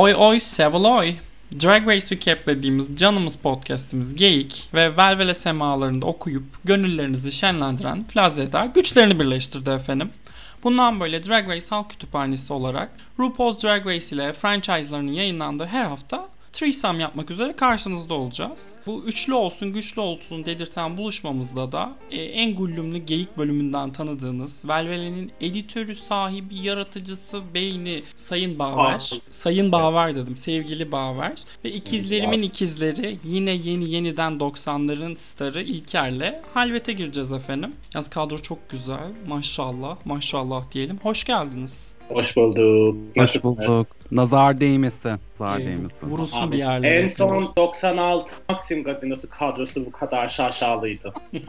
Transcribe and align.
Oy 0.00 0.14
oy 0.14 0.40
Sevaloy. 0.40 1.14
Drag 1.62 1.88
Race 1.88 2.16
Recap'lediğimiz 2.16 2.96
canımız 2.96 3.36
podcastimiz 3.36 4.14
Geyik 4.14 4.68
ve 4.74 4.96
Velvele 4.96 5.34
semalarında 5.34 6.06
okuyup 6.06 6.44
gönüllerinizi 6.64 7.32
şenlendiren 7.32 8.04
Plaza 8.04 8.66
güçlerini 8.74 9.20
birleştirdi 9.20 9.70
efendim. 9.70 10.10
Bundan 10.62 11.00
böyle 11.00 11.24
Drag 11.24 11.48
Race 11.48 11.66
Halk 11.70 11.90
Kütüphanesi 11.90 12.52
olarak 12.52 12.90
RuPaul's 13.18 13.62
Drag 13.62 13.86
Race 13.86 14.16
ile 14.16 14.32
franchise'larının 14.32 15.12
yayınlandığı 15.12 15.66
her 15.66 15.84
hafta 15.84 16.28
threesome 16.52 17.02
yapmak 17.02 17.30
üzere 17.30 17.56
karşınızda 17.56 18.14
olacağız. 18.14 18.76
Bu 18.86 19.04
üçlü 19.04 19.34
olsun 19.34 19.72
güçlü 19.72 20.00
olsun 20.00 20.46
dedirten 20.46 20.96
buluşmamızda 20.96 21.72
da 21.72 21.92
e, 22.10 22.22
en 22.22 22.54
gullümlü 22.54 22.98
geyik 22.98 23.38
bölümünden 23.38 23.92
tanıdığınız 23.92 24.68
Velvele'nin 24.68 25.32
editörü, 25.40 25.94
sahibi, 25.94 26.54
yaratıcısı, 26.54 27.42
beyni 27.54 28.02
Sayın 28.14 28.58
Baver. 28.58 28.94
Aa. 28.94 29.30
Sayın 29.30 29.72
Baver 29.72 30.16
dedim. 30.16 30.36
Sevgili 30.36 30.92
Baver. 30.92 31.44
Ve 31.64 31.70
ikizlerimin 31.72 32.42
ikizleri 32.42 33.18
yine 33.24 33.50
yeni 33.50 33.90
yeniden 33.90 34.32
90'ların 34.32 35.16
starı 35.16 35.62
İlker'le 35.62 36.42
halvete 36.54 36.92
gireceğiz 36.92 37.32
efendim. 37.32 37.72
Yalnız 37.94 38.08
kadro 38.08 38.38
çok 38.38 38.70
güzel. 38.70 39.12
Maşallah. 39.28 39.96
Maşallah 40.04 40.70
diyelim. 40.72 40.98
Hoş 41.02 41.24
geldiniz. 41.24 41.99
Hoş 42.10 42.36
bulduk. 42.36 42.96
Hoş 43.16 43.44
bulduk. 43.44 43.86
Nazar 44.10 44.60
değmesin. 44.60 45.12
Nazar 45.40 45.60
Ee, 45.60 45.66
değmesin. 45.66 45.90
vurulsun 46.06 46.46
Abi, 46.46 46.52
bir 46.52 46.58
yerlere. 46.58 47.00
en 47.02 47.08
son 47.08 47.52
96 47.56 48.32
Maxim 48.48 48.84
gazinosu 48.84 49.30
kadrosu 49.30 49.86
bu 49.86 49.92
kadar 49.92 50.28
şaşalıydı. 50.28 51.14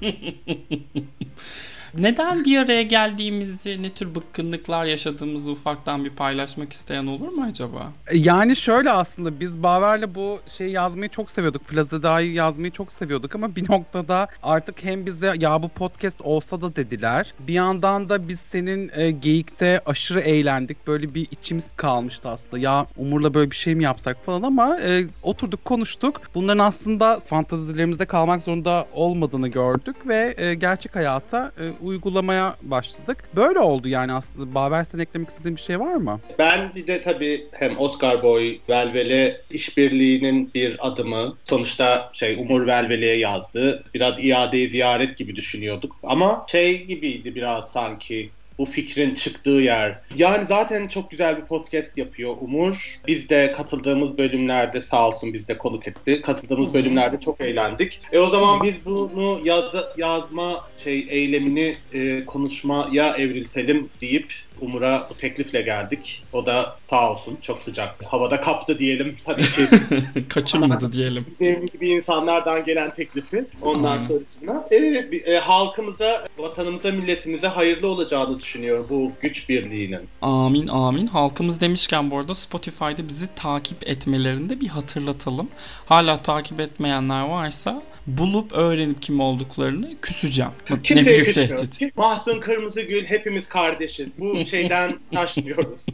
Neden 1.98 2.46
bir 2.46 2.58
araya 2.58 2.82
geldiğimizi, 2.82 3.84
ne 3.84 3.90
tür 3.90 4.16
bıkkınlıklar 4.16 4.86
yaşadığımızı 4.86 5.52
ufaktan 5.52 6.06
bir 6.06 6.10
paylaşmak 6.10 6.74
isteyen 6.74 7.08
olur 7.08 7.30
mu 7.30 7.46
acaba? 7.50 7.92
Yani 8.14 8.56
şöyle 8.56 8.92
aslında 8.92 9.40
biz 9.40 9.64
Baver'le 9.64 10.16
bu 10.16 10.40
şeyi 10.58 10.72
yazmayı 10.72 11.10
çok 11.10 11.32
seviyorduk. 11.32 11.68
Plaza 11.68 12.04
Da'yı 12.04 12.34
yazmayı 12.34 12.72
çok 12.72 12.94
seviyorduk 12.94 13.36
ama 13.36 13.56
bir 13.56 13.72
noktada 13.72 14.28
artık 14.44 14.84
hem 14.84 15.06
bize 15.06 15.34
ya 15.40 15.64
bu 15.64 15.70
podcast 15.70 16.22
olsa 16.22 16.62
da 16.62 16.76
dediler. 16.76 17.34
Bir 17.40 17.54
yandan 17.54 18.10
da 18.10 18.28
biz 18.28 18.40
senin 18.52 18.92
e, 18.96 19.12
geyikte 19.12 19.82
aşırı 19.86 20.20
eğlendik. 20.20 20.88
Böyle 20.88 21.14
bir 21.14 21.28
içimiz 21.32 21.66
kalmıştı 21.76 22.30
aslında. 22.30 22.58
Ya 22.58 22.88
Umur'la 22.98 23.34
böyle 23.34 23.52
bir 23.52 23.56
şey 23.56 23.76
mi 23.76 23.84
yapsak 23.84 24.26
falan 24.26 24.42
ama 24.42 24.80
e, 24.80 25.06
oturduk 25.24 25.66
konuştuk. 25.66 26.22
Bunların 26.36 26.66
aslında 26.66 27.20
fantazilerimizde 27.20 28.06
kalmak 28.06 28.44
zorunda 28.44 28.88
olmadığını 28.94 29.48
gördük 29.48 29.96
ve 30.08 30.36
e, 30.38 30.54
gerçek 30.54 30.96
hayata 30.96 31.52
e, 31.60 31.81
uygulamaya 31.84 32.56
başladık. 32.62 33.24
Böyle 33.36 33.60
oldu 33.60 33.88
yani 33.88 34.14
aslında. 34.14 34.56
Baver 34.56 34.84
sen 34.84 35.00
eklemek 35.00 35.30
istediğin 35.30 35.56
bir 35.56 35.62
şey 35.62 35.80
var 35.80 35.96
mı? 35.96 36.20
Ben 36.40 36.76
bir 36.76 36.88
de 36.88 37.02
tabii 37.02 37.48
hem 37.52 37.80
Oscar 37.80 38.24
Boy 38.24 38.58
Velvele 38.70 39.42
işbirliğinin 39.50 40.54
bir 40.54 40.88
adımı. 40.88 41.38
Sonuçta 41.44 42.10
şey 42.14 42.36
Umur 42.36 42.68
Velvele'ye 42.68 43.18
yazdı. 43.18 43.84
Biraz 43.94 44.24
iade 44.24 44.68
ziyaret 44.68 45.18
gibi 45.18 45.36
düşünüyorduk. 45.36 45.96
Ama 46.04 46.46
şey 46.52 46.86
gibiydi 46.86 47.36
biraz 47.36 47.72
sanki 47.72 48.32
bu 48.62 48.66
fikrin 48.66 49.16
çıktığı 49.16 49.50
yer. 49.50 50.00
Yani 50.16 50.48
zaten 50.48 50.88
çok 50.88 51.12
güzel 51.12 51.38
bir 51.38 51.42
podcast 51.42 51.98
yapıyor 51.98 52.36
Umur. 52.42 53.00
Biz 53.08 53.30
de 53.30 53.54
katıldığımız 53.58 54.18
bölümlerde 54.18 54.82
sağ 54.82 55.08
olsun 55.08 55.34
biz 55.34 55.48
de 55.48 55.58
konuk 55.58 55.88
etti. 55.88 56.22
Katıldığımız 56.22 56.74
bölümlerde 56.74 57.20
çok 57.20 57.42
eğlendik. 57.42 58.02
E 58.12 58.20
o 58.20 58.30
zaman 58.30 58.64
biz 58.64 58.86
bunu 58.86 59.42
yaz, 59.44 59.74
yazma 59.98 60.68
şey 60.84 61.06
eylemini 61.10 61.76
e, 61.94 62.26
konuşmaya 62.26 63.16
evriltelim 63.18 63.90
deyip 64.02 64.34
Umur'a 64.62 65.08
bu 65.10 65.18
teklifle 65.18 65.62
geldik. 65.62 66.24
O 66.34 66.46
da 66.46 66.76
sağ 66.86 67.12
olsun 67.12 67.38
çok 67.42 67.62
sıcak. 67.62 67.96
Havada 68.04 68.42
kaptı 68.42 68.80
diyelim. 68.80 69.16
Tabii 69.26 69.42
ki 69.44 69.62
Kaçırmadı 70.30 70.92
diyelim. 70.92 71.26
bizim 71.32 71.66
gibi 71.66 71.90
insanlardan 71.90 72.66
gelen 72.66 72.94
teklifi. 72.94 73.46
Ondan 73.62 73.92
Aynen. 73.92 74.04
sonrasında 74.08 74.68
e, 74.72 75.32
e, 75.34 75.38
halkımıza, 75.38 76.28
vatanımıza, 76.38 76.92
milletimize 76.92 77.48
hayırlı 77.48 77.88
olacağını 77.88 78.40
düşünüyorum 78.40 78.88
bu 78.90 79.12
güç 79.22 79.50
birliğinin. 79.50 80.00
Amin 80.22 80.68
amin. 80.68 81.08
Halkımız 81.08 81.62
demişken 81.62 82.12
bu 82.12 82.18
arada 82.18 82.34
Spotify'da 82.34 83.08
bizi 83.08 83.28
takip 83.36 83.88
etmelerini 83.90 84.50
de 84.50 84.62
bir 84.62 84.68
hatırlatalım. 84.68 85.48
Hala 85.86 86.18
takip 86.22 86.60
etmeyenler 86.60 87.22
varsa 87.30 87.82
bulup 88.08 88.52
öğrenip 88.54 89.02
kim 89.02 89.20
olduklarını 89.20 89.88
küseceğim. 90.02 90.52
Bak, 90.70 90.78
ne 90.78 90.84
Kimseye 90.84 91.06
büyük 91.14 91.26
küsmüyoruz. 91.26 91.70
tehdit. 91.70 91.98
Mahsun 91.98 92.40
Kırmızıgül 92.40 93.06
hepimiz 93.06 93.50
kardeşiz. 93.50 94.08
Bu 94.20 94.34
şeyden 94.52 95.00
taşmıyoruz. 95.14 95.86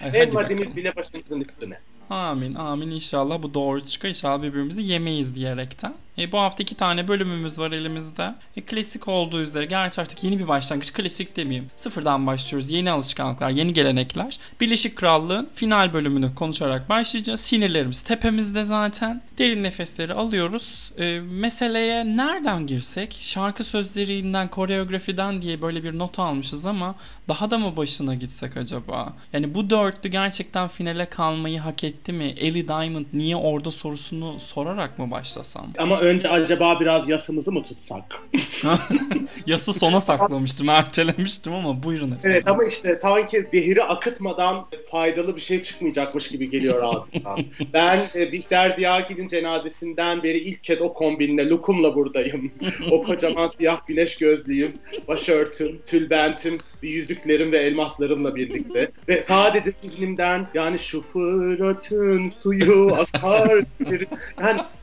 Bakalım. 0.00 0.76
bile 0.76 0.96
başımızın 0.96 1.40
üstüne. 1.40 1.78
Amin 2.10 2.54
amin 2.54 2.90
inşallah 2.90 3.42
bu 3.42 3.54
doğru 3.54 3.86
çıkar. 3.86 4.08
İnşallah 4.08 4.42
birbirimizi 4.42 4.82
yemeyiz 4.82 5.34
diyerekten. 5.34 5.94
E, 6.18 6.32
bu 6.32 6.38
hafta 6.38 6.62
iki 6.62 6.74
tane 6.74 7.08
bölümümüz 7.08 7.58
var 7.58 7.72
elimizde. 7.72 8.34
E, 8.56 8.60
klasik 8.60 9.08
olduğu 9.08 9.40
üzere 9.40 9.64
gerçi 9.64 10.00
artık 10.00 10.24
yeni 10.24 10.38
bir 10.38 10.48
başlangıç. 10.48 10.92
Klasik 10.92 11.36
demeyeyim. 11.36 11.66
Sıfırdan 11.76 12.26
başlıyoruz. 12.26 12.70
Yeni 12.70 12.90
alışkanlıklar, 12.90 13.50
yeni 13.50 13.72
gelenekler. 13.72 14.38
Birleşik 14.60 14.96
Krallığın 14.96 15.48
final 15.54 15.92
bölümünü 15.92 16.34
konuşarak 16.34 16.88
başlayacağız. 16.88 17.40
Sinirlerimiz 17.40 18.02
tepemizde 18.02 18.64
zaten. 18.64 19.22
Derin 19.38 19.62
nefesleri 19.62 20.14
alıyoruz. 20.14 20.92
E, 20.98 21.20
meseleye 21.20 22.04
nereden 22.04 22.66
girsek? 22.66 23.12
Şarkı 23.12 23.64
sözlerinden, 23.64 24.50
koreografiden 24.50 25.42
diye 25.42 25.62
böyle 25.62 25.84
bir 25.84 25.98
not 25.98 26.18
almışız 26.18 26.66
ama 26.66 26.94
daha 27.28 27.50
da 27.50 27.58
mı 27.58 27.76
başına 27.76 28.14
gitsek 28.14 28.56
acaba? 28.56 29.12
Yani 29.32 29.54
bu 29.54 29.70
dörtlü 29.70 30.08
gerçekten 30.08 30.68
finale 30.68 31.06
kalmayı 31.06 31.58
hak 31.60 31.84
etti 31.84 31.95
mi? 32.12 32.34
Ellie 32.40 32.68
Diamond 32.68 33.06
niye 33.12 33.36
orada 33.36 33.70
sorusunu 33.70 34.40
sorarak 34.40 34.98
mı 34.98 35.10
başlasam? 35.10 35.66
Ama 35.78 36.00
önce 36.00 36.28
acaba 36.28 36.80
biraz 36.80 37.08
yasımızı 37.08 37.52
mı 37.52 37.62
tutsak? 37.62 38.22
Yası 39.46 39.72
sona 39.72 40.00
saklamıştım, 40.00 40.68
ertelemiştim 40.68 41.52
ama 41.52 41.82
buyurun 41.82 42.06
efendim. 42.06 42.30
Evet 42.30 42.48
ama 42.48 42.64
işte 42.64 42.98
sanki 43.02 43.48
zehiri 43.52 43.84
akıtmadan 43.84 44.66
faydalı 44.90 45.36
bir 45.36 45.40
şey 45.40 45.62
çıkmayacakmış 45.62 46.28
gibi 46.28 46.50
geliyor 46.50 46.82
ağzımdan. 46.82 47.38
ben 47.72 47.98
e, 48.14 48.32
Bihter 48.32 48.70
Ziyagil'in 48.70 49.28
cenazesinden 49.28 50.22
beri 50.22 50.38
ilk 50.38 50.64
kez 50.64 50.80
o 50.80 50.92
kombinle, 50.92 51.48
lokumla 51.48 51.94
buradayım. 51.94 52.52
o 52.90 53.02
kocaman 53.02 53.48
siyah 53.48 53.86
güneş 53.86 54.18
gözlüyüm, 54.18 54.72
başörtüm, 55.08 55.82
tülbentim, 55.86 56.58
yüzüklerim 56.82 57.52
ve 57.52 57.58
elmaslarımla 57.58 58.36
birlikte. 58.36 58.90
Ve 59.08 59.22
sadece 59.22 59.72
zihnimden 59.82 60.46
yani 60.54 60.78
şu 60.78 61.02
fıratın 61.02 62.28
suyu 62.28 62.88
akar. 63.14 63.58
bir- 63.80 64.08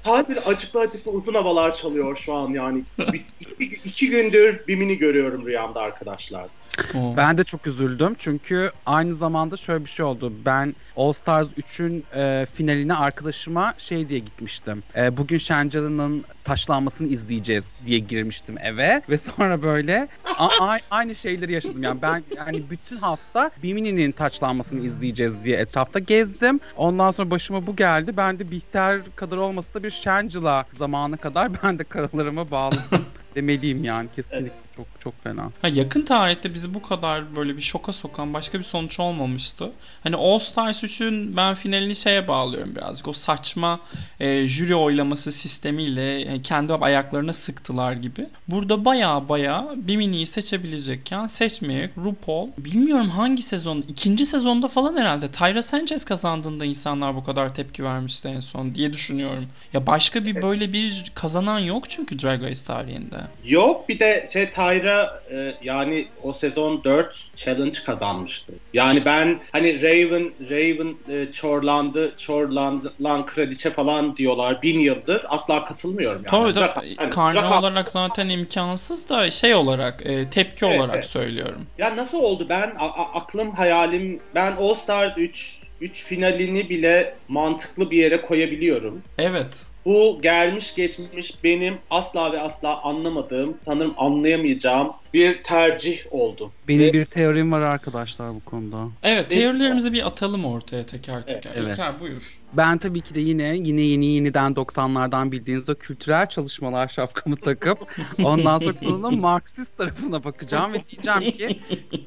yani 0.06 0.26
sadece 0.26 0.50
acıklı 0.50 0.80
acıklı 0.80 1.12
uzun 1.12 1.34
havalar 1.34 1.72
çalıyor 1.72 2.16
şu 2.18 2.34
an 2.34 2.50
yani. 2.50 2.86
Bir, 3.14 3.26
iki, 3.40 3.76
iki 3.90 4.10
gündür 4.10 4.68
Bimini 4.68 4.98
görüyorum 4.98 5.46
rüyamda 5.46 5.80
arkadaşlar. 5.80 6.48
Ben 6.94 7.38
de 7.38 7.44
çok 7.44 7.68
üzüldüm 7.68 8.16
çünkü 8.18 8.72
aynı 8.86 9.14
zamanda 9.14 9.58
şöyle 9.58 9.86
bir 9.86 9.90
şey 9.90 10.06
oldu. 10.06 10.34
Ben 10.46 10.76
All 10.96 11.14
Stars 11.14 11.48
3'ün 11.48 12.06
e, 12.16 12.46
finaline 12.46 12.94
arkadaşıma 12.94 13.74
şey 13.78 14.10
diye 14.10 14.20
gitmiştim. 14.20 14.84
E, 14.98 15.18
bugün 15.18 15.38
Şencalı'nın 15.38 16.26
taşlanmasını 16.44 17.08
izleyeceğiz 17.08 17.68
diye 17.86 18.00
girmiştim 18.00 18.58
eve 18.58 19.02
ve 19.10 19.18
sonra 19.18 19.62
böyle 19.64 20.08
a- 20.38 20.66
a- 20.66 20.80
aynı 20.90 21.16
şeyleri 21.16 21.54
yaşadım. 21.54 21.84
Yani 21.84 22.02
ben 22.02 22.24
yani 22.38 22.70
bütün 22.70 22.98
hafta 22.98 23.52
Bimini'nin 23.64 24.12
taçlanmasını 24.12 24.86
izleyeceğiz 24.86 25.44
diye 25.44 25.58
etrafta 25.58 26.00
gezdim. 26.00 26.60
Ondan 26.76 27.12
sonra 27.12 27.32
başıma 27.32 27.68
bu 27.68 27.76
geldi. 27.76 28.18
Ben 28.18 28.40
de 28.40 28.52
Bihter 28.52 29.02
kadar 29.16 29.38
olmasa 29.38 29.74
da 29.74 29.84
bir 29.84 29.90
Şencala 29.94 30.66
zamanı 30.74 31.18
kadar 31.18 31.64
ben 31.64 31.80
de 31.80 31.84
karalarıma 31.84 32.52
bağladım 32.52 33.06
demeliyim 33.36 33.84
yani 33.84 34.10
kesinlikle 34.16 34.63
çok 34.76 34.88
çok 35.00 35.24
fena. 35.24 35.52
Ha, 35.62 35.68
yakın 35.68 36.02
tarihte 36.02 36.54
bizi 36.54 36.74
bu 36.74 36.82
kadar 36.82 37.36
böyle 37.36 37.58
bir 37.58 37.62
şoka 37.62 37.94
sokan 37.94 38.34
başka 38.34 38.58
bir 38.58 38.64
sonuç 38.64 39.00
olmamıştı. 39.00 39.72
Hani 40.04 40.16
All 40.16 40.38
Stars 40.38 40.84
3'ün 40.84 41.38
ben 41.38 41.54
finalini 41.54 41.96
şeye 41.96 42.28
bağlıyorum 42.28 42.76
birazcık. 42.76 43.08
O 43.08 43.14
saçma 43.14 43.80
e, 44.20 44.48
jüri 44.48 44.76
oylaması 44.76 45.32
sistemiyle 45.32 46.22
e, 46.22 46.42
kendi 46.42 46.74
ayaklarına 46.74 47.34
sıktılar 47.34 47.94
gibi. 47.94 48.28
Burada 48.48 48.86
baya 48.86 49.30
baya 49.30 49.68
Bimini'yi 49.76 50.26
seçebilecekken 50.26 51.28
seçmeyerek 51.28 51.92
RuPaul 51.98 52.50
bilmiyorum 52.58 53.10
hangi 53.10 53.44
sezon 53.44 53.84
ikinci 53.88 54.26
sezonda 54.26 54.68
falan 54.68 54.98
herhalde 54.98 55.32
Tyra 55.32 55.62
Sanchez 55.62 56.06
kazandığında 56.06 56.66
insanlar 56.66 57.16
bu 57.16 57.24
kadar 57.24 57.56
tepki 57.56 57.84
vermişti 57.84 58.28
en 58.28 58.40
son 58.40 58.76
diye 58.76 58.94
düşünüyorum. 58.94 59.46
Ya 59.74 59.88
başka 59.88 60.26
bir 60.26 60.42
böyle 60.42 60.74
bir 60.74 61.12
kazanan 61.16 61.60
yok 61.60 61.90
çünkü 61.90 62.20
Drag 62.20 62.44
Race 62.44 62.64
tarihinde. 62.64 63.18
Yok 63.46 63.90
bir 63.90 64.00
de 64.00 64.30
şey 64.34 64.50
Tyra 64.64 65.22
e, 65.32 65.54
yani 65.64 66.08
o 66.24 66.34
sezon 66.34 66.84
4 66.84 67.24
challenge 67.36 67.80
kazanmıştı. 67.86 68.54
Yani 68.74 69.06
ben 69.06 69.40
hani 69.52 69.82
Raven 69.82 70.32
Raven 70.50 70.96
e, 71.10 71.32
çorlandı 71.32 72.14
çorlandı 72.18 72.94
lan 73.04 73.26
kraliçe 73.26 73.70
falan 73.72 74.18
diyorlar 74.18 74.62
bin 74.62 74.80
yıldır 74.80 75.22
asla 75.30 75.66
katılmıyorum 75.66 76.24
yani. 76.32 76.54
Tabii 76.54 76.74
tabii. 76.74 76.96
Hani 76.98 77.10
Karne 77.10 77.40
rakam- 77.40 77.60
olarak 77.60 77.90
zaten 77.90 78.30
imkansız 78.30 79.10
da 79.10 79.32
şey 79.32 79.56
olarak 79.56 80.06
e, 80.06 80.30
tepki 80.30 80.66
Evet, 80.66 80.80
olarak 80.80 80.96
evet. 80.96 81.06
söylüyorum. 81.06 81.66
Ya 81.78 81.98
nasıl 81.98 82.18
oldu 82.20 82.46
ben 82.50 82.74
a- 82.80 82.86
a- 82.86 83.14
aklım 83.14 83.52
hayalim 83.52 84.20
ben 84.36 84.52
All 84.56 84.76
Star 84.76 85.14
3 85.18 85.58
3 85.82 86.04
finalini 86.04 86.70
bile 86.70 87.16
mantıklı 87.28 87.92
bir 87.92 87.98
yere 87.98 88.22
koyabiliyorum. 88.22 89.02
Evet. 89.18 89.66
Bu 89.86 90.20
gelmiş 90.22 90.76
geçmiş 90.76 91.44
benim 91.44 91.78
asla 91.90 92.32
ve 92.32 92.42
asla 92.42 92.82
anlamadığım, 92.82 93.58
sanırım 93.66 93.94
anlayamayacağım 93.98 94.92
bir 95.14 95.44
tercih 95.44 96.00
oldu. 96.12 96.52
Benim 96.68 96.82
Ve- 96.82 96.94
bir 96.94 97.06
teorim 97.06 97.52
var 97.52 97.62
arkadaşlar 97.62 98.36
bu 98.36 98.40
konuda. 98.40 98.88
Evet 99.04 99.30
teorilerimizi 99.30 99.94
bir 99.94 100.06
atalım 100.08 100.46
ortaya 100.46 100.86
teker 100.86 101.28
teker. 101.28 101.52
Evet. 101.56 101.68
İlker 101.68 101.94
buyur. 102.02 102.40
Ben 102.54 102.78
tabii 102.78 103.02
ki 103.02 103.16
de 103.16 103.20
yine 103.20 103.56
yine 103.56 103.82
yeni 103.82 104.06
yeniden 104.06 104.52
90'lardan 104.52 105.32
bildiğiniz 105.32 105.70
o 105.70 105.76
kültürel 105.76 106.30
çalışmalar 106.30 106.88
şapkamı 106.88 107.36
takıp 107.36 107.78
ondan 108.24 108.58
sonra 108.58 108.76
bunun 108.82 109.20
Marksist 109.20 109.78
tarafına 109.78 110.24
bakacağım 110.24 110.74
ve 110.74 110.86
diyeceğim 110.86 111.38
ki 111.38 111.60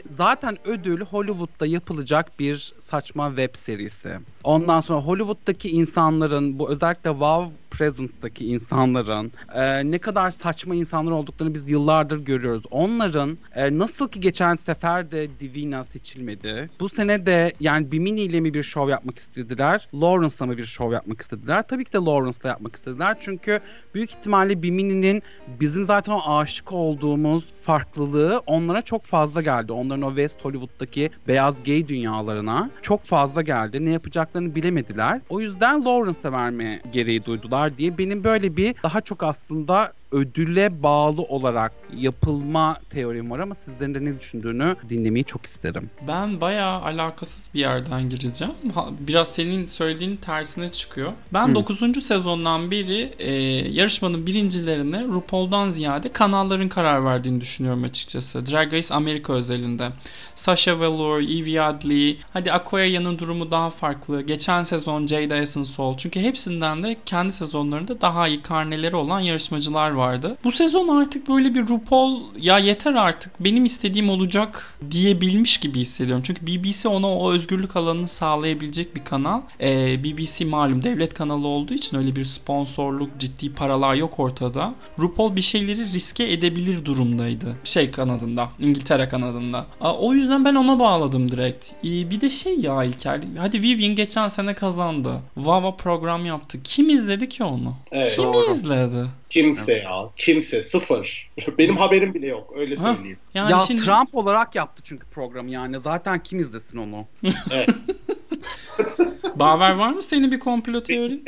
zaten 0.07 0.57
ödül 0.65 1.01
Hollywood'da 1.01 1.67
yapılacak 1.67 2.39
bir 2.39 2.73
saçma 2.79 3.29
web 3.29 3.55
serisi. 3.55 4.19
Ondan 4.45 4.81
sonra 4.81 5.01
Hollywood'daki 5.01 5.71
insanların 5.71 6.59
bu 6.59 6.71
özellikle 6.71 7.11
Wow 7.11 7.55
Presence'daki 7.79 8.47
insanların 8.47 9.33
e, 9.55 9.91
ne 9.91 9.99
kadar 9.99 10.31
saçma 10.31 10.75
insanlar 10.75 11.13
olduklarını 11.13 11.55
biz 11.55 11.71
yıllardır 11.71 12.19
görüyoruz. 12.19 12.63
Onların 12.71 13.39
e, 13.55 13.79
nasıl 13.79 14.09
ki 14.09 14.21
geçen 14.21 14.55
sefer 14.55 15.11
de 15.11 15.29
Divina 15.41 15.85
seçilmedi. 15.85 16.71
Bu 16.81 16.89
sene 16.89 17.27
de 17.27 17.53
yani 17.61 17.93
Bimini 17.93 18.21
ile 18.21 18.41
mi 18.41 18.55
bir 18.55 18.63
şov 18.63 18.89
yapmak 18.89 19.19
istediler? 19.19 19.89
Lawrence'la 19.95 20.47
mı 20.47 20.57
bir 20.57 20.65
şov 20.65 20.93
yapmak 20.93 21.21
istediler? 21.21 21.65
Tabii 21.69 21.85
ki 21.85 21.93
de 21.93 21.99
Lawrence'la 21.99 22.49
yapmak 22.49 22.77
istediler. 22.77 23.17
Çünkü 23.21 23.61
büyük 23.95 24.11
ihtimalle 24.11 24.63
Bimini'nin 24.63 25.23
bizim 25.61 25.85
zaten 25.85 26.13
o 26.13 26.37
aşık 26.37 26.73
olduğumuz 26.73 27.47
farklılığı 27.55 28.43
onlara 28.47 28.83
çok 28.83 29.05
fazla 29.05 29.43
geldi. 29.43 29.73
Onların 29.73 30.03
o 30.03 30.09
West 30.09 30.45
Hollywood'daki 30.45 31.11
beyaz 31.29 31.65
gay 31.65 31.89
dünyalarına 31.89 32.71
çok 32.83 33.03
fazla 33.03 33.43
geldi. 33.43 33.85
Ne 33.85 33.91
yapacaklarını 33.91 34.55
bilemediler. 34.55 35.21
O 35.29 35.41
yüzden 35.41 35.85
Lawrence'a 35.85 36.33
verme 36.33 36.83
gereği 36.93 37.25
duydular 37.25 37.66
diye 37.79 37.99
benim 37.99 38.25
böyle 38.25 38.57
bir 38.57 38.75
daha 38.83 39.01
çok 39.01 39.23
aslında 39.23 39.93
ödüle 40.13 40.83
bağlı 40.83 41.23
olarak 41.23 41.73
yapılma 41.97 42.77
teorim 42.91 43.31
var 43.31 43.39
ama 43.39 43.55
sizlerin 43.55 43.95
de 43.95 44.05
ne 44.05 44.21
düşündüğünü 44.21 44.77
dinlemeyi 44.89 45.25
çok 45.25 45.47
isterim. 45.47 45.91
Ben 46.09 46.41
bayağı 46.41 46.83
alakasız 46.83 47.51
bir 47.55 47.61
yerden 47.61 48.09
gireceğim. 48.09 48.55
Biraz 49.01 49.29
senin 49.29 49.67
söylediğin 49.67 50.17
tersine 50.17 50.73
çıkıyor. 50.73 51.13
Ben 51.33 51.49
Hı. 51.49 51.55
9. 51.55 52.03
sezondan 52.05 52.71
beri 52.71 53.15
e, 53.19 53.33
yarışmanın 53.71 54.27
birincilerine 54.27 55.05
RuPaul'dan 55.05 55.69
ziyade 55.69 56.13
kanalların 56.13 56.69
karar 56.69 57.05
verdiğini 57.05 57.41
düşünüyorum 57.41 57.85
açıkçası. 57.85 58.47
Drag 58.47 58.73
Race 58.73 58.95
Amerika 58.95 59.33
özelinde. 59.33 59.89
Sasha 60.35 60.81
Velour, 60.81 61.21
Evie 61.21 61.61
Adley, 61.61 62.19
hadi 62.33 62.53
Aquaria'nın 62.53 63.19
durumu 63.19 63.51
daha 63.51 63.71
farklı. 63.71 64.23
Geçen 64.23 64.63
sezon 64.63 65.07
Jada 65.07 65.37
Essence 65.37 65.71
Hall. 65.77 65.97
Çünkü 65.97 66.21
hepsinden 66.21 66.83
de 66.83 66.97
kendi 67.07 67.33
sezonlarında 67.33 68.01
daha 68.01 68.29
iyi 68.29 68.43
karneleri 68.43 68.97
olan 68.97 69.21
yarışmacılar 69.21 69.96
vardı. 69.97 70.37
Bu 70.45 70.53
sezon 70.53 70.89
artık 70.89 71.29
böyle 71.29 71.55
bir 71.55 71.69
RuPaul 71.69 72.21
ya 72.41 72.59
yeter 72.59 72.95
artık 72.95 73.33
benim 73.41 73.65
istediğim 73.65 74.11
olacak 74.11 74.79
diyebilmiş 74.91 75.59
gibi 75.59 75.79
hissediyorum. 75.79 76.23
Çünkü 76.27 76.47
BBC 76.47 76.89
ona 76.89 77.07
o 77.07 77.33
özgürlük 77.33 77.77
alanını 77.77 78.09
sağlayabilecek 78.09 78.97
bir 78.97 79.05
kanal. 79.05 79.41
Ee, 79.61 80.05
BBC 80.05 80.45
malum 80.45 80.83
devlet 80.83 81.15
kanalı 81.15 81.47
olduğu 81.47 81.75
için 81.75 81.97
öyle 81.97 82.17
bir 82.17 82.25
sponsorluk 82.25 83.11
ciddi 83.19 83.53
paralar 83.55 83.95
yok 83.95 84.21
ortada. 84.21 84.75
RuPaul 84.99 85.37
bir 85.37 85.41
şeyleri 85.41 85.85
riske 85.95 86.33
edebilir 86.33 86.85
durumdaydı. 86.85 87.57
Şey 87.65 87.91
kanadında 87.91 88.49
İngiltere 88.59 89.09
kanadında. 89.09 89.67
Aa, 89.81 89.95
o 89.99 90.15
yüzden 90.15 90.45
ben 90.45 90.55
ona 90.55 90.81
bağladım 90.81 91.31
direkt. 91.33 91.73
Ee, 91.85 92.11
bir 92.11 92.21
de 92.21 92.31
şey 92.31 92.57
ya 92.61 92.85
İlker 92.85 93.21
hadi 93.39 93.63
Vivian 93.63 93.95
geçen 93.95 94.29
sene 94.29 94.55
kazandı. 94.55 95.11
Vava 95.37 95.77
program 95.77 96.27
yaptı. 96.27 96.59
Kim 96.65 96.91
izledi 96.91 97.29
ki 97.29 97.45
onu? 97.45 97.75
Evet. 97.93 98.13
Kim 98.17 98.25
Doğru. 98.25 98.51
izledi? 98.51 99.07
Kimse 99.31 99.75
ya. 99.75 100.11
Kimse. 100.17 100.63
Sıfır. 100.63 101.31
Benim 101.59 101.77
haberim 101.77 102.15
bile 102.15 102.27
yok. 102.27 102.53
Öyle 102.57 102.77
Ha. 102.77 102.95
söyleyeyim. 102.95 103.19
Yani 103.35 103.51
ya 103.53 103.59
şimdi 103.59 103.83
Trump 103.85 104.15
olarak 104.15 104.55
yaptı 104.55 104.83
çünkü 104.85 105.07
programı 105.07 105.51
yani 105.51 105.81
zaten 105.81 106.23
kim 106.23 106.39
izlesin 106.39 106.79
onu? 106.79 107.07
Evet. 107.51 107.69
Baver 109.37 109.71
var 109.75 109.91
mı 109.93 110.03
senin 110.03 110.33
bir 110.33 110.39
komplo 110.39 110.83
teorin? 110.83 111.25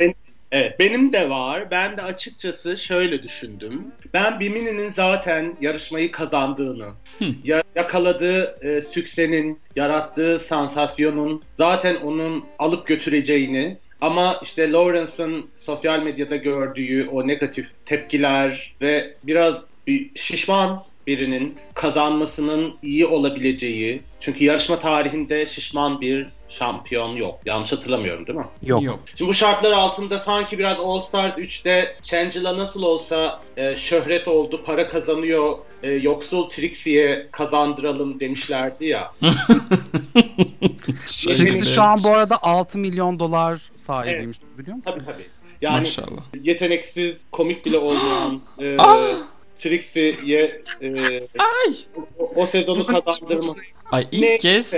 Evet 0.51 0.79
benim 0.79 1.13
de 1.13 1.29
var. 1.29 1.71
Ben 1.71 1.97
de 1.97 2.01
açıkçası 2.01 2.77
şöyle 2.77 3.23
düşündüm. 3.23 3.87
Ben 4.13 4.39
Bimini'nin 4.39 4.93
zaten 4.95 5.55
yarışmayı 5.61 6.11
kazandığını, 6.11 6.93
ya- 7.43 7.63
yakaladığı 7.75 8.57
e, 8.61 8.81
süksenin, 8.81 9.59
yarattığı 9.75 10.39
sansasyonun 10.47 11.43
zaten 11.55 11.95
onun 11.95 12.45
alıp 12.59 12.87
götüreceğini 12.87 13.77
ama 14.01 14.39
işte 14.43 14.71
Lawrence'ın 14.71 15.45
sosyal 15.57 15.99
medyada 16.03 16.35
gördüğü 16.35 17.07
o 17.07 17.27
negatif 17.27 17.67
tepkiler 17.85 18.73
ve 18.81 19.13
biraz 19.23 19.55
bir 19.87 20.09
şişman 20.15 20.83
birinin 21.07 21.55
kazanmasının 21.73 22.75
iyi 22.81 23.05
olabileceği 23.05 24.01
çünkü 24.19 24.43
yarışma 24.43 24.79
tarihinde 24.79 25.45
şişman 25.45 26.01
bir 26.01 26.27
şampiyon 26.49 27.15
yok. 27.15 27.39
Yanlış 27.45 27.71
hatırlamıyorum 27.71 28.27
değil 28.27 28.39
mi? 28.39 28.45
Yok. 28.63 28.99
Şimdi 29.15 29.29
bu 29.29 29.33
şartlar 29.33 29.71
altında 29.71 30.19
sanki 30.19 30.59
biraz 30.59 30.79
All 30.79 31.01
Stars 31.01 31.37
3'te 31.37 31.95
Shangela 32.03 32.57
nasıl 32.57 32.81
olsa 32.81 33.41
e, 33.57 33.75
şöhret 33.75 34.27
oldu, 34.27 34.63
para 34.65 34.89
kazanıyor, 34.89 35.57
e, 35.83 35.91
yoksul 35.91 36.49
Trixie'ye 36.49 37.27
kazandıralım 37.31 38.19
demişlerdi 38.19 38.85
ya. 38.85 39.11
Trixie 41.05 41.73
şu 41.73 41.81
an 41.81 41.99
bu 42.03 42.09
arada 42.09 42.43
6 42.43 42.77
milyon 42.77 43.19
dolar 43.19 43.61
sahibiymiş 43.93 44.39
biliyor 44.57 44.77
musun? 44.77 44.91
Tabii 44.91 45.05
tabii. 45.05 45.25
Yani 45.61 45.79
Maşallah. 45.79 46.21
yeteneksiz, 46.43 47.21
komik 47.31 47.65
bile 47.65 47.77
olmayan 47.77 48.41
e, 48.59 48.75
Ah! 48.79 49.17
Trixie'ye 49.59 50.61
e, 50.81 50.89
Ay! 51.39 51.73
o, 52.19 52.31
o 52.35 52.45
sezonu 52.45 52.85
kazandırma. 52.85 53.55
Ay 53.91 54.07
ilk 54.11 54.21
Neyse. 54.21 54.37
kez 54.37 54.73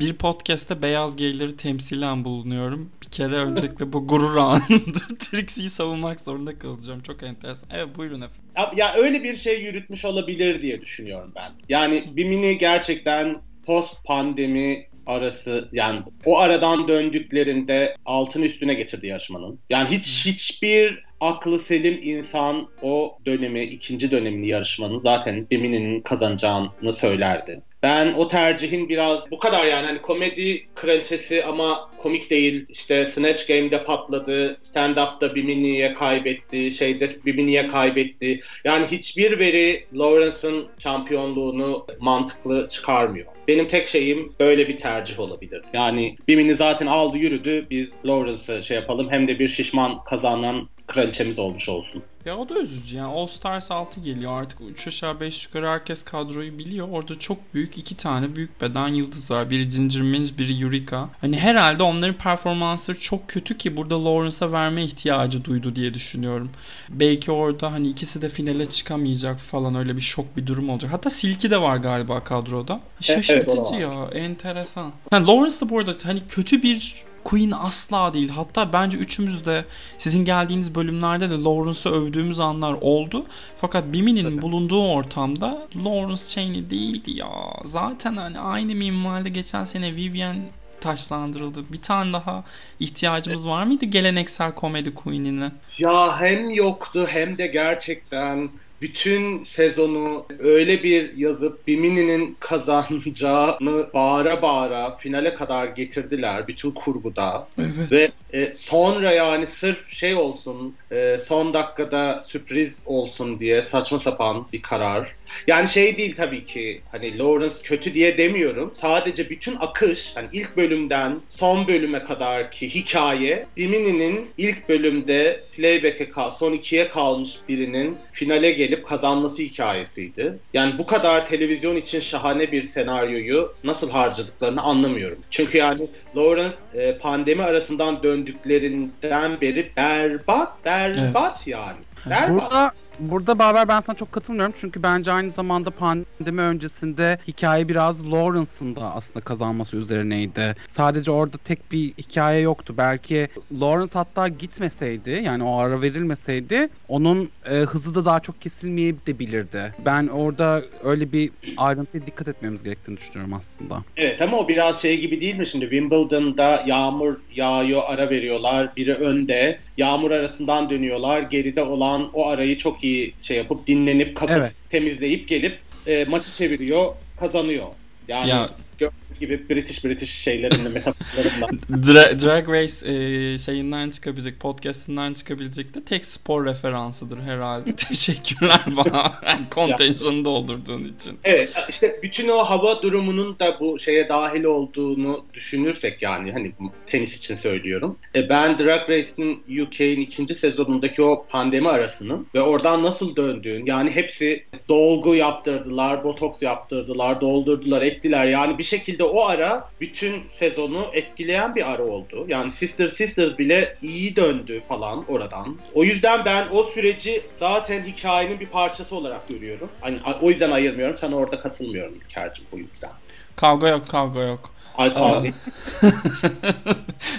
bir 0.00 0.14
podcast'te 0.14 0.82
beyaz 0.82 1.16
gayleri 1.16 1.56
temsilen 1.56 2.24
bulunuyorum. 2.24 2.90
Bir 3.04 3.10
kere 3.10 3.34
öncelikle 3.34 3.92
bu 3.92 4.06
gurur 4.06 4.36
anımdır. 4.36 5.08
Trixie'yi 5.18 5.70
savunmak 5.70 6.20
zorunda 6.20 6.58
kalacağım. 6.58 7.00
Çok 7.00 7.22
enteresan. 7.22 7.68
Evet 7.72 7.88
buyurun 7.96 8.20
efendim. 8.20 8.36
Ya, 8.56 8.72
ya 8.76 8.94
öyle 8.94 9.22
bir 9.22 9.36
şey 9.36 9.62
yürütmüş 9.62 10.04
olabilir 10.04 10.62
diye 10.62 10.80
düşünüyorum 10.80 11.32
ben. 11.36 11.52
Yani 11.68 12.04
Bimini 12.16 12.58
gerçekten 12.58 13.36
post 13.66 14.04
pandemi 14.04 14.87
arası 15.08 15.68
yani 15.72 16.00
o 16.24 16.38
aradan 16.38 16.88
döndüklerinde 16.88 17.96
altın 18.04 18.42
üstüne 18.42 18.74
getirdi 18.74 19.06
yarışmanın. 19.06 19.58
Yani 19.70 19.88
hiç 19.88 20.26
hiçbir 20.26 21.04
aklı 21.20 21.58
selim 21.58 22.00
insan 22.02 22.68
o 22.82 23.18
dönemi, 23.26 23.64
ikinci 23.64 24.10
dönemini 24.10 24.48
yarışmanın 24.48 25.00
zaten 25.00 25.50
Bimini'nin 25.50 26.00
kazanacağını 26.00 26.94
söylerdi. 26.94 27.62
Ben 27.82 28.12
o 28.12 28.28
tercihin 28.28 28.88
biraz 28.88 29.30
bu 29.30 29.38
kadar 29.38 29.66
yani 29.66 29.86
hani 29.86 30.02
komedi 30.02 30.66
kraliçesi 30.74 31.44
ama 31.44 31.90
komik 31.98 32.30
değil. 32.30 32.66
İşte 32.68 33.06
Snatch 33.06 33.48
Game'de 33.48 33.84
patladı, 33.84 34.58
stand-up'ta 34.62 35.34
Bimini'ye 35.34 35.94
kaybetti, 35.94 36.70
şeyde 36.70 37.08
Bimini'ye 37.26 37.68
kaybetti. 37.68 38.40
Yani 38.64 38.86
hiçbir 38.86 39.38
veri 39.38 39.84
Lawrence'ın 39.94 40.66
şampiyonluğunu 40.78 41.86
mantıklı 42.00 42.68
çıkarmıyor. 42.68 43.26
Benim 43.48 43.68
tek 43.68 43.88
şeyim 43.88 44.32
böyle 44.40 44.68
bir 44.68 44.78
tercih 44.78 45.20
olabilir. 45.20 45.62
Yani 45.72 46.16
Bimini 46.28 46.56
zaten 46.56 46.86
aldı 46.86 47.18
yürüdü. 47.18 47.66
Biz 47.70 47.88
Lawrence'ı 48.06 48.62
şey 48.62 48.76
yapalım. 48.76 49.10
Hem 49.10 49.28
de 49.28 49.38
bir 49.38 49.48
şişman 49.48 50.04
kazanan 50.04 50.68
kraliçemiz 50.86 51.38
olmuş 51.38 51.68
olsun. 51.68 52.02
Ya 52.28 52.36
o 52.36 52.48
da 52.48 52.60
üzücü 52.60 52.96
yani 52.96 53.14
All 53.14 53.26
Stars 53.26 53.70
6 53.70 54.00
geliyor 54.00 54.42
artık 54.42 54.60
3 54.70 54.88
aşağı 54.88 55.20
5 55.20 55.46
yukarı 55.46 55.66
herkes 55.66 56.02
kadroyu 56.02 56.58
biliyor. 56.58 56.88
Orada 56.90 57.18
çok 57.18 57.54
büyük 57.54 57.78
iki 57.78 57.96
tane 57.96 58.36
büyük 58.36 58.60
beden 58.60 58.88
yıldız 58.88 59.30
var. 59.30 59.50
Biri 59.50 59.68
Ginger 59.68 60.02
Minj, 60.02 60.38
biri 60.38 60.64
Eureka. 60.64 61.08
Hani 61.20 61.38
herhalde 61.38 61.82
onların 61.82 62.14
performansları 62.14 62.98
çok 62.98 63.28
kötü 63.28 63.56
ki 63.56 63.76
burada 63.76 64.04
Lawrence'a 64.04 64.52
verme 64.52 64.82
ihtiyacı 64.82 65.44
duydu 65.44 65.76
diye 65.76 65.94
düşünüyorum. 65.94 66.50
Belki 66.88 67.32
orada 67.32 67.72
hani 67.72 67.88
ikisi 67.88 68.22
de 68.22 68.28
finale 68.28 68.66
çıkamayacak 68.66 69.38
falan 69.38 69.74
öyle 69.74 69.96
bir 69.96 70.00
şok 70.00 70.36
bir 70.36 70.46
durum 70.46 70.70
olacak. 70.70 70.92
Hatta 70.92 71.10
Silky 71.10 71.50
de 71.50 71.60
var 71.60 71.76
galiba 71.76 72.24
kadroda. 72.24 72.80
Şaşırtıcı 73.00 73.74
evet, 73.74 73.80
ya 73.80 74.20
enteresan. 74.20 74.92
Yani 75.12 75.26
Lawrence 75.26 75.66
de 75.66 75.70
bu 75.70 75.78
arada 75.78 75.92
hani 76.04 76.20
kötü 76.28 76.62
bir 76.62 77.07
Queen 77.24 77.50
asla 77.50 78.14
değil. 78.14 78.28
Hatta 78.28 78.72
bence 78.72 78.98
üçümüz 78.98 79.46
de 79.46 79.64
sizin 79.98 80.24
geldiğiniz 80.24 80.74
bölümlerde 80.74 81.30
de 81.30 81.34
Lawrence'ı 81.34 81.92
övdüğümüz 81.92 82.40
anlar 82.40 82.76
oldu. 82.80 83.26
Fakat 83.56 83.92
Bimi'nin 83.92 84.42
bulunduğu 84.42 84.88
ortamda 84.88 85.68
Lawrence 85.76 86.22
Cheney 86.28 86.70
değildi 86.70 87.10
ya. 87.10 87.30
Zaten 87.64 88.16
hani 88.16 88.38
aynı 88.38 88.74
minvalde 88.74 89.28
geçen 89.28 89.64
sene 89.64 89.96
Vivian 89.96 90.36
taşlandırıldı. 90.80 91.72
Bir 91.72 91.82
tane 91.82 92.12
daha 92.12 92.44
ihtiyacımız 92.80 93.48
var 93.48 93.64
mıydı 93.64 93.84
geleneksel 93.84 94.54
komedi 94.54 94.94
queen'ine? 94.94 95.52
Ya 95.78 96.20
hem 96.20 96.50
yoktu 96.50 97.06
hem 97.10 97.38
de 97.38 97.46
gerçekten 97.46 98.50
bütün 98.80 99.44
sezonu 99.44 100.26
öyle 100.38 100.82
bir 100.82 101.16
yazıp 101.16 101.66
Bimini'nin 101.66 102.36
kazanacağını 102.40 103.86
bağıra 103.94 104.42
bağıra 104.42 104.96
finale 104.96 105.34
kadar 105.34 105.66
getirdiler 105.66 106.48
bütün 106.48 106.70
kurguda. 106.70 107.48
Evet. 107.58 107.92
Ve 107.92 108.10
e, 108.32 108.52
sonra 108.52 109.12
yani 109.12 109.46
sırf 109.46 109.90
şey 109.90 110.14
olsun 110.14 110.76
e, 110.92 111.18
son 111.26 111.54
dakikada 111.54 112.24
sürpriz 112.28 112.82
olsun 112.86 113.40
diye 113.40 113.62
saçma 113.62 113.98
sapan 113.98 114.46
bir 114.52 114.62
karar. 114.62 115.17
Yani 115.46 115.68
şey 115.68 115.96
değil 115.96 116.14
tabii 116.16 116.44
ki 116.44 116.80
hani 116.92 117.18
Lawrence 117.18 117.54
kötü 117.62 117.94
diye 117.94 118.18
demiyorum. 118.18 118.72
Sadece 118.74 119.30
bütün 119.30 119.56
akış 119.56 120.12
hani 120.14 120.28
ilk 120.32 120.56
bölümden 120.56 121.20
son 121.28 121.68
bölüme 121.68 122.04
kadar 122.04 122.50
ki 122.50 122.74
hikaye 122.74 123.46
Bimini'nin 123.56 124.30
ilk 124.38 124.68
bölümde 124.68 125.40
playback'e 125.56 126.10
kal, 126.10 126.30
son 126.30 126.52
ikiye 126.52 126.88
kalmış 126.88 127.38
birinin 127.48 127.96
finale 128.12 128.50
gelip 128.50 128.86
kazanması 128.86 129.42
hikayesiydi. 129.42 130.34
Yani 130.54 130.78
bu 130.78 130.86
kadar 130.86 131.28
televizyon 131.28 131.76
için 131.76 132.00
şahane 132.00 132.52
bir 132.52 132.62
senaryoyu 132.62 133.54
nasıl 133.64 133.90
harcadıklarını 133.90 134.62
anlamıyorum. 134.62 135.18
Çünkü 135.30 135.58
yani 135.58 135.88
Lawrence 136.16 136.56
e, 136.74 136.98
pandemi 136.98 137.42
arasından 137.42 138.02
döndüklerinden 138.02 139.40
beri 139.40 139.70
berbat, 139.76 140.64
berbat 140.64 141.34
Evet. 141.36 141.46
yani. 141.46 141.78
Berbat. 142.10 142.30
Burada 142.30 142.72
Burada 143.00 143.38
Baber 143.38 143.68
ben 143.68 143.80
sana 143.80 143.96
çok 143.96 144.12
katılmıyorum 144.12 144.54
çünkü 144.56 144.82
bence 144.82 145.12
aynı 145.12 145.30
zamanda 145.30 145.70
pandemi 145.70 146.40
öncesinde 146.40 147.18
hikaye 147.28 147.68
biraz 147.68 148.12
Lawrence'ın 148.12 148.76
da 148.76 148.94
aslında 148.94 149.20
kazanması 149.20 149.76
üzerineydi. 149.76 150.56
Sadece 150.68 151.10
orada 151.10 151.38
tek 151.38 151.72
bir 151.72 151.88
hikaye 151.88 152.40
yoktu. 152.40 152.74
Belki 152.78 153.28
Lawrence 153.60 153.90
hatta 153.92 154.28
gitmeseydi 154.28 155.10
yani 155.24 155.44
o 155.44 155.58
ara 155.58 155.82
verilmeseydi 155.82 156.68
onun 156.88 157.30
e, 157.50 157.54
hızı 157.54 157.94
da 157.94 158.04
daha 158.04 158.20
çok 158.20 158.40
kesilmeyebilirdi. 158.40 159.74
Ben 159.84 160.06
orada 160.06 160.62
öyle 160.82 161.12
bir 161.12 161.30
ayrıntıya 161.56 162.06
dikkat 162.06 162.28
etmemiz 162.28 162.62
gerektiğini 162.62 162.96
düşünüyorum 162.96 163.34
aslında. 163.34 163.84
Evet 163.96 164.22
ama 164.22 164.38
o 164.38 164.48
biraz 164.48 164.82
şey 164.82 165.00
gibi 165.00 165.20
değil 165.20 165.38
mi 165.38 165.46
şimdi 165.46 165.64
Wimbledon'da 165.70 166.64
yağmur 166.66 167.14
yağıyor 167.34 167.82
ara 167.86 168.10
veriyorlar 168.10 168.76
biri 168.76 168.94
önde 168.94 169.58
yağmur 169.76 170.10
arasından 170.10 170.70
dönüyorlar 170.70 171.20
geride 171.20 171.62
olan 171.62 172.10
o 172.12 172.26
arayı 172.26 172.58
çok 172.58 172.84
iyi 172.84 172.87
şey 173.20 173.36
yapıp 173.36 173.66
dinlenip 173.66 174.16
kafası 174.16 174.40
Evet. 174.40 174.54
temizleyip 174.68 175.28
gelip 175.28 175.62
e, 175.86 176.04
maçı 176.04 176.32
çeviriyor 176.32 176.94
kazanıyor. 177.16 177.66
Yani 178.08 178.28
Ya- 178.28 178.50
gördüğünüz 178.78 179.07
gibi 179.20 179.48
British 179.50 179.84
British 179.84 180.10
şeylerinde 180.10 180.68
metaforlarında. 180.74 181.46
Dra- 181.70 182.24
Drag 182.24 182.48
Race 182.48 182.92
e, 182.92 183.38
şeyinden 183.38 183.90
çıkabilecek, 183.90 184.40
podcast'inden 184.40 185.14
çıkabilecek 185.14 185.74
de 185.74 185.84
tek 185.84 186.06
spor 186.06 186.46
referansıdır 186.46 187.18
herhalde. 187.18 187.72
Teşekkürler 187.76 188.60
bana 188.66 189.20
kontenjanı 189.50 190.24
doldurduğun 190.24 190.84
için. 190.84 191.18
Evet 191.24 191.52
işte 191.68 192.00
bütün 192.02 192.28
o 192.28 192.38
hava 192.38 192.82
durumunun 192.82 193.38
da 193.38 193.60
bu 193.60 193.78
şeye 193.78 194.08
dahil 194.08 194.44
olduğunu 194.44 195.24
düşünürsek 195.34 196.02
yani 196.02 196.32
hani 196.32 196.52
tenis 196.86 197.16
için 197.16 197.36
söylüyorum. 197.36 197.98
E, 198.14 198.28
ben 198.28 198.58
Drag 198.58 198.90
Race'in 198.90 199.42
UK'in 199.62 200.00
ikinci 200.00 200.34
sezonundaki 200.34 201.02
o 201.02 201.26
pandemi 201.28 201.68
arasının 201.68 202.26
ve 202.34 202.42
oradan 202.42 202.82
nasıl 202.82 203.16
döndüğün 203.16 203.66
yani 203.66 203.90
hepsi 203.90 204.44
dolgu 204.68 205.14
yaptırdılar, 205.14 206.04
botoks 206.04 206.42
yaptırdılar, 206.42 207.20
doldurdular, 207.20 207.82
ettiler. 207.82 208.26
Yani 208.26 208.58
bir 208.58 208.64
şekilde 208.64 209.04
o 209.08 209.24
ara 209.26 209.68
bütün 209.80 210.22
sezonu 210.32 210.86
etkileyen 210.92 211.54
bir 211.54 211.72
ara 211.72 211.82
oldu. 211.82 212.24
Yani 212.28 212.52
Sister 212.52 212.88
Sisters 212.88 213.38
bile 213.38 213.76
iyi 213.82 214.16
döndü 214.16 214.62
falan 214.68 215.04
oradan. 215.08 215.56
O 215.74 215.84
yüzden 215.84 216.24
ben 216.24 216.46
o 216.52 216.70
süreci 216.74 217.22
zaten 217.40 217.82
hikayenin 217.82 218.40
bir 218.40 218.46
parçası 218.46 218.96
olarak 218.96 219.28
görüyorum. 219.28 219.68
Hani 219.80 219.98
o 220.22 220.30
yüzden 220.30 220.50
ayırmıyorum. 220.50 220.96
Sana 220.96 221.16
orada 221.16 221.40
katılmıyorum 221.40 221.94
İlker'cim 221.94 222.44
bu 222.52 222.58
yüzden. 222.58 222.90
Kavga 223.36 223.68
yok, 223.68 223.88
kavga 223.88 224.20
yok. 224.20 224.40
Ay 224.76 224.94
kavga 224.94 225.28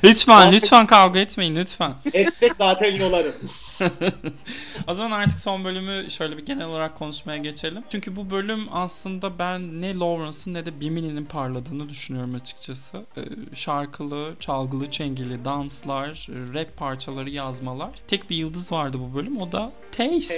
lütfen, 0.03 0.51
lütfen 0.51 0.86
kavga 0.86 1.19
etmeyin 1.19 1.55
lütfen. 1.55 1.93
etsek 2.13 2.51
zaten 2.58 2.96
yolarım. 2.96 3.34
O 4.88 4.93
zaman 4.93 5.19
artık 5.19 5.39
son 5.39 5.63
bölümü 5.63 6.12
şöyle 6.12 6.38
bir 6.38 6.45
genel 6.45 6.65
olarak 6.65 6.98
konuşmaya 6.98 7.38
geçelim. 7.38 7.83
Çünkü 7.89 8.15
bu 8.15 8.29
bölüm 8.29 8.67
aslında 8.71 9.39
ben 9.39 9.81
ne 9.81 9.95
Lawrence'ın 9.95 10.53
ne 10.53 10.65
de 10.65 10.81
Bimini'nin 10.81 11.25
parladığını 11.25 11.89
düşünüyorum 11.89 12.36
açıkçası. 12.36 13.05
Ee, 13.17 13.21
şarkılı, 13.55 14.33
çalgılı, 14.39 14.89
çengeli 14.91 15.45
danslar, 15.45 16.27
rap 16.53 16.77
parçaları 16.77 17.29
yazmalar. 17.29 17.91
Tek 18.07 18.29
bir 18.29 18.36
yıldız 18.36 18.71
vardı 18.71 18.98
bu 19.00 19.15
bölüm 19.15 19.38
o 19.38 19.51
da 19.51 19.71
Tace. 19.91 20.33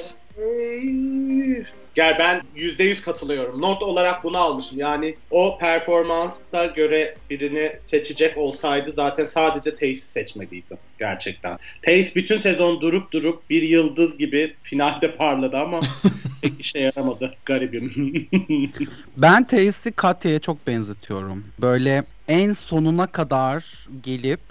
Gel 1.96 2.16
ben 2.20 2.42
%100 2.56 3.02
katılıyorum. 3.02 3.62
Not 3.62 3.84
olarak 3.84 4.24
bunu 4.24 4.38
almışım. 4.38 4.80
Yani 4.80 5.16
o 5.30 5.58
performansa 5.58 6.66
göre 6.76 7.16
birini 7.30 7.72
seçecek 7.84 8.38
olsaydı 8.38 8.92
zaten 8.92 9.26
sadece 9.26 9.76
Tace'i 9.76 9.96
seçmeliydi 9.96 10.78
gerçekten. 11.00 11.58
Tace 11.82 12.12
bütün 12.16 12.42
sezon 12.42 12.82
durup 12.82 13.14
durup 13.14 13.50
bir 13.50 13.62
yıldız 13.62 14.18
gibi 14.18 14.56
finalde 14.64 15.16
parladı 15.16 15.58
ama 15.58 15.80
pek 16.42 16.60
işe 16.60 16.80
yaramadı. 16.80 17.36
Garibim. 17.46 18.28
Ben 19.18 19.48
Tace'i 19.48 19.92
Katya'ya 19.92 20.40
çok 20.40 20.68
benzetiyorum. 20.68 21.46
Böyle 21.62 22.04
en 22.28 22.52
sonuna 22.52 23.08
kadar 23.08 23.86
gelip 24.02 24.42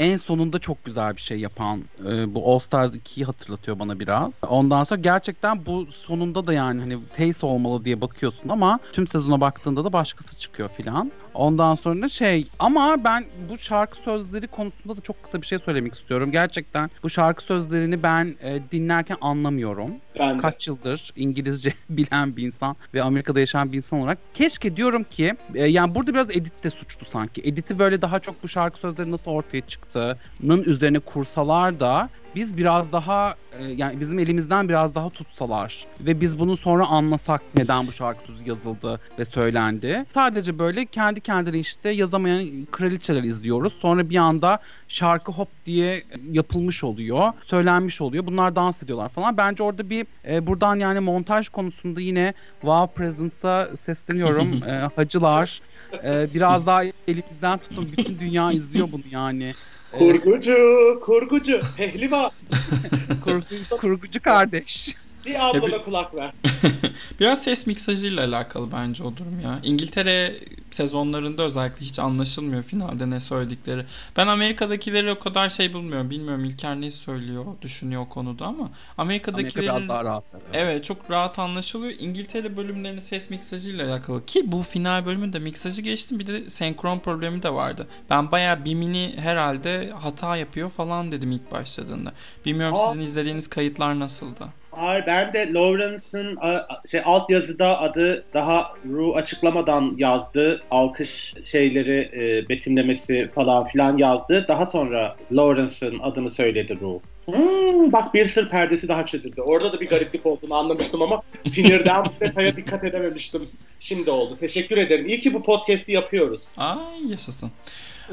en 0.00 0.16
sonunda 0.16 0.58
çok 0.58 0.84
güzel 0.84 1.16
bir 1.16 1.20
şey 1.20 1.40
yapan 1.40 1.84
e, 2.08 2.34
bu 2.34 2.54
All 2.54 2.58
Stars 2.58 2.94
2'yi 2.94 3.24
hatırlatıyor 3.26 3.78
bana 3.78 4.00
biraz. 4.00 4.40
Ondan 4.48 4.84
sonra 4.84 5.00
gerçekten 5.00 5.66
bu 5.66 5.86
sonunda 5.92 6.46
da 6.46 6.52
yani 6.52 6.80
hani 6.80 6.98
Tace 7.16 7.46
olmalı 7.46 7.84
diye 7.84 8.00
bakıyorsun 8.00 8.48
ama 8.48 8.80
tüm 8.92 9.06
sezona 9.06 9.40
baktığında 9.40 9.84
da 9.84 9.92
başkası 9.92 10.38
çıkıyor 10.38 10.68
filan. 10.68 11.12
Ondan 11.34 11.74
sonra 11.74 12.08
şey 12.08 12.48
ama 12.58 13.04
ben 13.04 13.24
bu 13.50 13.58
şarkı 13.58 13.98
sözleri 13.98 14.46
konusunda 14.46 14.96
da 14.96 15.00
çok 15.00 15.22
kısa 15.22 15.42
bir 15.42 15.46
şey 15.46 15.58
söylemek 15.58 15.94
istiyorum. 15.94 16.32
Gerçekten 16.32 16.90
bu 17.02 17.10
şarkı 17.10 17.42
sözlerini 17.42 18.02
ben 18.02 18.36
e, 18.42 18.60
dinlerken 18.72 19.16
anlamıyorum 19.20 19.90
ben 20.20 20.38
de. 20.38 20.42
kaç 20.42 20.68
yıldır 20.68 21.12
İngilizce 21.16 21.74
bilen 21.90 22.36
bir 22.36 22.46
insan 22.46 22.76
ve 22.94 23.02
Amerika'da 23.02 23.40
yaşayan 23.40 23.72
bir 23.72 23.76
insan 23.76 24.00
olarak 24.00 24.18
keşke 24.34 24.76
diyorum 24.76 25.04
ki 25.04 25.36
e, 25.54 25.66
yani 25.66 25.94
burada 25.94 26.14
biraz 26.14 26.30
edit 26.30 26.64
de 26.64 26.70
suçlu 26.70 27.06
sanki. 27.06 27.40
Editi 27.44 27.78
böyle 27.78 28.02
daha 28.02 28.20
çok 28.20 28.42
bu 28.42 28.48
şarkı 28.48 28.78
sözleri 28.78 29.10
nasıl 29.10 29.30
ortaya 29.30 29.60
çıktığının 29.60 30.62
üzerine 30.62 30.98
kursalar 30.98 31.80
da 31.80 32.08
biz 32.34 32.56
biraz 32.56 32.92
daha 32.92 33.34
e, 33.58 33.64
yani 33.64 34.00
bizim 34.00 34.18
elimizden 34.18 34.68
biraz 34.68 34.94
daha 34.94 35.10
tutsalar 35.10 35.86
ve 36.00 36.20
biz 36.20 36.38
bunu 36.38 36.56
sonra 36.56 36.86
anlasak 36.86 37.42
neden 37.54 37.86
bu 37.86 37.92
şarkı 37.92 38.22
yazıldı 38.46 39.00
ve 39.18 39.24
söylendi. 39.24 40.06
Sadece 40.10 40.58
böyle 40.58 40.86
kendi 40.86 41.20
kendine 41.20 41.58
işte 41.58 41.90
yazamayan 41.90 42.66
kraliçeler 42.70 43.22
izliyoruz. 43.22 43.72
Sonra 43.72 44.10
bir 44.10 44.16
anda 44.16 44.58
şarkı 44.88 45.32
hop 45.32 45.48
diye 45.66 46.02
yapılmış 46.30 46.84
oluyor. 46.84 47.32
Söylenmiş 47.42 48.00
oluyor. 48.00 48.26
Bunlar 48.26 48.56
dans 48.56 48.82
ediyorlar 48.82 49.08
falan. 49.08 49.36
Bence 49.36 49.62
orada 49.62 49.90
bir 49.90 50.06
e, 50.28 50.46
buradan 50.46 50.76
yani 50.76 51.00
montaj 51.00 51.48
konusunda 51.48 52.00
yine 52.00 52.34
Wow 52.60 52.94
Presence'a 52.94 53.76
sesleniyorum. 53.76 54.50
E, 54.70 54.72
hacılar 54.96 55.60
e, 56.04 56.28
biraz 56.34 56.66
daha 56.66 56.82
elimizden 56.84 57.58
tutun. 57.58 57.88
Bütün 57.96 58.18
dünya 58.18 58.52
izliyor 58.52 58.92
bunu 58.92 59.02
yani. 59.10 59.50
Kurgucu, 59.98 60.56
kurgucu, 61.04 61.60
pehlivan. 61.76 62.30
kurgu- 63.24 63.76
kurgucu 63.80 64.22
kardeş. 64.22 64.96
Bir 65.26 65.48
ablana 65.48 65.66
bir- 65.78 65.84
kulak 65.84 66.14
ver. 66.14 66.32
Biraz 67.20 67.42
ses 67.44 67.66
miksajıyla 67.66 68.24
alakalı 68.24 68.72
bence 68.72 69.04
o 69.04 69.16
durum 69.16 69.40
ya. 69.40 69.58
İngiltere 69.62 70.36
sezonlarında 70.70 71.42
özellikle 71.42 71.80
hiç 71.86 71.98
anlaşılmıyor 71.98 72.62
finalde 72.62 73.10
ne 73.10 73.20
söyledikleri. 73.20 73.84
Ben 74.16 74.26
Amerika'dakileri 74.26 75.12
o 75.12 75.18
kadar 75.18 75.48
şey 75.48 75.72
bulmuyorum. 75.72 76.10
Bilmiyorum 76.10 76.44
İlker 76.44 76.80
ne 76.80 76.90
söylüyor, 76.90 77.44
düşünüyor 77.62 78.02
o 78.02 78.08
konuda 78.08 78.46
ama 78.46 78.70
Amerika 78.98 79.32
Amerika'dakileri 79.32 79.62
biraz 79.64 79.88
daha 79.88 80.04
rahat. 80.04 80.24
Evet 80.52 80.84
çok 80.84 81.10
rahat 81.10 81.38
anlaşılıyor. 81.38 81.92
İngiltere 81.98 82.56
bölümlerinin 82.56 83.00
ses 83.00 83.30
miksajıyla 83.30 83.86
alakalı 83.92 84.26
ki 84.26 84.52
bu 84.52 84.62
final 84.62 85.06
bölümünde 85.06 85.38
miksajı 85.38 85.82
geçtim 85.82 86.18
bir 86.18 86.26
de 86.26 86.50
senkron 86.50 86.98
problemi 86.98 87.42
de 87.42 87.54
vardı. 87.54 87.86
Ben 88.10 88.30
bayağı 88.32 88.64
Bimini 88.64 89.14
herhalde 89.16 89.90
hata 90.00 90.36
yapıyor 90.36 90.70
falan 90.70 91.12
dedim 91.12 91.32
ilk 91.32 91.52
başladığında. 91.52 92.12
Bilmiyorum 92.44 92.74
Aa. 92.74 92.86
sizin 92.86 93.00
izlediğiniz 93.00 93.48
kayıtlar 93.48 93.98
nasıldı? 94.00 94.59
Hayır 94.70 95.04
ben 95.06 95.32
de 95.32 95.52
Lawrence'ın 95.52 96.38
şey 96.90 97.02
alt 97.04 97.30
yazıda 97.30 97.80
adı 97.80 98.24
daha 98.34 98.72
Ru 98.90 99.14
açıklamadan 99.14 99.94
yazdı. 99.98 100.62
Alkış 100.70 101.34
şeyleri 101.44 102.10
e, 102.12 102.48
betimlemesi 102.48 103.28
falan 103.34 103.64
filan 103.64 103.98
yazdı. 103.98 104.44
Daha 104.48 104.66
sonra 104.66 105.16
Lawrence'ın 105.32 105.98
adını 105.98 106.30
söyledi 106.30 106.78
Ru. 106.80 107.00
Hmm, 107.26 107.92
bak 107.92 108.14
bir 108.14 108.24
sır 108.24 108.48
perdesi 108.48 108.88
daha 108.88 109.06
çözüldü. 109.06 109.40
Orada 109.40 109.72
da 109.72 109.80
bir 109.80 109.88
gariplik 109.88 110.26
olduğunu 110.26 110.54
anlamıştım 110.54 111.02
ama 111.02 111.22
sinirden 111.50 112.04
bu 112.04 112.10
detaya 112.20 112.56
dikkat 112.56 112.84
edememiştim. 112.84 113.48
Şimdi 113.80 114.10
oldu. 114.10 114.36
Teşekkür 114.40 114.76
ederim. 114.76 115.06
İyi 115.06 115.20
ki 115.20 115.34
bu 115.34 115.42
podcast'i 115.42 115.92
yapıyoruz. 115.92 116.42
Ay 116.56 117.10
yaşasın. 117.10 117.50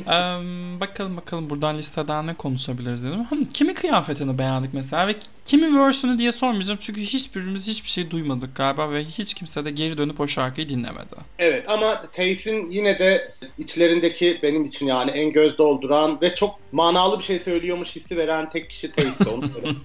Em, 0.08 0.80
bakalım 0.80 1.18
bakalım 1.18 1.50
buradan 1.50 1.78
listeden 1.78 2.28
ne 2.28 2.34
konuşabiliriz 2.34 3.06
dedim. 3.06 3.26
Hı, 3.26 3.46
kimi 3.54 3.74
kıyafetini 3.74 4.38
beğendik 4.38 4.74
mesela 4.74 5.08
ve 5.08 5.16
kimi 5.46 5.80
versiyonu 5.80 6.18
diye 6.18 6.32
sormayacağım 6.32 6.80
çünkü 6.82 7.02
hiçbirimiz 7.02 7.68
hiçbir 7.68 7.90
şey 7.90 8.12
duymadık 8.12 8.56
galiba 8.56 8.92
ve 8.92 9.04
hiç 9.04 9.34
kimse 9.34 9.66
de 9.66 9.72
geri 9.72 9.98
dönüp 9.98 10.20
o 10.20 10.28
şarkıyı 10.28 10.70
dinlemedi. 10.70 11.16
Evet 11.40 11.66
ama 11.70 12.02
Tace'in 12.12 12.68
yine 12.68 13.00
de 13.00 13.36
içlerindeki 13.58 14.40
benim 14.44 14.66
için 14.66 14.86
yani 14.88 15.12
en 15.12 15.32
göz 15.32 15.58
dolduran 15.58 16.22
ve 16.22 16.36
çok 16.36 16.60
manalı 16.72 17.20
bir 17.20 17.24
şey 17.24 17.40
söylüyormuş 17.40 17.96
hissi 17.96 18.18
veren 18.18 18.50
tek 18.50 18.70
kişi 18.70 18.92
Tace'di 18.92 19.30
onu 19.30 19.44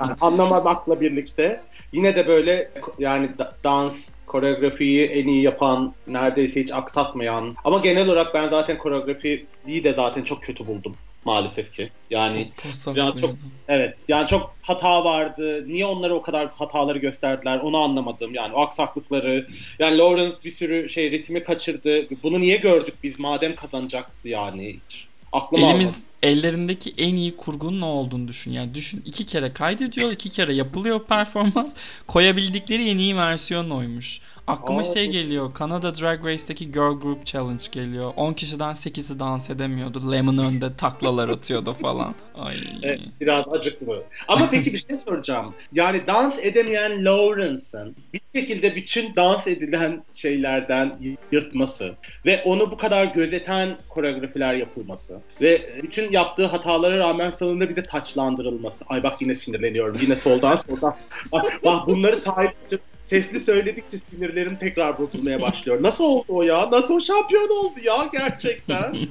yani 0.00 0.14
anlamamakla 0.20 1.00
birlikte 1.00 1.60
yine 1.92 2.16
de 2.16 2.26
böyle 2.26 2.70
yani 2.98 3.38
da- 3.38 3.58
dans 3.64 4.13
koreografiyi 4.34 5.06
en 5.06 5.28
iyi 5.28 5.42
yapan, 5.42 5.94
neredeyse 6.06 6.60
hiç 6.60 6.72
aksatmayan 6.72 7.56
ama 7.64 7.78
genel 7.78 8.08
olarak 8.08 8.34
ben 8.34 8.48
zaten 8.48 8.78
koreografiyi 8.78 9.46
de 9.66 9.94
zaten 9.94 10.22
çok 10.22 10.42
kötü 10.42 10.66
buldum 10.66 10.96
maalesef 11.24 11.72
ki. 11.72 11.90
Yani 12.10 12.50
Post 12.62 12.96
Ya 12.96 13.14
çok-. 13.20 13.34
Evet 13.68 14.04
yani 14.08 14.26
çok 14.26 14.54
hata 14.62 15.04
vardı. 15.04 15.68
Niye 15.68 15.86
onlara 15.86 16.14
o 16.14 16.22
kadar 16.22 16.48
hataları 16.48 16.98
gösterdiler 16.98 17.58
onu 17.58 17.78
anlamadım. 17.78 18.34
Yani 18.34 18.54
o 18.54 18.60
aksaklıkları. 18.60 19.46
Yani 19.78 19.98
Lawrence 19.98 20.36
bir 20.44 20.50
sürü 20.50 20.88
şey 20.88 21.10
ritmi 21.10 21.44
kaçırdı. 21.44 22.06
Bunu 22.22 22.40
niye 22.40 22.56
gördük 22.56 22.94
biz 23.02 23.18
madem 23.18 23.56
kazanacaktı 23.56 24.28
yani 24.28 24.80
hiç. 24.86 25.06
Aklıma 25.32 25.66
Elimiz 25.66 25.88
almadı. 25.88 26.04
Ellerindeki 26.24 26.94
en 26.98 27.14
iyi 27.14 27.36
kurgunun 27.36 27.80
ne 27.80 27.84
olduğunu 27.84 28.28
düşün. 28.28 28.52
Yani 28.52 28.74
düşün 28.74 29.02
iki 29.06 29.26
kere 29.26 29.52
kaydediyor, 29.52 30.12
iki 30.12 30.30
kere 30.30 30.54
yapılıyor 30.54 31.04
performans. 31.04 31.74
Koyabildikleri 32.06 32.88
en 32.88 32.98
iyi 32.98 33.16
versiyon 33.16 33.70
oymuş. 33.70 34.20
Aklıma 34.46 34.80
Aa, 34.80 34.84
şey 34.84 35.10
geliyor. 35.10 35.54
Kanada 35.54 35.94
Drag 35.94 36.24
Race'deki 36.24 36.72
Girl 36.72 37.00
Group 37.00 37.26
Challenge 37.26 37.64
geliyor. 37.72 38.12
10 38.16 38.32
kişiden 38.32 38.70
8'i 38.72 39.18
dans 39.18 39.50
edemiyordu. 39.50 40.12
Lemon 40.12 40.38
önde 40.38 40.76
taklalar 40.76 41.28
atıyordu 41.28 41.72
falan. 41.72 42.14
Ay. 42.34 42.56
Evet, 42.82 43.00
biraz 43.20 43.44
acıklı. 43.52 44.02
Ama 44.28 44.48
peki 44.50 44.72
bir 44.72 44.78
şey 44.78 44.96
soracağım. 45.08 45.54
Yani 45.72 46.00
dans 46.06 46.38
edemeyen 46.38 47.04
Lawrence'ın 47.04 47.96
bir 48.12 48.20
şekilde 48.34 48.76
bütün 48.76 49.16
dans 49.16 49.46
edilen 49.46 50.04
şeylerden 50.16 50.98
yırtması 51.32 51.94
ve 52.26 52.42
onu 52.44 52.70
bu 52.70 52.76
kadar 52.76 53.04
gözeten 53.04 53.76
koreografiler 53.88 54.54
yapılması 54.54 55.20
ve 55.40 55.80
bütün 55.82 56.10
yaptığı 56.10 56.46
hatalara 56.46 56.98
rağmen 56.98 57.30
sonunda 57.30 57.68
bir 57.68 57.76
de 57.76 57.82
taçlandırılması. 57.82 58.84
Ay 58.88 59.02
bak 59.02 59.22
yine 59.22 59.34
sinirleniyorum. 59.34 59.96
Yine 60.02 60.16
soldan 60.16 60.56
soldan. 60.56 60.96
bak, 61.32 61.60
bak 61.64 61.86
bunları 61.86 62.20
sahipçe 62.20 62.78
sesli 63.04 63.40
söyledikçe 63.40 63.98
sinirlerim 64.10 64.56
tekrar 64.56 64.98
bozulmaya 64.98 65.40
başlıyor. 65.40 65.82
Nasıl 65.82 66.04
oldu 66.04 66.24
o 66.28 66.42
ya? 66.42 66.70
Nasıl 66.70 66.94
o 66.94 67.00
şampiyon 67.00 67.48
oldu 67.64 67.80
ya 67.84 68.08
gerçekten? 68.12 68.96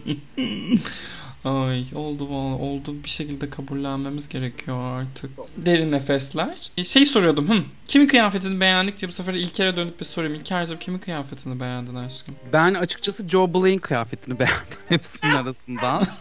Ay 1.46 1.84
oldu 1.96 2.30
valla 2.30 2.56
oldu 2.56 2.96
bir 3.04 3.10
şekilde 3.10 3.50
kabullenmemiz 3.50 4.30
gerekiyor 4.30 4.78
artık. 5.02 5.32
Derin 5.58 5.92
nefesler. 5.92 6.68
E, 6.78 6.84
Şey 6.84 7.06
soruyordum 7.06 7.50
hım, 7.50 7.66
kimin 7.88 8.08
kıyafetini 8.08 8.60
beğendik 8.62 8.98
diye 8.98 9.10
bu 9.10 9.14
sefer 9.14 9.34
İlker'e 9.34 9.76
dönüp 9.78 10.00
bir 10.00 10.06
sorayım. 10.06 10.34
İlker'cim 10.36 10.80
kimin 10.80 11.00
kıyafetini 11.00 11.60
beğendin 11.60 11.96
aşkım? 11.96 12.36
Ben 12.54 12.74
açıkçası 12.74 13.30
Joe 13.30 13.54
Blaine 13.54 13.80
kıyafetini 13.82 14.40
beğendim 14.40 14.78
hepsinin 14.90 15.32
arasından. 15.32 16.04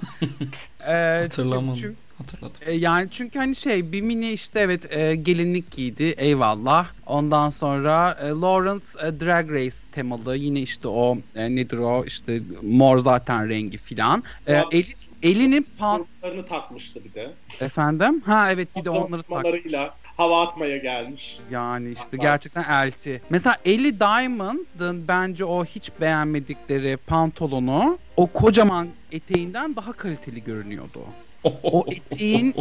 Ee, 0.88 1.21
Hatırlamadım. 1.23 1.81
çünkü- 1.81 1.97
Hatırladım. 2.19 2.61
E, 2.66 2.73
Yani 2.73 3.09
çünkü 3.11 3.38
hani 3.38 3.57
şey 3.57 3.92
bir 3.92 4.00
mini 4.02 4.33
işte 4.33 4.61
evet 4.61 4.97
e, 4.97 5.14
gelinlik 5.14 5.71
giydi 5.71 6.14
eyvallah. 6.16 6.88
Ondan 7.07 7.50
sonra 7.50 8.16
e, 8.23 8.28
Lawrence 8.28 8.85
e, 9.07 9.21
Drag 9.21 9.50
Race 9.50 9.76
temalı 9.92 10.37
yine 10.37 10.61
işte 10.61 10.88
o 10.88 11.19
e, 11.35 11.57
nedir 11.57 11.78
o 11.78 12.04
işte 12.04 12.40
mor 12.62 12.99
zaten 12.99 13.49
rengi 13.49 13.78
filan. 13.78 14.25
E, 14.47 14.52
Ya- 14.52 14.66
eli, 14.73 14.87
elini 15.23 15.62
pan 15.78 16.07
takmıştı 16.49 17.04
bir 17.04 17.14
de. 17.14 17.37
efendim 17.61 18.21
ha 18.21 18.52
evet 18.52 18.76
bir 18.76 18.85
de 18.85 18.90
onları 18.90 19.23
takmış. 19.23 19.73
Hava 20.16 20.42
atmaya 20.42 20.76
gelmiş. 20.76 21.38
Yani 21.50 21.90
işte 21.90 22.16
Bak. 22.16 22.23
gerçekten 22.23 22.87
elti. 22.87 23.23
Mesela 23.31 23.57
Ellie 23.64 24.00
Diamond'ın 24.00 25.09
bence 25.09 25.44
o 25.44 25.64
hiç 25.64 25.90
beğenmedikleri 26.01 26.96
pantolonu 26.96 27.98
o 28.16 28.27
kocaman 28.27 28.88
eteğinden 29.12 29.77
daha 29.77 29.92
kaliteli 29.92 30.44
görünüyordu. 30.44 31.07
O 31.44 31.85
eteğin 31.88 32.55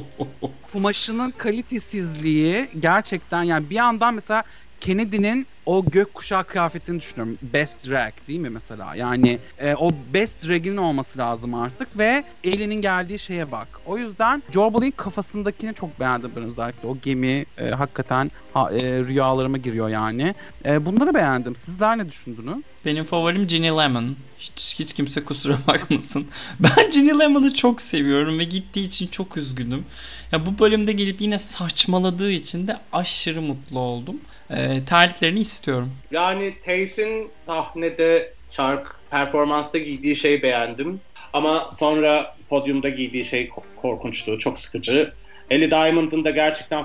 kumaşının 0.62 1.32
kalitesizliği 1.32 2.70
gerçekten 2.80 3.44
yani 3.44 3.70
bir 3.70 3.76
yandan 3.76 4.14
mesela 4.14 4.44
Kennedy'nin 4.80 5.48
o 5.66 5.86
gökkuşağı 5.86 6.44
kıyafetini 6.44 7.00
düşünüyorum. 7.00 7.38
Best 7.42 7.90
drag 7.90 8.14
değil 8.28 8.40
mi 8.40 8.50
mesela? 8.50 8.96
Yani 8.96 9.40
e, 9.58 9.76
o 9.76 9.92
best 10.14 10.48
drag'in 10.48 10.78
olması 10.78 11.20
lazım 11.20 11.54
artık 11.54 11.98
ve 11.98 12.24
Ellie'nin 12.44 12.82
geldiği 12.82 13.20
şeye 13.20 13.52
bak. 13.52 13.82
O 13.86 13.98
yüzden 13.98 14.44
Joe 14.52 14.72
kafasındakini 14.98 15.74
çok 15.74 16.00
beğendim 16.00 16.32
ben 16.36 16.44
özellikle. 16.44 16.88
O 16.88 17.02
gemi 17.02 17.46
e, 17.58 17.70
hakikaten 17.70 18.30
ha, 18.54 18.72
e, 18.74 19.00
rüyalarıma 19.00 19.58
giriyor 19.58 19.90
yani. 19.90 20.36
E, 20.66 20.86
bunları 20.86 21.14
beğendim. 21.14 21.56
Sizler 21.56 21.98
ne 21.98 22.10
düşündünüz? 22.10 22.66
Benim 22.86 23.04
favorim 23.04 23.48
Ginny 23.48 23.68
Lemon. 23.68 24.16
Hiç, 24.40 24.80
hiç 24.80 24.94
kimse 24.94 25.26
kusura 25.26 25.58
bakmasın. 25.68 26.28
Ben 26.60 26.90
Ginny 26.92 27.20
Lemon'ı 27.20 27.54
çok 27.54 27.82
seviyorum 27.82 28.40
ve 28.40 28.44
gittiği 28.44 28.86
için 28.86 29.08
çok 29.08 29.38
üzgünüm. 29.38 29.86
Ya 30.32 30.46
bu 30.46 30.60
bölümde 30.60 30.92
gelip 30.92 31.22
yine 31.22 31.40
saçmaladığı 31.40 32.32
için 32.32 32.68
de 32.68 32.78
aşırı 32.94 33.42
mutlu 33.42 33.80
oldum. 33.80 34.22
Ee, 34.50 34.86
terliklerini 34.86 35.40
istiyorum. 35.40 35.92
Yani 36.12 36.54
Tace'in 36.66 37.30
sahnede 37.46 38.34
şarkı 38.52 38.92
performansta 39.12 39.78
giydiği 39.78 40.16
şeyi 40.16 40.44
beğendim. 40.44 41.02
Ama 41.34 41.70
sonra 41.80 42.36
podyumda 42.50 42.90
giydiği 42.90 43.26
şey 43.26 43.48
ko- 43.48 43.82
korkunçtu, 43.82 44.40
çok 44.40 44.60
sıkıcı. 44.60 45.14
Ellie 45.50 45.72
Diamond'ın 45.72 46.24
da 46.26 46.30
gerçekten 46.30 46.84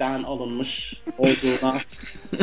Fatih'ten 0.00 0.22
alınmış 0.22 0.94
olduğuna 1.18 1.80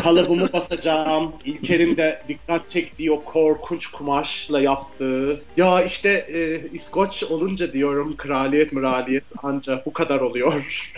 kalıbımı 0.03 0.53
basacağım. 0.53 1.33
İlker'in 1.45 1.97
de 1.97 2.21
dikkat 2.27 2.69
çektiği 2.69 3.11
o 3.11 3.23
korkunç 3.23 3.87
kumaşla 3.87 4.61
yaptığı. 4.61 5.41
Ya 5.57 5.83
işte 5.83 6.09
e, 6.09 6.69
İskoç 6.73 7.23
olunca 7.23 7.73
diyorum 7.73 8.17
kraliyet 8.17 8.73
müraliyet 8.73 9.23
anca 9.43 9.83
bu 9.85 9.93
kadar 9.93 10.19
oluyor. 10.19 10.93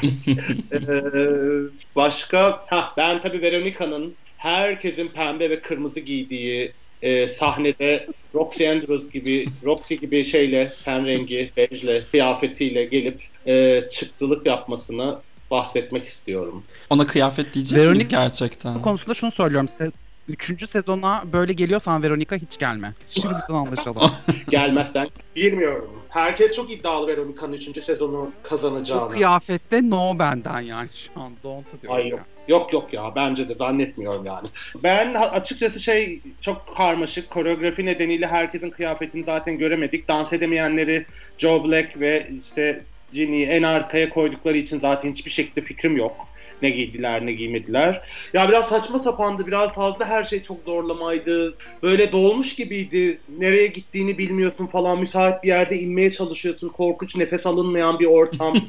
Ee, 0.71 0.79
başka 1.95 2.65
ha 2.67 2.93
ben 2.97 3.21
tabii 3.21 3.41
Veronica'nın 3.41 4.15
herkesin 4.37 5.07
pembe 5.07 5.49
ve 5.49 5.61
kırmızı 5.61 5.99
giydiği 5.99 6.73
e, 7.01 7.29
sahnede 7.29 8.07
Roxy 8.35 8.69
Andrews 8.69 9.09
gibi 9.09 9.45
Roxy 9.63 9.95
gibi 9.95 10.23
şeyle 10.23 10.71
ten 10.85 11.07
rengi 11.07 11.51
bejle 11.57 12.03
kıyafetiyle 12.11 12.85
gelip 12.85 13.23
e, 13.47 13.81
çıktılık 13.91 14.45
yapmasını 14.45 15.21
bahsetmek 15.51 16.07
istiyorum. 16.07 16.63
Ona 16.89 17.05
kıyafet 17.05 17.53
diyecek 17.53 17.79
miyiz 17.79 18.07
Veronica- 18.07 18.09
gerçekten? 18.09 18.75
Bu 18.75 18.81
konusunda 18.81 19.13
şunu 19.13 19.31
söylüyorum 19.31 19.67
size. 19.67 19.91
Üçüncü 20.27 20.67
sezona 20.67 21.23
böyle 21.33 21.53
geliyorsan 21.53 22.03
Veronica 22.03 22.37
hiç 22.37 22.57
gelme. 22.57 22.93
Şimdiden 23.09 23.53
anlaşalım. 23.53 24.11
Gelmezsen 24.49 25.07
bilmiyorum. 25.35 25.89
Herkes 26.09 26.55
çok 26.55 26.71
iddialı 26.71 27.07
Veronica'nın 27.07 27.53
3. 27.53 27.83
sezonu 27.83 28.31
Bu 28.45 28.49
kazanacağını. 28.49 29.13
kıyafette 29.15 29.89
no 29.89 30.19
benden 30.19 30.61
yani 30.61 30.89
şu 30.93 31.21
an. 31.21 31.31
Don't 31.43 31.81
diyorum. 31.81 31.97
Ay 31.97 32.07
yok. 32.07 32.17
yani. 32.19 32.27
Yok 32.47 32.73
yok 32.73 32.93
ya 32.93 33.11
bence 33.15 33.49
de 33.49 33.55
zannetmiyorum 33.55 34.25
yani. 34.25 34.47
Ben 34.83 35.13
açıkçası 35.13 35.79
şey 35.79 36.19
çok 36.41 36.75
karmaşık. 36.77 37.29
Koreografi 37.29 37.85
nedeniyle 37.85 38.27
herkesin 38.27 38.69
kıyafetini 38.69 39.23
zaten 39.23 39.57
göremedik. 39.57 40.07
Dans 40.07 40.33
edemeyenleri 40.33 41.05
Joe 41.37 41.63
Black 41.63 41.99
ve 41.99 42.29
işte 42.39 42.81
Ginny 43.13 43.43
en 43.43 43.63
arkaya 43.63 44.09
koydukları 44.09 44.57
için 44.57 44.79
zaten 44.79 45.11
hiçbir 45.11 45.31
şekilde 45.31 45.61
fikrim 45.61 45.97
yok. 45.97 46.27
Ne 46.61 46.69
giydiler 46.69 47.25
ne 47.25 47.33
giymediler. 47.33 48.01
Ya 48.33 48.49
biraz 48.49 48.65
saçma 48.65 48.99
sapandı. 48.99 49.47
Biraz 49.47 49.73
fazla 49.73 50.05
her 50.05 50.23
şey 50.23 50.41
çok 50.41 50.57
zorlamaydı. 50.65 51.57
Böyle 51.83 52.11
dolmuş 52.11 52.55
gibiydi. 52.55 53.19
Nereye 53.39 53.67
gittiğini 53.67 54.17
bilmiyorsun 54.17 54.67
falan. 54.67 54.99
Müsait 54.99 55.43
bir 55.43 55.47
yerde 55.47 55.79
inmeye 55.79 56.11
çalışıyorsun. 56.11 56.69
Korkunç 56.69 57.15
nefes 57.15 57.45
alınmayan 57.45 57.99
bir 57.99 58.05
ortam. 58.05 58.53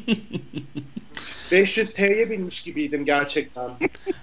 500 1.53 1.93
T'ye 1.93 2.31
binmiş 2.31 2.63
gibiydim 2.63 3.05
gerçekten. 3.05 3.71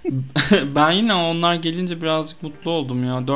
ben 0.76 0.92
yine 0.92 1.14
onlar 1.14 1.56
gelince 1.56 2.02
birazcık 2.02 2.44
mutlu 2.44 2.72
oldum 2.72 3.04
ya. 3.04 3.28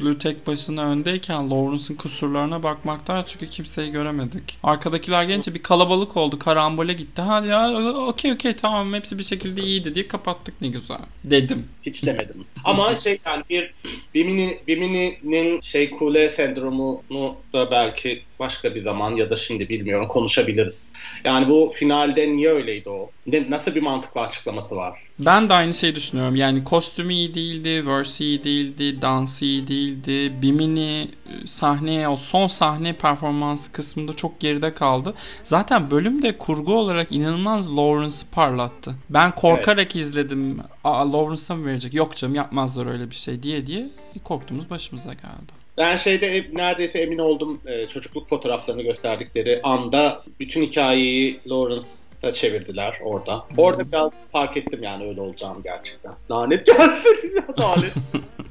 Dörtlü 0.00 0.18
tek 0.18 0.46
başına 0.46 0.84
öndeyken 0.84 1.50
Lawrence'ın 1.50 1.96
kusurlarına 1.96 2.62
bakmaktan 2.62 3.24
çünkü 3.26 3.48
kimseyi 3.50 3.90
göremedik. 3.90 4.58
Arkadakiler 4.62 5.22
gelince 5.22 5.54
bir 5.54 5.62
kalabalık 5.62 6.16
oldu. 6.16 6.38
Karambole 6.38 6.92
gitti. 6.92 7.22
Ha 7.22 7.40
ya 7.46 7.70
okey 8.06 8.32
okey 8.32 8.52
tamam 8.52 8.94
hepsi 8.94 9.18
bir 9.18 9.22
şekilde 9.22 9.62
iyiydi 9.62 9.94
diye 9.94 10.08
kapattık 10.08 10.60
ne 10.60 10.68
güzel. 10.68 10.98
Dedim. 11.24 11.68
Hiç 11.82 12.06
demedim. 12.06 12.44
Ama 12.64 12.96
şey 12.96 13.18
yani 13.26 13.42
bir 13.50 13.74
Bimini, 14.14 14.58
Bimini'nin 14.68 15.60
şey 15.60 15.90
kule 15.90 16.30
sendromunu 16.30 17.36
da 17.52 17.70
belki 17.70 18.22
başka 18.38 18.74
bir 18.74 18.82
zaman 18.82 19.16
ya 19.16 19.30
da 19.30 19.36
şimdi 19.36 19.68
bilmiyorum 19.68 20.08
konuşabiliriz. 20.08 20.92
Yani 21.24 21.48
bu 21.48 21.72
finalde 21.74 22.32
niye 22.32 22.50
öyleydi 22.50 22.88
o? 22.88 23.10
Ne, 23.26 23.50
nasıl 23.50 23.74
bir 23.74 23.82
mantıklı 23.82 24.20
açıklaması 24.20 24.76
var? 24.76 24.98
Ben 25.18 25.48
de 25.48 25.54
aynı 25.54 25.74
şeyi 25.74 25.94
düşünüyorum. 25.94 26.36
Yani 26.36 26.64
kostümü 26.64 27.12
iyi 27.12 27.34
değildi, 27.34 27.86
verse 27.86 28.24
iyi 28.24 28.44
değildi, 28.44 29.02
dansı 29.02 29.44
iyi 29.44 29.66
değildi. 29.66 30.42
Bimini 30.42 31.08
e, 31.26 31.46
sahneye, 31.46 32.08
o 32.08 32.16
son 32.16 32.46
sahne 32.46 32.92
performansı 32.92 33.72
kısmında 33.72 34.12
çok 34.12 34.40
geride 34.40 34.74
kaldı. 34.74 35.14
Zaten 35.44 35.90
bölümde 35.90 36.38
kurgu 36.38 36.74
olarak 36.74 37.12
inanılmaz 37.12 37.76
Lawrence'ı 37.76 38.30
parlattı. 38.30 38.94
Ben 39.10 39.34
korkarak 39.34 39.78
evet. 39.78 39.96
izledim. 39.96 40.60
Aa 40.84 41.12
Lawrence'a 41.12 41.56
mı 41.56 41.66
verecek? 41.66 41.94
Yok 41.94 42.16
canım 42.16 42.34
yapmazlar 42.34 42.86
öyle 42.86 43.10
bir 43.10 43.14
şey 43.14 43.42
diye 43.42 43.66
diye 43.66 43.86
korktuğumuz 44.24 44.70
başımıza 44.70 45.12
geldi. 45.12 45.62
Ben 45.78 45.96
şeyde 45.96 46.46
neredeyse 46.52 46.98
emin 46.98 47.18
oldum 47.18 47.60
e, 47.66 47.88
çocukluk 47.88 48.28
fotoğraflarını 48.28 48.82
gösterdikleri 48.82 49.60
anda 49.62 50.24
bütün 50.40 50.62
hikayeyi 50.62 51.40
Lawrence'a 52.22 52.32
çevirdiler 52.32 52.98
orada. 53.04 53.44
Orada 53.56 53.92
biraz 53.92 54.10
fark 54.32 54.56
ettim 54.56 54.82
yani 54.82 55.08
öyle 55.08 55.20
olacağım 55.20 55.60
gerçekten. 55.64 56.12
Lanet 56.30 56.66
gelsin 56.66 57.36
ya 57.36 57.44
lanet. 57.58 57.94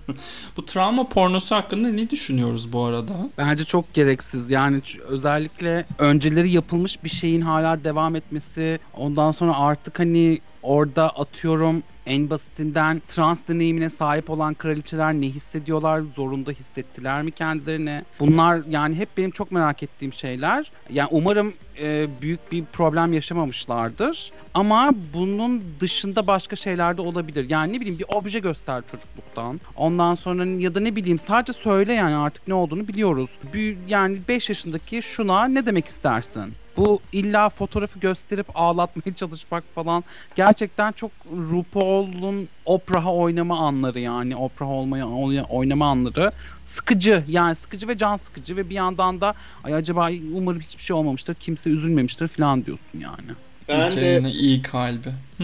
bu 0.58 0.66
travma 0.66 1.10
pornosu 1.10 1.56
hakkında 1.56 1.90
ne 1.90 2.10
düşünüyoruz 2.10 2.74
bu 2.74 2.84
arada? 2.84 3.14
Bence 3.38 3.66
çok 3.66 3.94
gereksiz. 3.94 4.52
Yani 4.52 4.82
özellikle 5.08 5.86
önceleri 6.00 6.52
yapılmış 6.52 7.04
bir 7.04 7.10
şeyin 7.10 7.42
hala 7.42 7.84
devam 7.84 8.16
etmesi, 8.16 8.80
ondan 8.98 9.32
sonra 9.32 9.60
artık 9.60 10.00
hani 10.00 10.40
orada 10.64 11.10
atıyorum 11.10 11.84
en 12.06 12.30
basitinden 12.30 13.02
trans 13.08 13.48
deneyimine 13.48 13.90
sahip 13.90 14.30
olan 14.30 14.54
kraliçeler 14.54 15.14
ne 15.14 15.26
hissediyorlar? 15.26 16.02
Zorunda 16.16 16.52
hissettiler 16.52 17.22
mi 17.22 17.32
kendilerine? 17.32 18.06
Bunlar 18.20 18.62
yani 18.70 18.96
hep 18.96 19.10
benim 19.18 19.32
çok 19.32 19.52
merak 19.52 19.84
ettiğim 19.84 20.14
şeyler. 20.14 20.72
Yani 20.90 21.10
umarım 21.12 21.54
e, 21.82 22.08
büyük 22.22 22.52
bir 22.52 22.66
problem 22.66 23.14
yaşamamışlardır. 23.14 24.32
Ama 24.54 24.92
bunun 25.14 25.64
dışında 25.80 26.28
başka 26.28 26.56
şeyler 26.56 26.98
de 26.98 27.02
olabilir. 27.02 27.50
Yani 27.50 27.74
ne 27.74 27.80
bileyim 27.80 28.00
bir 28.00 28.06
obje 28.08 28.40
göster 28.40 28.84
çocukluktan. 28.92 29.62
Ondan 29.76 30.16
sonra 30.16 30.46
ya 30.46 30.76
da 30.76 30.80
ne 30.80 30.96
bileyim 30.96 31.20
sadece 31.20 31.54
söyle 31.54 31.94
yani 31.94 32.16
artık 32.16 32.48
ne 32.48 32.54
olduğunu 32.54 32.88
biliyoruz. 32.88 33.30
Bir, 33.54 33.78
yani 33.88 34.20
5 34.28 34.50
yaşındaki 34.50 35.02
şuna 35.02 35.46
ne 35.46 35.66
demek 35.66 35.88
istersin? 35.88 36.54
Bu 36.78 37.00
illa 37.12 37.50
fotoğrafı 37.50 38.00
gösterip 38.00 38.48
ağlatmaya 38.56 39.16
çalışmak 39.16 39.64
falan 39.76 40.04
gerçekten 40.36 40.92
çok 40.92 41.12
RuPaul'un 41.52 42.50
Oprah'a 42.66 43.14
oynama 43.14 43.68
anları 43.68 44.00
yani 44.00 44.36
Oprah 44.36 44.70
olmaya 44.70 45.08
oynama 45.50 45.90
anları 45.90 46.32
sıkıcı 46.66 47.24
yani 47.28 47.56
sıkıcı 47.56 47.88
ve 47.88 47.98
can 47.98 48.16
sıkıcı 48.16 48.58
ve 48.58 48.70
bir 48.70 48.76
yandan 48.76 49.22
da 49.22 49.34
ay 49.64 49.74
acaba 49.74 50.10
umarım 50.34 50.60
hiçbir 50.60 50.84
şey 50.84 50.96
olmamıştır 50.96 51.36
kimse 51.36 51.70
üzülmemiştir 51.70 52.28
falan 52.28 52.66
diyorsun 52.66 53.00
yani. 53.00 53.32
Ben 53.68 53.92
de 53.92 54.30
iyi 54.30 54.62
kalbi. 54.62 55.10
Hı. 55.38 55.44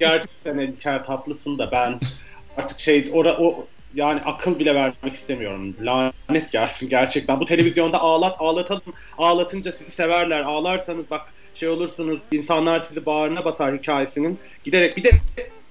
Gerçekten 0.00 0.58
Elçer 0.58 1.04
tatlısın 1.04 1.58
da 1.58 1.70
ben 1.72 1.98
artık 2.56 2.80
şey 2.80 3.10
ora, 3.12 3.36
o 3.38 3.66
yani 3.94 4.20
akıl 4.20 4.58
bile 4.58 4.74
vermek 4.74 5.14
istemiyorum. 5.14 5.76
Lanet 5.80 6.52
gelsin 6.52 6.88
gerçekten. 6.88 7.40
Bu 7.40 7.44
televizyonda 7.44 8.00
ağlat 8.00 8.36
ağlatalım. 8.38 8.94
Ağlatınca 9.18 9.72
sizi 9.72 9.90
severler. 9.90 10.40
Ağlarsanız 10.40 11.10
bak 11.10 11.22
şey 11.54 11.68
olursunuz. 11.68 12.20
insanlar 12.32 12.80
sizi 12.80 13.06
bağrına 13.06 13.44
basar 13.44 13.74
hikayesinin. 13.78 14.38
Giderek 14.64 14.96
bir 14.96 15.04
de 15.04 15.10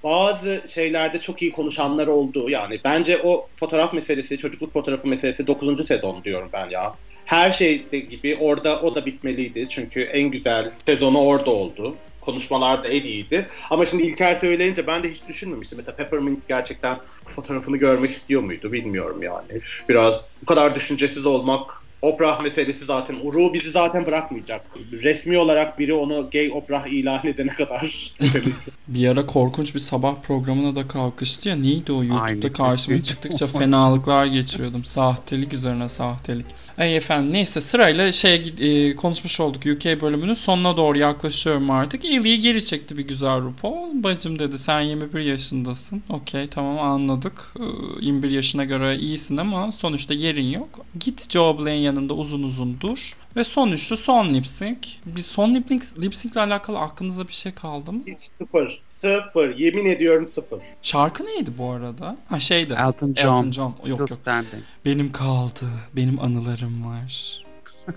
bazı 0.04 0.64
şeylerde 0.74 1.20
çok 1.20 1.42
iyi 1.42 1.52
konuşanlar 1.52 2.08
oldu. 2.08 2.50
Yani 2.50 2.80
bence 2.84 3.22
o 3.24 3.48
fotoğraf 3.56 3.94
meselesi, 3.94 4.38
çocukluk 4.38 4.74
fotoğrafı 4.74 5.08
meselesi 5.08 5.48
9. 5.48 5.88
sezon 5.88 6.24
diyorum 6.24 6.50
ben 6.54 6.70
ya. 6.70 6.96
Her 7.26 7.52
şey 7.52 7.90
gibi 7.90 8.38
orada 8.42 8.82
o 8.82 8.96
da 8.96 9.06
bitmeliydi. 9.06 9.68
Çünkü 9.70 10.02
en 10.02 10.32
güzel 10.32 10.72
sezonu 10.86 11.22
orada 11.22 11.52
oldu 11.52 11.96
konuşmalar 12.22 12.84
da 12.84 12.88
en 12.88 13.04
iyiydi. 13.04 13.46
Ama 13.70 13.86
şimdi 13.86 14.04
İlker 14.04 14.36
söyleyince 14.36 14.88
ben 14.88 15.04
de 15.04 15.12
hiç 15.12 15.28
düşünmemiştim. 15.28 15.78
Mesela 15.78 15.96
Peppermint 15.96 16.48
gerçekten 16.48 16.98
fotoğrafını 17.42 17.78
görmek 17.78 18.12
istiyor 18.12 18.42
muydu 18.42 18.72
bilmiyorum 18.72 19.24
yani. 19.24 19.62
Biraz 19.90 20.26
bu 20.42 20.46
kadar 20.46 20.76
düşüncesiz 20.76 21.26
olmak 21.26 21.80
Oprah 22.02 22.42
meselesi 22.42 22.86
zaten. 22.86 23.16
Uru 23.24 23.54
bizi 23.54 23.72
zaten 23.72 24.06
bırakmayacak. 24.06 24.66
Resmi 24.92 25.38
olarak 25.38 25.80
biri 25.80 25.94
onu 25.94 26.30
gay 26.32 26.52
Oprah 26.54 26.88
ilan 26.88 27.28
edene 27.28 27.54
kadar. 27.54 28.14
bir 28.88 29.08
ara 29.08 29.26
korkunç 29.26 29.76
bir 29.76 29.80
sabah 29.80 30.16
programına 30.22 30.76
da 30.76 30.88
kalkıştı 30.88 31.50
ya. 31.50 31.56
Neydi 31.56 31.92
o 31.92 32.04
YouTube'da 32.04 32.24
Aynı. 32.24 32.54
karşıma 32.54 33.02
çıktıkça 33.02 33.48
fenalıklar 33.60 34.26
geçiriyordum. 34.26 34.84
Sahtelik 34.84 35.54
üzerine 35.54 35.90
sahtelik. 35.90 36.46
Ay 36.80 36.96
efendim 36.96 37.34
neyse 37.34 37.62
sırayla 37.62 38.12
şey 38.12 38.54
e, 38.60 38.96
konuşmuş 38.96 39.40
olduk 39.40 39.62
UK 39.66 40.02
bölümünün 40.02 40.34
sonuna 40.34 40.78
doğru 40.78 40.98
yaklaşıyorum 40.98 41.72
artık. 41.72 42.06
Ellie'yi 42.06 42.40
geri 42.40 42.66
çekti 42.66 42.98
bir 42.98 43.08
güzel 43.08 43.42
RuPaul. 43.42 44.04
Bacım 44.04 44.40
dedi 44.40 44.58
sen 44.58 44.82
21 44.82 45.20
yaşındasın. 45.20 46.04
Okey 46.10 46.48
tamam 46.48 46.80
anladık. 46.80 47.54
21 48.02 48.30
yaşına 48.30 48.64
göre 48.64 48.96
iyisin 48.96 49.38
ama 49.38 49.72
sonuçta 49.72 50.14
yerin 50.14 50.46
yok. 50.46 50.86
Git 51.00 51.32
Joe 51.32 51.60
Blaine 51.60 51.82
yanında 51.82 52.14
uzun 52.14 52.44
uzun 52.44 52.78
dur. 52.82 53.14
Ve 53.36 53.44
son 53.44 53.72
üçlü 53.72 53.98
son 53.98 54.34
lip 54.34 54.48
sync. 54.48 54.88
Bir 55.06 55.22
son 55.22 55.56
lip 55.56 55.68
sync, 55.68 55.84
lip 56.02 56.16
sync 56.16 56.34
ile 56.34 56.42
alakalı 56.42 56.80
aklınızda 56.80 57.28
bir 57.28 57.34
şey 57.34 57.52
kaldı 57.52 57.92
mı? 57.92 58.02
Hiç 58.08 58.20
sıfır. 58.38 58.82
Sıfır. 59.02 59.58
Yemin 59.58 59.86
ediyorum 59.86 60.28
sıfır. 60.28 60.60
Şarkı 60.82 61.26
neydi 61.26 61.52
bu 61.58 61.72
arada? 61.72 62.18
Ha 62.30 62.40
şeydi. 62.40 62.74
Elton 62.80 63.14
John. 63.18 63.30
Elton 63.36 63.52
John. 63.52 63.76
Yok 63.86 64.00
yok. 64.00 64.10
Standing. 64.12 64.64
Benim 64.86 65.12
kaldı. 65.12 65.66
Benim 65.96 66.20
anılarım 66.20 66.86
var. 66.86 67.44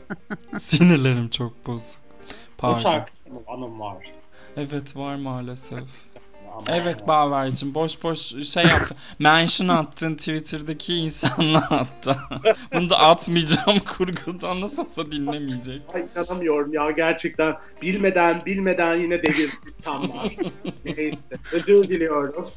Sinirlerim 0.58 1.28
çok 1.28 1.66
bozuk. 1.66 2.00
Pardon. 2.58 2.78
Bu 2.78 2.82
şarkı 2.82 3.10
anım 3.48 3.80
var. 3.80 3.96
Evet 4.56 4.96
var 4.96 5.16
maalesef. 5.16 5.84
Evet 6.68 7.08
Baver'cim 7.08 7.74
boş 7.74 8.02
boş 8.02 8.18
şey 8.46 8.64
yaptı. 8.64 8.94
Mention 9.18 9.68
attın 9.68 10.14
Twitter'daki 10.14 10.94
insanla 10.94 11.58
attı. 11.58 12.16
Bunu 12.74 12.90
da 12.90 12.98
atmayacağım 12.98 13.78
kurgudan 13.96 14.60
nasıl 14.60 14.82
olsa 14.82 15.12
dinlemeyecek. 15.12 15.82
Ay 15.94 16.06
inanamıyorum 16.16 16.72
ya 16.72 16.90
gerçekten. 16.90 17.56
Bilmeden 17.82 18.46
bilmeden 18.46 18.96
yine 18.96 19.22
devir 19.22 19.50
insanlar. 19.78 20.36
Neyse 20.84 21.18
özür 21.52 21.88
diliyorum. 21.88 22.48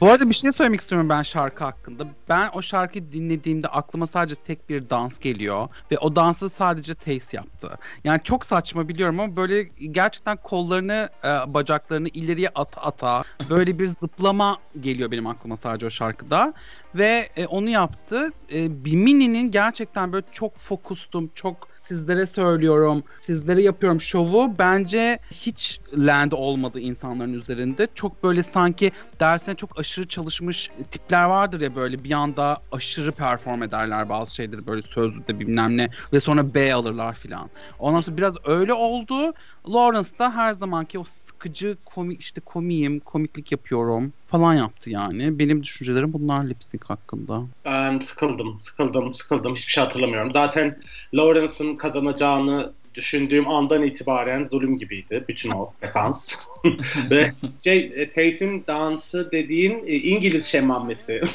Bu 0.00 0.10
arada 0.10 0.28
bir 0.28 0.34
şey 0.34 0.52
söylemek 0.52 0.80
istiyorum 0.80 1.08
ben 1.08 1.22
şarkı 1.22 1.64
hakkında. 1.64 2.04
Ben 2.28 2.50
o 2.54 2.62
şarkıyı 2.62 3.12
dinlediğimde 3.12 3.68
aklıma 3.68 4.06
sadece 4.06 4.34
tek 4.34 4.68
bir 4.68 4.90
dans 4.90 5.18
geliyor. 5.18 5.68
Ve 5.90 5.98
o 5.98 6.16
dansı 6.16 6.48
sadece 6.48 6.94
Taste 6.94 7.36
yaptı. 7.36 7.78
Yani 8.04 8.20
çok 8.24 8.46
saçma 8.46 8.88
biliyorum 8.88 9.20
ama 9.20 9.36
böyle 9.36 9.62
gerçekten 9.90 10.36
kollarını, 10.36 11.08
e, 11.24 11.54
bacaklarını 11.54 12.08
ileriye 12.08 12.48
at 12.48 12.77
ata 12.82 13.22
böyle 13.50 13.78
bir 13.78 13.86
zıplama 13.86 14.56
geliyor 14.80 15.10
benim 15.10 15.26
aklıma 15.26 15.56
sadece 15.56 15.86
o 15.86 15.90
şarkıda 15.90 16.54
ve 16.94 17.28
e, 17.36 17.46
onu 17.46 17.68
yaptı. 17.68 18.32
E, 18.52 18.84
Bimini'nin 18.84 19.50
gerçekten 19.50 20.12
böyle 20.12 20.26
çok 20.32 20.56
fokustum, 20.56 21.30
çok 21.34 21.68
sizlere 21.88 22.26
söylüyorum, 22.26 23.02
sizlere 23.20 23.62
yapıyorum 23.62 24.00
şovu 24.00 24.54
bence 24.58 25.18
hiç 25.30 25.80
land 25.96 26.32
olmadı 26.32 26.80
insanların 26.80 27.32
üzerinde. 27.32 27.88
Çok 27.94 28.22
böyle 28.22 28.42
sanki 28.42 28.92
dersine 29.20 29.54
çok 29.54 29.78
aşırı 29.78 30.08
çalışmış 30.08 30.70
tipler 30.90 31.24
vardır 31.24 31.60
ya 31.60 31.76
böyle 31.76 32.04
bir 32.04 32.12
anda 32.12 32.60
aşırı 32.72 33.12
perform 33.12 33.62
ederler 33.62 34.08
bazı 34.08 34.34
şeyleri 34.34 34.66
böyle 34.66 34.82
sözlükte 34.82 35.40
bilmem 35.40 35.76
ne 35.76 35.90
ve 36.12 36.20
sonra 36.20 36.54
B 36.54 36.74
alırlar 36.74 37.14
filan. 37.14 37.50
Ondan 37.78 38.00
sonra 38.00 38.16
biraz 38.16 38.34
öyle 38.44 38.72
oldu. 38.72 39.34
Lawrence 39.68 40.18
da 40.18 40.34
her 40.34 40.52
zamanki 40.52 40.98
o 40.98 41.04
sıkıcı 41.38 41.76
komik 41.84 42.20
işte 42.20 42.40
komiyim, 42.40 43.00
komiklik 43.00 43.52
yapıyorum 43.52 44.12
falan 44.30 44.54
yaptı 44.54 44.90
yani. 44.90 45.38
Benim 45.38 45.62
düşüncelerim 45.62 46.12
bunlar 46.12 46.44
lipsync 46.44 46.84
hakkında. 46.84 47.42
Ben 47.64 47.98
sıkıldım, 47.98 48.60
sıkıldım, 48.62 49.14
sıkıldım. 49.14 49.54
Hiçbir 49.54 49.72
şey 49.72 49.84
hatırlamıyorum. 49.84 50.32
Zaten 50.32 50.78
Lawrence'ın 51.14 51.76
kazanacağını 51.76 52.72
düşündüğüm 52.94 53.48
andan 53.48 53.82
itibaren 53.82 54.44
zulüm 54.44 54.78
gibiydi 54.78 55.24
bütün 55.28 55.50
o 55.50 55.72
frekans. 55.80 56.34
Ve 57.10 57.32
şey, 57.64 57.92
e, 57.96 58.10
Tace'in 58.10 58.64
dansı 58.66 59.28
dediğin 59.32 59.82
e, 59.86 59.94
İngiliz 59.94 60.46
şemmamesi. 60.46 61.22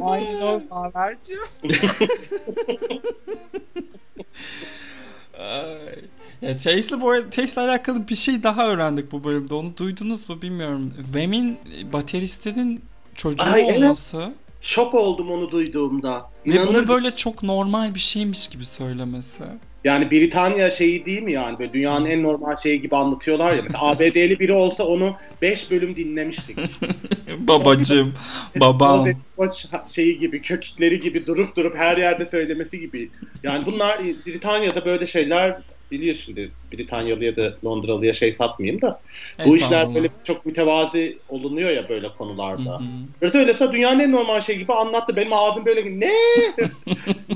Aynen 0.00 0.42
o 0.42 0.60
Habercim. 0.70 1.38
ya 6.42 6.56
Taste'le 6.56 7.00
bu 7.00 7.10
arada 7.10 7.30
Taste'le 7.30 7.62
alakalı 7.62 8.08
bir 8.08 8.14
şey 8.14 8.42
daha 8.42 8.66
öğrendik 8.66 9.12
bu 9.12 9.24
bölümde. 9.24 9.54
Onu 9.54 9.76
duydunuz 9.76 10.28
mu 10.28 10.42
bilmiyorum. 10.42 10.94
Vem'in 11.14 11.58
bateristinin 11.92 12.82
çocuğu 13.14 13.44
Ay, 13.44 13.64
olması. 13.64 14.16
Evet. 14.16 14.36
Şok 14.60 14.94
oldum 14.94 15.30
onu 15.30 15.50
duyduğumda. 15.50 16.30
İnanır 16.44 16.62
Ve 16.62 16.66
bunu 16.66 16.88
böyle 16.88 17.10
çok 17.10 17.42
normal 17.42 17.94
bir 17.94 18.00
şeymiş 18.00 18.48
gibi 18.48 18.64
söylemesi. 18.64 19.44
Yani 19.86 20.10
Britanya 20.10 20.70
şeyi 20.70 21.06
değil 21.06 21.22
mi 21.22 21.32
yani? 21.32 21.58
Böyle 21.58 21.72
dünyanın 21.72 22.06
en 22.06 22.22
normal 22.22 22.56
şeyi 22.56 22.80
gibi 22.80 22.96
anlatıyorlar 22.96 23.52
ya. 23.52 23.60
Mesela 23.62 23.86
ABD'li 23.86 24.40
biri 24.40 24.52
olsa 24.52 24.84
onu 24.84 25.14
5 25.42 25.70
bölüm 25.70 25.96
dinlemiştik. 25.96 26.58
Babacım, 27.38 28.12
babam. 28.60 29.08
şeyi 29.88 30.18
gibi, 30.18 30.42
kökleri 30.42 31.00
gibi 31.00 31.26
durup 31.26 31.56
durup 31.56 31.76
her 31.76 31.96
yerde 31.96 32.26
söylemesi 32.26 32.80
gibi. 32.80 33.10
Yani 33.42 33.66
bunlar 33.66 33.98
Britanya'da 34.26 34.84
böyle 34.84 35.06
şeyler 35.06 35.56
biliyor 35.90 36.14
şimdi 36.14 36.50
Britanyalı 36.72 37.24
ya 37.24 37.36
da 37.36 37.56
Londralıya 37.64 38.14
şey 38.14 38.34
satmayayım 38.34 38.82
da 38.82 39.00
bu 39.46 39.56
işler 39.56 39.94
böyle 39.94 40.08
çok 40.24 40.46
mütevazi 40.46 41.18
olunuyor 41.28 41.70
ya 41.70 41.88
böyle 41.88 42.08
konularda. 42.08 42.80
Böyle 43.22 43.38
öylese 43.38 43.72
dünyanın 43.72 44.00
en 44.00 44.12
normal 44.12 44.40
şey 44.40 44.56
gibi 44.58 44.72
anlattı. 44.72 45.16
Benim 45.16 45.32
ağzım 45.32 45.66
böyle 45.66 46.00
ne? 46.00 46.06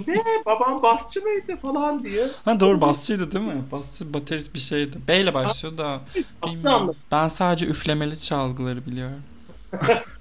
ne? 0.07 0.25
Babam 0.47 0.83
basçı 0.83 1.21
mıydı 1.21 1.57
falan 1.63 2.05
diye. 2.05 2.25
Ha 2.45 2.61
doğru 2.61 2.81
basçıydı 2.81 3.33
değil 3.33 3.45
mi? 3.45 3.63
Basçı 3.73 4.15
baterist 4.15 4.55
bir 4.55 4.59
şeydi. 4.59 4.97
B 5.09 5.21
ile 5.21 5.35
başlıyor 5.35 5.79
da 5.79 6.01
bilmiyorum. 6.47 6.97
Ben 7.13 7.29
sadece 7.29 7.67
üflemeli 7.67 8.21
çalgıları 8.21 8.87
biliyorum. 8.87 9.23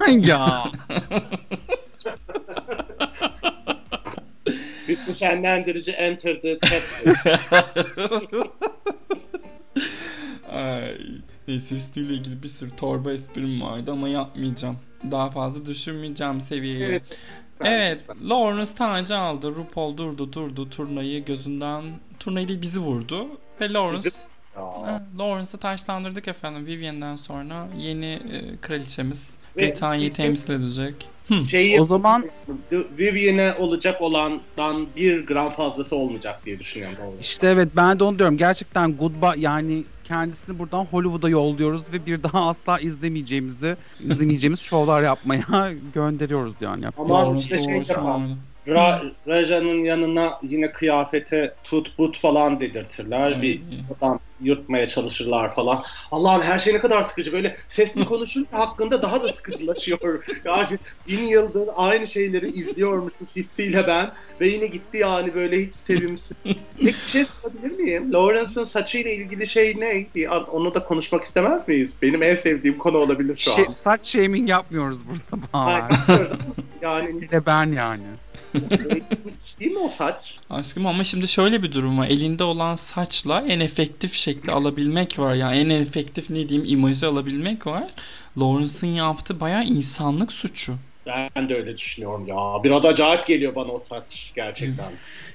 ya. 0.27 0.63
Bütün 4.89 5.13
şenlendirici 5.13 5.91
enter 5.91 6.41
the 6.41 6.59
Ay. 10.51 10.97
Neyse 11.47 11.75
üstüyle 11.75 12.13
ilgili 12.13 12.43
bir 12.43 12.47
sürü 12.47 12.75
torba 12.75 13.13
esprim 13.13 13.61
vardı 13.61 13.91
ama 13.91 14.09
yapmayacağım. 14.09 14.77
Daha 15.11 15.29
fazla 15.29 15.65
düşünmeyeceğim 15.65 16.41
seviyeye. 16.41 16.87
Evet. 16.87 17.19
Evet, 17.63 18.01
Lawrence 18.29 18.75
tacı 18.75 19.17
aldı. 19.17 19.55
RuPaul 19.55 19.97
durdu 19.97 20.33
durdu 20.33 20.69
turnayı 20.69 21.25
gözünden. 21.25 21.83
Turnayı 22.19 22.47
değil 22.47 22.61
bizi 22.61 22.79
vurdu. 22.79 23.27
Ve 23.61 23.73
Lawrence 23.73 24.09
Lawrence'ı 25.19 25.59
taşlandırdık 25.59 26.27
efendim. 26.27 26.65
Vivienne'den 26.65 27.15
sonra 27.15 27.67
yeni 27.77 28.05
e, 28.05 28.57
kraliçemiz 28.61 29.37
Britanya'yı 29.57 30.13
temsil 30.13 30.53
edecek. 30.53 31.09
Şeyi, 31.49 31.81
o 31.81 31.85
zaman 31.85 32.25
Vivienne 32.71 33.53
olacak 33.59 34.01
olandan 34.01 34.87
bir 34.95 35.25
gram 35.25 35.55
fazlası 35.55 35.95
olmayacak 35.95 36.45
diye 36.45 36.59
düşünüyorum. 36.59 36.97
Doğru. 37.01 37.15
İşte 37.21 37.47
evet 37.47 37.69
ben 37.75 37.99
de 37.99 38.03
onu 38.03 38.19
diyorum. 38.19 38.37
Gerçekten 38.37 38.97
goodbye 38.97 39.31
yani 39.37 39.83
kendisini 40.03 40.59
buradan 40.59 40.85
Hollywood'a 40.85 41.29
yolluyoruz 41.29 41.93
ve 41.93 42.05
bir 42.05 42.23
daha 42.23 42.49
asla 42.49 42.79
izlemeyeceğimizi 42.79 43.75
izlemeyeceğimiz 43.99 44.59
şovlar 44.69 45.03
yapmaya 45.03 45.71
gönderiyoruz 45.93 46.55
yani. 46.61 46.85
Ama 46.97 47.37
işte 47.37 47.59
şey 47.59 47.81
Ra 48.67 49.01
Raja'nın 49.27 49.83
yanına 49.83 50.39
yine 50.43 50.71
kıyafete 50.71 51.53
tut 51.63 51.97
but 51.97 52.17
falan 52.19 52.59
dedirtirler. 52.59 53.41
Bir 53.41 53.61
adam 53.97 54.19
yırtmaya 54.41 54.87
çalışırlar 54.87 55.55
falan. 55.55 55.83
Allah'ım 56.11 56.41
her 56.41 56.59
şey 56.59 56.73
ne 56.73 56.79
kadar 56.79 57.03
sıkıcı. 57.03 57.33
Böyle 57.33 57.57
sesli 57.67 58.05
konuşunca 58.05 58.47
hakkında 58.51 59.01
daha 59.01 59.23
da 59.23 59.33
sıkıcılaşıyor. 59.33 60.25
Yani 60.45 60.79
bin 61.07 61.23
yıldır 61.23 61.69
aynı 61.75 62.07
şeyleri 62.07 62.51
izliyormuşuz 62.51 63.35
hissiyle 63.35 63.87
ben. 63.87 64.11
Ve 64.41 64.47
yine 64.47 64.67
gitti 64.67 64.97
yani 64.97 65.33
böyle 65.33 65.65
hiç 65.65 65.75
sevimsiz. 65.75 66.37
Tek 66.43 66.85
bir 66.85 66.93
şey 66.93 67.25
sorabilir 67.25 67.79
miyim? 67.79 68.13
Lawrence'ın 68.13 68.65
saçıyla 68.65 69.11
ilgili 69.11 69.47
şey 69.47 69.79
ne? 69.79 70.05
Onu 70.51 70.73
da 70.73 70.83
konuşmak 70.83 71.23
istemez 71.23 71.67
miyiz? 71.67 71.95
Benim 72.01 72.23
en 72.23 72.35
sevdiğim 72.35 72.77
konu 72.77 72.97
olabilir 72.97 73.37
şu 73.37 73.51
şey, 73.51 73.65
an. 73.67 73.73
Saç 73.73 74.07
shaming 74.07 74.49
yapmıyoruz 74.49 74.99
burada. 75.07 75.45
Hayır. 75.51 76.29
yani. 76.81 77.21
Bir 77.21 77.29
de 77.29 77.45
ben 77.45 77.71
yani. 77.71 78.03
Değil 79.59 79.71
mi 79.71 79.79
o 79.79 79.89
saç? 79.89 80.35
Aşkım 80.49 80.85
ama 80.85 81.03
şimdi 81.03 81.27
şöyle 81.27 81.63
bir 81.63 81.71
durum 81.71 81.97
var. 81.97 82.07
Elinde 82.07 82.43
olan 82.43 82.75
saçla 82.75 83.41
en 83.47 83.59
efektif 83.59 84.13
şekli 84.13 84.51
alabilmek 84.51 85.19
var. 85.19 85.35
Yani 85.35 85.57
en 85.57 85.69
efektif 85.69 86.29
ne 86.29 86.49
diyeyim 86.49 86.69
imajı 86.71 87.07
alabilmek 87.07 87.67
var. 87.67 87.89
Lawrence'ın 88.37 88.91
yaptığı 88.91 89.39
bayağı 89.39 89.63
insanlık 89.63 90.31
suçu. 90.31 90.73
Ben 91.35 91.49
de 91.49 91.55
öyle 91.55 91.77
düşünüyorum 91.77 92.27
ya. 92.27 92.63
Biraz 92.63 92.85
acayip 92.85 93.27
geliyor 93.27 93.55
bana 93.55 93.71
o 93.71 93.79
saç 93.79 94.31
gerçekten. 94.35 94.91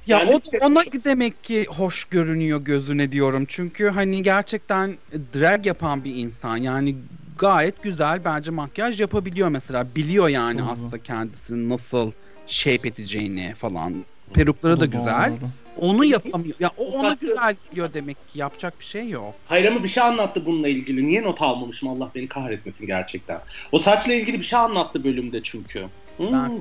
Ya 0.07 0.19
yani 0.19 0.31
o 0.31 0.67
ona 0.67 0.83
demek 1.05 1.45
ki 1.45 1.67
hoş 1.69 2.05
görünüyor 2.05 2.61
gözüne 2.61 3.13
diyorum. 3.13 3.45
Çünkü 3.49 3.89
hani 3.89 4.23
gerçekten 4.23 4.97
drag 5.13 5.67
yapan 5.67 6.05
bir 6.05 6.15
insan. 6.15 6.57
Yani 6.57 6.97
gayet 7.39 7.83
güzel 7.83 8.25
bence 8.25 8.51
makyaj 8.51 9.01
yapabiliyor 9.01 9.49
mesela. 9.49 9.87
Biliyor 9.97 10.29
yani 10.29 10.59
Doğru. 10.59 10.69
aslında 10.71 10.99
kendisini 10.99 11.69
nasıl 11.69 12.13
shape 12.47 12.89
edeceğini 12.89 13.55
falan. 13.59 14.05
Perukları 14.35 14.81
da 14.81 14.87
güzel. 14.87 15.33
Doğru. 15.41 15.51
Onu 15.81 16.05
yapamıyor. 16.05 16.57
Ya 16.61 16.71
o 16.77 16.85
ona 16.85 17.17
güzel 17.21 17.57
geliyor 17.71 17.95
demek 17.95 18.29
ki. 18.29 18.39
Yapacak 18.39 18.81
bir 18.81 18.85
şey 18.85 19.09
yok. 19.09 19.35
Hayır 19.47 19.65
ama 19.65 19.85
bir 19.85 19.89
şey 19.89 20.03
anlattı 20.03 20.47
bununla 20.47 20.69
ilgili. 20.69 21.07
Niye 21.07 21.23
not 21.23 21.43
almamışım 21.43 21.89
Allah 21.89 22.11
beni 22.15 22.29
kahretmesin 22.29 22.87
gerçekten. 22.87 23.41
O 23.73 23.79
saçla 23.79 24.15
ilgili 24.15 24.39
bir 24.39 24.45
şey 24.45 24.59
anlattı 24.59 25.05
bölümde 25.05 25.43
çünkü. 25.43 25.85
Hmm, 26.17 26.61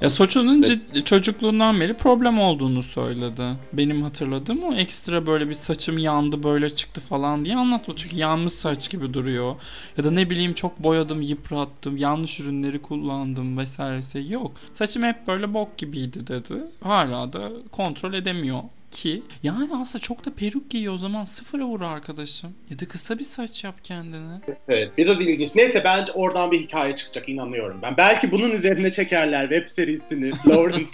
ya 0.00 0.10
Soçu'nun 0.10 0.62
evet. 0.62 1.06
çocukluğundan 1.06 1.80
beri 1.80 1.94
problem 1.94 2.38
olduğunu 2.38 2.82
söyledi. 2.82 3.42
Benim 3.72 4.02
hatırladığım 4.02 4.64
o 4.64 4.74
ekstra 4.74 5.26
böyle 5.26 5.48
bir 5.48 5.54
saçım 5.54 5.98
yandı 5.98 6.42
böyle 6.42 6.68
çıktı 6.68 7.00
falan 7.00 7.44
diye 7.44 7.56
anlatmadı. 7.56 8.00
Çünkü 8.00 8.16
yanmış 8.16 8.52
saç 8.52 8.90
gibi 8.90 9.14
duruyor. 9.14 9.54
Ya 9.96 10.04
da 10.04 10.10
ne 10.10 10.30
bileyim 10.30 10.52
çok 10.52 10.82
boyadım, 10.82 11.22
yıprattım, 11.22 11.96
yanlış 11.96 12.40
ürünleri 12.40 12.82
kullandım 12.82 13.58
vesaire. 13.58 14.20
Yok. 14.28 14.52
Saçım 14.72 15.02
hep 15.02 15.26
böyle 15.26 15.54
bok 15.54 15.78
gibiydi 15.78 16.26
dedi. 16.26 16.54
Hala 16.80 17.32
da 17.32 17.50
kontrol 17.72 18.14
edemiyor 18.14 18.60
ki 18.90 19.22
yani 19.42 19.68
aslında 19.74 20.02
çok 20.02 20.24
da 20.26 20.34
peruk 20.34 20.70
giyiyor 20.70 20.94
o 20.94 20.96
zaman 20.96 21.24
sıfıra 21.24 21.64
vur 21.64 21.80
arkadaşım. 21.80 22.54
Ya 22.70 22.78
da 22.78 22.88
kısa 22.88 23.18
bir 23.18 23.24
saç 23.24 23.64
yap 23.64 23.74
kendine. 23.82 24.40
Evet 24.68 24.92
biraz 24.98 25.20
ilginç. 25.20 25.54
Neyse 25.54 25.84
bence 25.84 26.12
oradan 26.12 26.52
bir 26.52 26.60
hikaye 26.60 26.96
çıkacak 26.96 27.28
inanıyorum 27.28 27.82
ben. 27.82 27.96
Belki 27.96 28.30
bunun 28.30 28.50
üzerine 28.50 28.92
çekerler 28.92 29.48
web 29.48 29.68
serisini. 29.68 30.30
Lawrence 30.46 30.90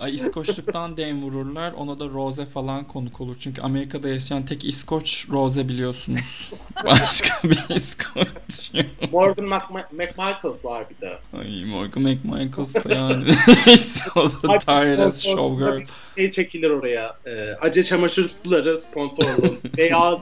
Ay 0.00 0.14
İskoçluktan 0.14 0.96
dem 0.96 1.22
vururlar. 1.22 1.72
Ona 1.72 2.00
da 2.00 2.04
Rose 2.04 2.46
falan 2.46 2.84
konuk 2.84 3.20
olur. 3.20 3.36
Çünkü 3.38 3.62
Amerika'da 3.62 4.08
yaşayan 4.08 4.44
tek 4.44 4.64
İskoç 4.64 5.26
Rose 5.30 5.68
biliyorsunuz. 5.68 6.52
Başka 6.84 7.48
bir 7.48 7.76
İskoç 7.76 8.70
yok. 8.74 9.12
Morgan 9.12 9.44
McMichael 9.92 10.54
var 10.64 10.86
bir 10.90 11.00
de. 11.00 11.18
Ay 11.38 11.64
Morgan 11.64 12.02
McMichael 12.02 12.84
da 12.84 12.94
yani. 12.94 13.24
o 14.16 14.48
da 14.48 14.58
Tyrus 14.58 15.20
Showgirl. 15.20 15.84
Şey 16.16 16.30
çekilir 16.30 16.70
oraya. 16.70 17.16
E, 17.26 17.52
acı 17.60 17.84
çamaşır 17.84 18.30
suları 18.44 18.78
sponsorluğu. 18.78 19.56
Beyaz 19.76 20.18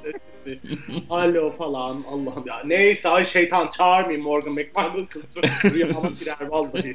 Alo 1.10 1.56
falan 1.56 2.04
Allah'ım 2.08 2.46
ya. 2.46 2.62
Neyse 2.64 3.08
ay 3.08 3.24
şeytan 3.24 3.68
çağırmayayım 3.68 4.24
Morgan 4.24 4.52
McMichael 4.52 5.06
kızı. 5.06 5.26
Rüyama 5.74 6.00
girer 6.00 6.48
vallahi. 6.50 6.94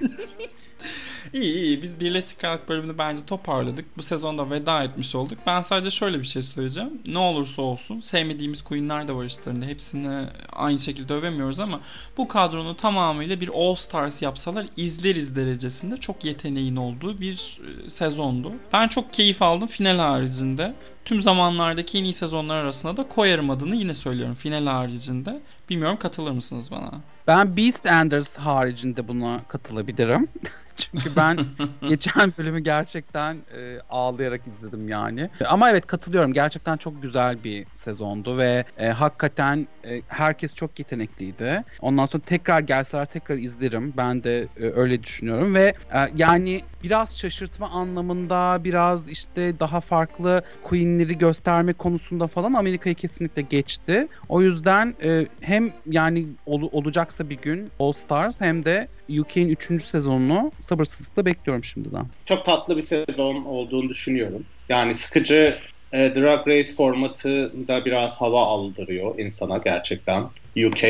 İyi 1.33 1.55
iyi 1.55 1.81
biz 1.81 1.99
Birleşik 1.99 2.39
Krallık 2.39 2.69
bölümünü 2.69 2.97
bence 2.97 3.25
toparladık. 3.25 3.97
Bu 3.97 4.03
sezonda 4.03 4.49
veda 4.49 4.83
etmiş 4.83 5.15
olduk. 5.15 5.37
Ben 5.47 5.61
sadece 5.61 5.89
şöyle 5.89 6.19
bir 6.19 6.23
şey 6.23 6.41
söyleyeceğim. 6.41 7.01
Ne 7.05 7.17
olursa 7.17 7.61
olsun 7.61 7.99
sevmediğimiz 7.99 8.61
queenler 8.61 9.07
de 9.07 9.15
var 9.15 9.25
işlerinde. 9.25 9.65
Hepsini 9.65 10.25
aynı 10.53 10.79
şekilde 10.79 11.13
övemiyoruz 11.13 11.59
ama 11.59 11.79
bu 12.17 12.27
kadronu 12.27 12.75
tamamıyla 12.75 13.41
bir 13.41 13.49
All 13.53 13.73
Stars 13.73 14.21
yapsalar 14.21 14.65
izleriz 14.77 15.35
derecesinde 15.35 15.97
çok 15.97 16.25
yeteneğin 16.25 16.75
olduğu 16.75 17.21
bir 17.21 17.61
e, 17.85 17.89
sezondu. 17.89 18.53
Ben 18.73 18.87
çok 18.87 19.13
keyif 19.13 19.41
aldım 19.41 19.67
final 19.67 19.97
haricinde. 19.97 20.73
Tüm 21.05 21.21
zamanlardaki 21.21 21.97
en 21.97 22.03
iyi 22.03 22.13
sezonlar 22.13 22.57
arasında 22.57 22.97
da 22.97 23.07
koyarım 23.07 23.49
adını 23.49 23.75
yine 23.75 23.93
söylüyorum 23.93 24.35
final 24.35 24.65
haricinde. 24.65 25.41
Bilmiyorum 25.69 25.97
katılır 25.99 26.31
mısınız 26.31 26.71
bana? 26.71 26.91
Ben 27.27 27.57
Beast 27.57 27.85
Enders 27.85 28.37
haricinde 28.37 29.07
buna 29.07 29.39
katılabilirim. 29.47 30.27
Çünkü 30.79 31.15
ben 31.15 31.37
geçen 31.89 32.33
bölümü 32.37 32.59
gerçekten 32.59 33.35
e, 33.57 33.79
ağlayarak 33.89 34.47
izledim 34.47 34.87
yani. 34.87 35.29
Ama 35.47 35.69
evet 35.69 35.87
katılıyorum. 35.87 36.33
Gerçekten 36.33 36.77
çok 36.77 37.01
güzel 37.01 37.43
bir 37.43 37.65
sezondu 37.75 38.37
ve 38.37 38.65
e, 38.77 38.87
hakikaten 38.87 39.67
e, 39.85 40.01
herkes 40.07 40.53
çok 40.53 40.79
yetenekliydi. 40.79 41.63
Ondan 41.81 42.05
sonra 42.05 42.23
tekrar 42.23 42.59
gelseler 42.59 43.05
tekrar 43.05 43.37
izlerim. 43.37 43.93
Ben 43.97 44.23
de 44.23 44.49
e, 44.57 44.63
öyle 44.63 45.03
düşünüyorum 45.03 45.55
ve 45.55 45.73
e, 45.93 45.97
yani 46.15 46.61
biraz 46.83 47.17
şaşırtma 47.17 47.69
anlamında 47.69 48.63
biraz 48.63 49.09
işte 49.09 49.59
daha 49.59 49.81
farklı 49.81 50.41
Queen'leri 50.63 51.17
gösterme 51.17 51.73
konusunda 51.73 52.27
falan 52.27 52.53
Amerika'yı 52.53 52.95
kesinlikle 52.95 53.41
geçti. 53.41 54.07
O 54.29 54.41
yüzden 54.41 54.95
e, 55.03 55.25
hem 55.41 55.73
yani 55.85 56.27
ol, 56.45 56.69
olacaksa 56.71 57.29
bir 57.29 57.37
gün 57.37 57.71
All 57.79 57.93
Stars 57.93 58.41
hem 58.41 58.65
de 58.65 58.87
UK'in 59.19 59.49
3. 59.49 59.83
sezonunu 59.83 60.51
sabırsızlıkla 60.61 61.25
bekliyorum 61.25 61.63
şimdiden. 61.63 62.05
Çok 62.25 62.45
tatlı 62.45 62.77
bir 62.77 62.83
sezon 62.83 63.45
olduğunu 63.45 63.89
düşünüyorum. 63.89 64.45
Yani 64.69 64.95
sıkıcı 64.95 65.59
e, 65.93 66.15
Drag 66.15 66.47
Race 66.47 66.73
formatı 66.73 67.53
da 67.67 67.85
biraz 67.85 68.15
hava 68.15 68.45
aldırıyor 68.45 69.19
insana 69.19 69.57
gerçekten 69.57 70.23
UK. 70.67 70.83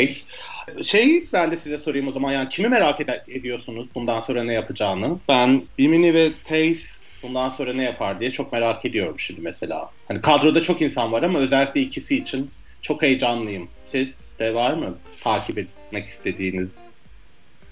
Şey 0.83 1.29
ben 1.33 1.51
de 1.51 1.57
size 1.57 1.77
sorayım 1.77 2.07
o 2.07 2.11
zaman 2.11 2.31
yani 2.31 2.49
kimi 2.49 2.67
merak 2.69 2.99
ed- 2.99 3.31
ediyorsunuz 3.31 3.95
bundan 3.95 4.21
sonra 4.21 4.43
ne 4.43 4.53
yapacağını? 4.53 5.19
Ben 5.29 5.69
Bimini 5.77 6.13
ve 6.13 6.31
Taze 6.43 6.81
bundan 7.23 7.49
sonra 7.49 7.73
ne 7.73 7.83
yapar 7.83 8.19
diye 8.19 8.31
çok 8.31 8.53
merak 8.53 8.85
ediyorum 8.85 9.19
şimdi 9.19 9.41
mesela. 9.41 9.91
Hani 10.07 10.21
kadroda 10.21 10.61
çok 10.61 10.81
insan 10.81 11.11
var 11.11 11.23
ama 11.23 11.39
özellikle 11.39 11.81
ikisi 11.81 12.15
için 12.15 12.51
çok 12.81 13.01
heyecanlıyım. 13.01 13.69
Siz 13.83 14.17
de 14.39 14.53
var 14.53 14.73
mı 14.73 15.01
takip 15.21 15.57
etmek 15.57 16.09
istediğiniz? 16.09 16.89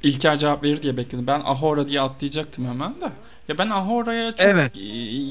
İlker 0.03 0.37
cevap 0.37 0.63
verir 0.63 0.81
diye 0.81 0.97
bekledim. 0.97 1.27
Ben 1.27 1.41
Ahora 1.45 1.87
diye 1.87 2.01
atlayacaktım 2.01 2.65
hemen 2.65 3.01
de. 3.01 3.05
Ya 3.47 3.57
ben 3.57 3.69
Ahora'ya 3.69 4.35
çok 4.35 4.47
Evet. 4.47 4.73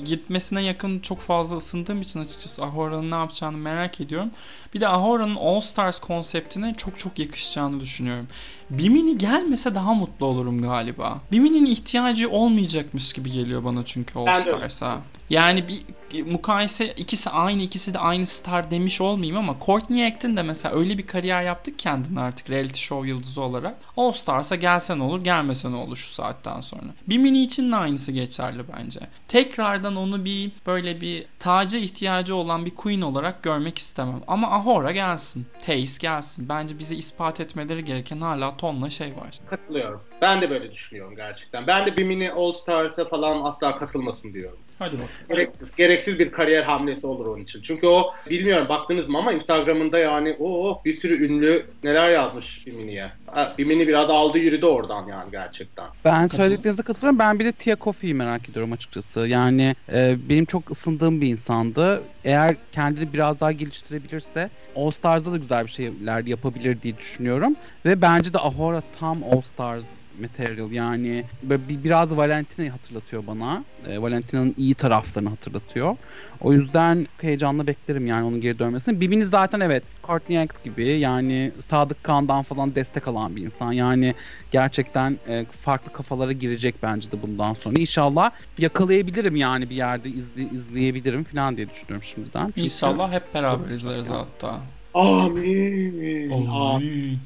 gitmesine 0.04 0.62
yakın 0.62 1.00
çok 1.00 1.20
fazla 1.20 1.56
ısındığım 1.56 2.00
için 2.00 2.20
açıkçası 2.20 2.64
Ahora'nın 2.64 3.10
ne 3.10 3.14
yapacağını 3.14 3.56
merak 3.56 4.00
ediyorum. 4.00 4.30
Bir 4.74 4.80
de 4.80 4.88
Ahora'nın 4.88 5.36
All 5.36 5.60
Stars 5.60 5.98
konseptine 5.98 6.74
çok 6.76 6.98
çok 6.98 7.18
yakışacağını 7.18 7.80
düşünüyorum. 7.80 8.28
Bimini 8.70 9.18
gelmese 9.18 9.74
daha 9.74 9.94
mutlu 9.94 10.26
olurum 10.26 10.62
galiba. 10.62 11.18
Bimini'nin 11.32 11.66
ihtiyacı 11.66 12.30
olmayacakmış 12.30 13.12
gibi 13.12 13.30
geliyor 13.32 13.64
bana 13.64 13.84
çünkü 13.84 14.18
All. 14.18 14.40
Stars'a. 14.40 14.98
Yani 15.30 15.68
bir 15.68 15.82
mukayese 16.22 16.92
ikisi 16.92 17.30
aynı 17.30 17.62
ikisi 17.62 17.94
de 17.94 17.98
aynı 17.98 18.26
star 18.26 18.70
demiş 18.70 19.00
olmayayım 19.00 19.36
ama 19.36 19.56
Courtney 19.66 20.06
Act'in 20.06 20.36
de 20.36 20.42
mesela 20.42 20.74
öyle 20.74 20.98
bir 20.98 21.06
kariyer 21.06 21.42
yaptık 21.42 21.78
kendini 21.78 22.20
artık 22.20 22.50
reality 22.50 22.80
show 22.80 23.08
yıldızı 23.08 23.42
olarak. 23.42 23.76
All 23.96 24.12
Stars'a 24.12 24.56
gelsen 24.56 24.98
olur 24.98 25.20
gelmesen 25.20 25.72
olur 25.72 25.96
şu 25.96 26.08
saatten 26.08 26.60
sonra. 26.60 26.82
Bir 27.08 27.18
mini 27.18 27.42
için 27.42 27.72
de 27.72 27.76
aynısı 27.76 28.12
geçerli 28.12 28.62
bence. 28.76 29.00
Tekrardan 29.28 29.96
onu 29.96 30.24
bir 30.24 30.50
böyle 30.66 31.00
bir 31.00 31.26
taca 31.38 31.78
ihtiyacı 31.78 32.34
olan 32.34 32.66
bir 32.66 32.74
queen 32.74 33.00
olarak 33.00 33.42
görmek 33.42 33.78
istemem. 33.78 34.20
Ama 34.26 34.50
Ahora 34.50 34.92
gelsin. 34.92 35.46
Taze 35.66 35.98
gelsin. 36.00 36.48
Bence 36.48 36.78
bize 36.78 36.96
ispat 36.96 37.40
etmeleri 37.40 37.84
gereken 37.84 38.20
hala 38.20 38.56
tonla 38.56 38.90
şey 38.90 39.08
var. 39.08 39.38
Katılıyorum. 39.50 40.02
Ben 40.22 40.40
de 40.40 40.50
böyle 40.50 40.72
düşünüyorum 40.72 41.16
gerçekten. 41.16 41.66
Ben 41.66 41.86
de 41.86 41.96
bir 41.96 42.04
mini 42.04 42.32
All 42.32 42.52
Stars'a 42.52 43.04
falan 43.08 43.44
asla 43.44 43.78
katılmasın 43.78 44.32
diyorum. 44.34 44.58
Hadi 44.78 44.92
bakalım. 44.92 45.10
Gereksiz, 45.28 45.68
gereksiz 45.76 46.18
bir 46.18 46.32
kariyer 46.32 46.62
hamlesi 46.62 47.06
olur 47.06 47.26
onun 47.26 47.42
için. 47.42 47.62
Çünkü 47.62 47.86
o 47.86 48.12
bilmiyorum 48.30 48.68
baktınız 48.68 49.08
mı 49.08 49.18
ama 49.18 49.32
Instagram'ında 49.32 49.98
yani 49.98 50.36
o 50.40 50.80
bir 50.84 50.94
sürü 50.94 51.26
ünlü 51.26 51.66
neler 51.84 52.10
yazmış 52.10 52.66
Bimini'ye. 52.66 53.10
Bimini 53.58 53.88
biraz 53.88 54.10
aldı 54.10 54.38
yürüdü 54.38 54.66
oradan 54.66 55.08
yani 55.08 55.30
gerçekten. 55.30 55.84
Ben 56.04 56.26
söylediklerinize 56.26 56.82
katılıyorum. 56.82 57.18
Ben 57.18 57.38
bir 57.38 57.44
de 57.44 57.52
Tia 57.52 57.76
Kofi'yi 57.76 58.14
merak 58.14 58.48
ediyorum 58.48 58.72
açıkçası. 58.72 59.20
Yani 59.20 59.76
e, 59.92 60.16
benim 60.28 60.44
çok 60.44 60.70
ısındığım 60.70 61.20
bir 61.20 61.28
insandı. 61.28 62.02
Eğer 62.24 62.56
kendini 62.72 63.12
biraz 63.12 63.40
daha 63.40 63.52
geliştirebilirse 63.52 64.50
All 64.76 64.90
Stars'da 64.90 65.32
da 65.32 65.36
güzel 65.36 65.64
bir 65.66 65.70
şeyler 65.70 66.24
yapabilir 66.24 66.82
diye 66.82 66.98
düşünüyorum. 66.98 67.56
Ve 67.84 68.02
bence 68.02 68.32
de 68.32 68.38
Ahora 68.38 68.82
tam 69.00 69.24
All 69.24 69.40
Stars 69.40 69.84
material 70.20 70.72
yani 70.72 71.24
biraz 71.68 72.16
Valentina'yı 72.16 72.70
hatırlatıyor 72.70 73.26
bana. 73.26 73.64
E, 73.88 74.02
Valentina'nın 74.02 74.54
iyi 74.56 74.74
taraflarını 74.74 75.28
hatırlatıyor. 75.28 75.96
O 76.40 76.52
yüzden 76.52 77.06
heyecanla 77.20 77.66
beklerim 77.66 78.06
yani 78.06 78.24
onun 78.24 78.40
geri 78.40 78.58
dönmesini. 78.58 79.00
Bibini 79.00 79.24
zaten 79.24 79.60
evet 79.60 79.82
Courtney 80.04 80.38
Act 80.38 80.64
gibi 80.64 80.88
yani 80.88 81.52
Sadık 81.66 82.04
Kaan'dan 82.04 82.42
falan 82.42 82.74
destek 82.74 83.08
alan 83.08 83.36
bir 83.36 83.42
insan. 83.42 83.72
Yani 83.72 84.14
gerçekten 84.50 85.18
e, 85.28 85.44
farklı 85.60 85.92
kafalara 85.92 86.32
girecek 86.32 86.74
bence 86.82 87.12
de 87.12 87.22
bundan 87.22 87.54
sonra. 87.54 87.80
İnşallah 87.80 88.30
yakalayabilirim 88.58 89.36
yani 89.36 89.70
bir 89.70 89.76
yerde 89.76 90.08
izle, 90.08 90.42
izleyebilirim 90.42 91.24
falan 91.24 91.56
diye 91.56 91.70
düşünüyorum 91.70 92.02
şimdiden. 92.02 92.44
Çünkü- 92.46 92.60
İnşallah 92.60 93.12
hep 93.12 93.34
beraber 93.34 93.68
izleriz 93.68 94.10
hatta. 94.10 94.60
Amin. 94.94 96.30
Amin. 96.30 96.46
Amin. 96.50 97.18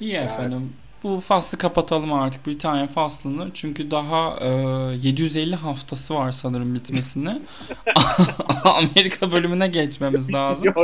İyi 0.00 0.14
efendim. 0.14 0.72
Bu 1.06 1.20
faslı 1.20 1.58
kapatalım 1.58 2.12
artık 2.12 2.46
Britanya 2.46 2.86
faslını. 2.86 3.50
Çünkü 3.54 3.90
daha 3.90 4.36
e, 4.40 4.48
750 5.02 5.56
haftası 5.56 6.14
var 6.14 6.32
sanırım 6.32 6.74
bitmesine. 6.74 7.38
Amerika 8.64 9.32
bölümüne 9.32 9.68
geçmemiz 9.68 10.34
lazım. 10.34 10.74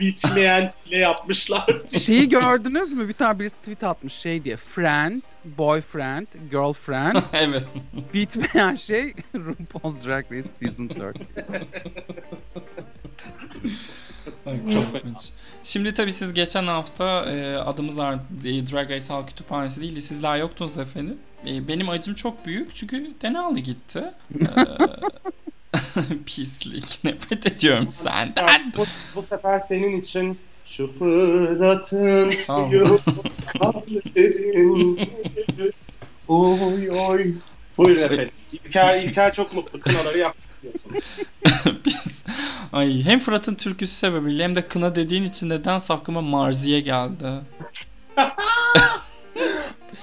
Bitmeyen 0.00 0.72
çile 0.84 0.98
yapmışlar. 0.98 1.66
Şeyi 1.98 2.28
gördünüz 2.28 2.92
mü? 2.92 3.08
Bir 3.08 3.12
tane 3.12 3.38
birisi 3.38 3.56
tweet 3.56 3.84
atmış 3.84 4.12
şey 4.12 4.44
diye. 4.44 4.56
Friend, 4.56 5.22
boyfriend, 5.44 6.26
girlfriend. 6.50 7.16
evet. 7.32 7.64
Bitmeyen 8.14 8.74
şey 8.74 9.14
RuPaul's 9.34 10.06
Drag 10.06 10.32
Race 10.32 10.48
Season 10.60 10.90
4. 10.90 11.16
Korkunç. 14.44 15.30
Şimdi 15.64 15.94
tabii 15.94 16.12
siz 16.12 16.34
geçen 16.34 16.66
hafta 16.66 17.24
e, 17.30 17.56
adımız 17.56 17.98
var 17.98 18.14
e, 18.14 18.66
Drag 18.66 18.90
Race 18.90 19.06
Halk 19.06 19.28
Kütüphanesi 19.28 19.80
değildi. 19.82 20.00
Sizler 20.00 20.36
yoktunuz 20.36 20.78
efendim. 20.78 21.18
E, 21.46 21.68
benim 21.68 21.88
acım 21.88 22.14
çok 22.14 22.46
büyük 22.46 22.74
çünkü 22.74 23.10
Denali 23.22 23.62
gitti. 23.62 24.04
E, 24.40 24.44
pislik. 26.26 27.04
Nefret 27.04 27.46
ediyorum 27.46 27.90
senden. 27.90 28.72
bu, 28.76 28.84
bu 29.16 29.22
sefer 29.22 29.62
senin 29.68 30.00
için 30.00 30.38
şu 30.66 30.98
Fırat'ın 30.98 32.34
Tamam. 32.46 32.70
suyu. 32.70 32.98
Oy 36.28 36.90
oy. 36.90 37.32
Buyurun 37.78 38.02
efendim. 38.02 38.30
İlker, 38.52 39.02
İlker 39.02 39.34
çok 39.34 39.54
mutlu 39.54 39.80
kınaları 39.80 40.18
yaptı. 40.18 40.40
Biz, 41.86 42.09
ay 42.72 43.02
hem 43.04 43.18
Fırat'ın 43.18 43.54
türküsü 43.54 43.94
sebebiyle 43.94 44.44
hem 44.44 44.56
de 44.56 44.68
kına 44.68 44.94
dediğin 44.94 45.22
için 45.22 45.48
nedense 45.48 45.94
aklıma 45.94 46.20
Marziye 46.20 46.80
geldi. 46.80 47.26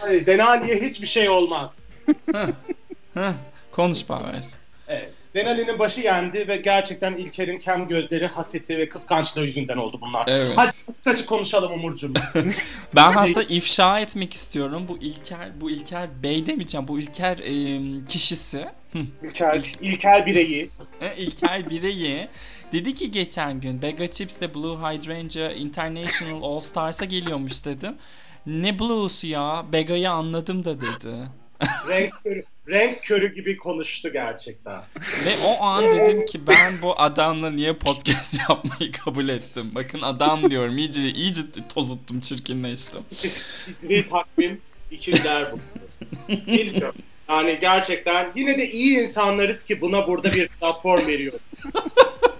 Ay, 0.03 0.25
Denali'ye 0.25 0.75
hiçbir 0.75 1.07
şey 1.07 1.29
olmaz. 1.29 1.71
Heh, 3.13 3.33
konuş 3.71 4.05
Paves. 4.05 4.57
Evet. 4.87 5.11
Denali'nin 5.35 5.79
başı 5.79 6.01
yendi 6.01 6.47
ve 6.47 6.55
gerçekten 6.55 7.13
İlker'in 7.13 7.59
kem 7.59 7.87
gözleri, 7.87 8.27
haseti 8.27 8.77
ve 8.77 8.89
kıskançlığı 8.89 9.45
yüzünden 9.45 9.77
oldu 9.77 9.99
bunlar. 10.01 10.25
Evet. 10.27 10.53
Hadi 10.55 10.69
açık 10.87 11.07
açık 11.07 11.29
konuşalım 11.29 11.71
Umurcuğum. 11.71 12.13
Ben 12.95 13.11
hatta 13.11 13.43
ifşa 13.43 13.99
etmek 13.99 14.33
istiyorum. 14.33 14.85
Bu 14.87 14.97
İlker, 14.97 15.61
bu 15.61 15.71
İlker 15.71 16.23
Bey 16.23 16.45
demeyeceğim. 16.45 16.87
Bu 16.87 16.99
İlker 16.99 17.37
e, 17.37 17.81
kişisi. 18.05 18.65
İlker, 19.23 19.75
İlker 19.81 20.25
bireyi. 20.25 20.69
E, 21.01 21.17
İlker 21.17 21.69
Bireyi 21.69 22.27
dedi 22.71 22.93
ki 22.93 23.11
geçen 23.11 23.61
gün 23.61 23.81
Bega 23.81 24.07
Chips 24.07 24.41
de 24.41 24.53
Blue 24.53 24.77
Hydrangea 24.77 25.51
International 25.51 26.43
All 26.43 26.59
Stars'a 26.59 27.05
geliyormuş 27.05 27.65
dedim. 27.65 27.95
Ne 28.45 28.79
blues'u 28.79 29.27
ya? 29.27 29.65
Bega'yı 29.73 30.11
anladım 30.11 30.65
da 30.65 30.81
dedi. 30.81 31.13
renk 31.89 32.13
körü, 32.23 32.41
renk 32.67 33.03
körü 33.03 33.35
gibi 33.35 33.57
konuştu 33.57 34.13
gerçekten. 34.13 34.81
Ve 35.25 35.35
o 35.47 35.63
an 35.63 35.85
dedim 35.85 36.25
ki 36.25 36.47
ben 36.47 36.73
bu 36.81 37.01
adamla 37.01 37.51
niye 37.51 37.73
podcast 37.73 38.39
yapmayı 38.49 38.91
kabul 38.91 39.29
ettim. 39.29 39.71
Bakın 39.75 40.01
adam 40.01 40.49
diyorum 40.49 40.77
iyice 40.77 41.09
iyice 41.09 41.41
tozuttum 41.73 42.19
çirkinleştim. 42.19 43.01
Bir 43.83 44.09
takvim 44.09 44.61
ikizler 44.91 45.51
bu. 45.51 45.59
Bilmiyorum. 46.29 46.95
Yani 47.29 47.57
gerçekten 47.61 48.31
yine 48.35 48.57
de 48.57 48.71
iyi 48.71 48.99
insanlarız 48.99 49.63
ki 49.63 49.81
buna 49.81 50.07
burada 50.07 50.33
bir 50.33 50.47
platform 50.47 51.07
veriyoruz. 51.07 51.41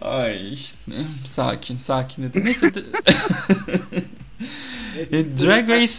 Ay 0.00 0.54
sakin 1.24 1.76
sakin 1.76 2.22
dedim. 2.22 2.44
Neyse 2.44 2.74
de- 2.74 2.84
Drag 5.46 5.68
Race 5.68 5.94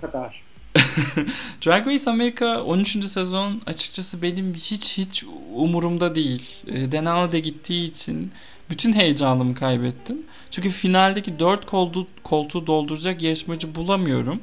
kadar. 0.00 0.42
Drag 1.66 1.86
Race 1.86 2.10
Amerika 2.10 2.62
13. 2.62 3.04
sezon 3.04 3.62
açıkçası 3.66 4.22
benim 4.22 4.54
hiç 4.54 4.98
hiç 4.98 5.24
umurumda 5.54 6.14
değil. 6.14 6.62
E, 6.66 6.92
Denali 6.92 7.32
de 7.32 7.40
gittiği 7.40 7.90
için 7.90 8.32
bütün 8.70 8.92
heyecanımı 8.92 9.54
kaybettim. 9.54 10.18
Çünkü 10.50 10.70
finaldeki 10.70 11.38
4 11.38 11.66
koltuğu, 11.66 12.06
koltuğu 12.22 12.66
dolduracak 12.66 13.22
yarışmacı 13.22 13.74
bulamıyorum. 13.74 14.40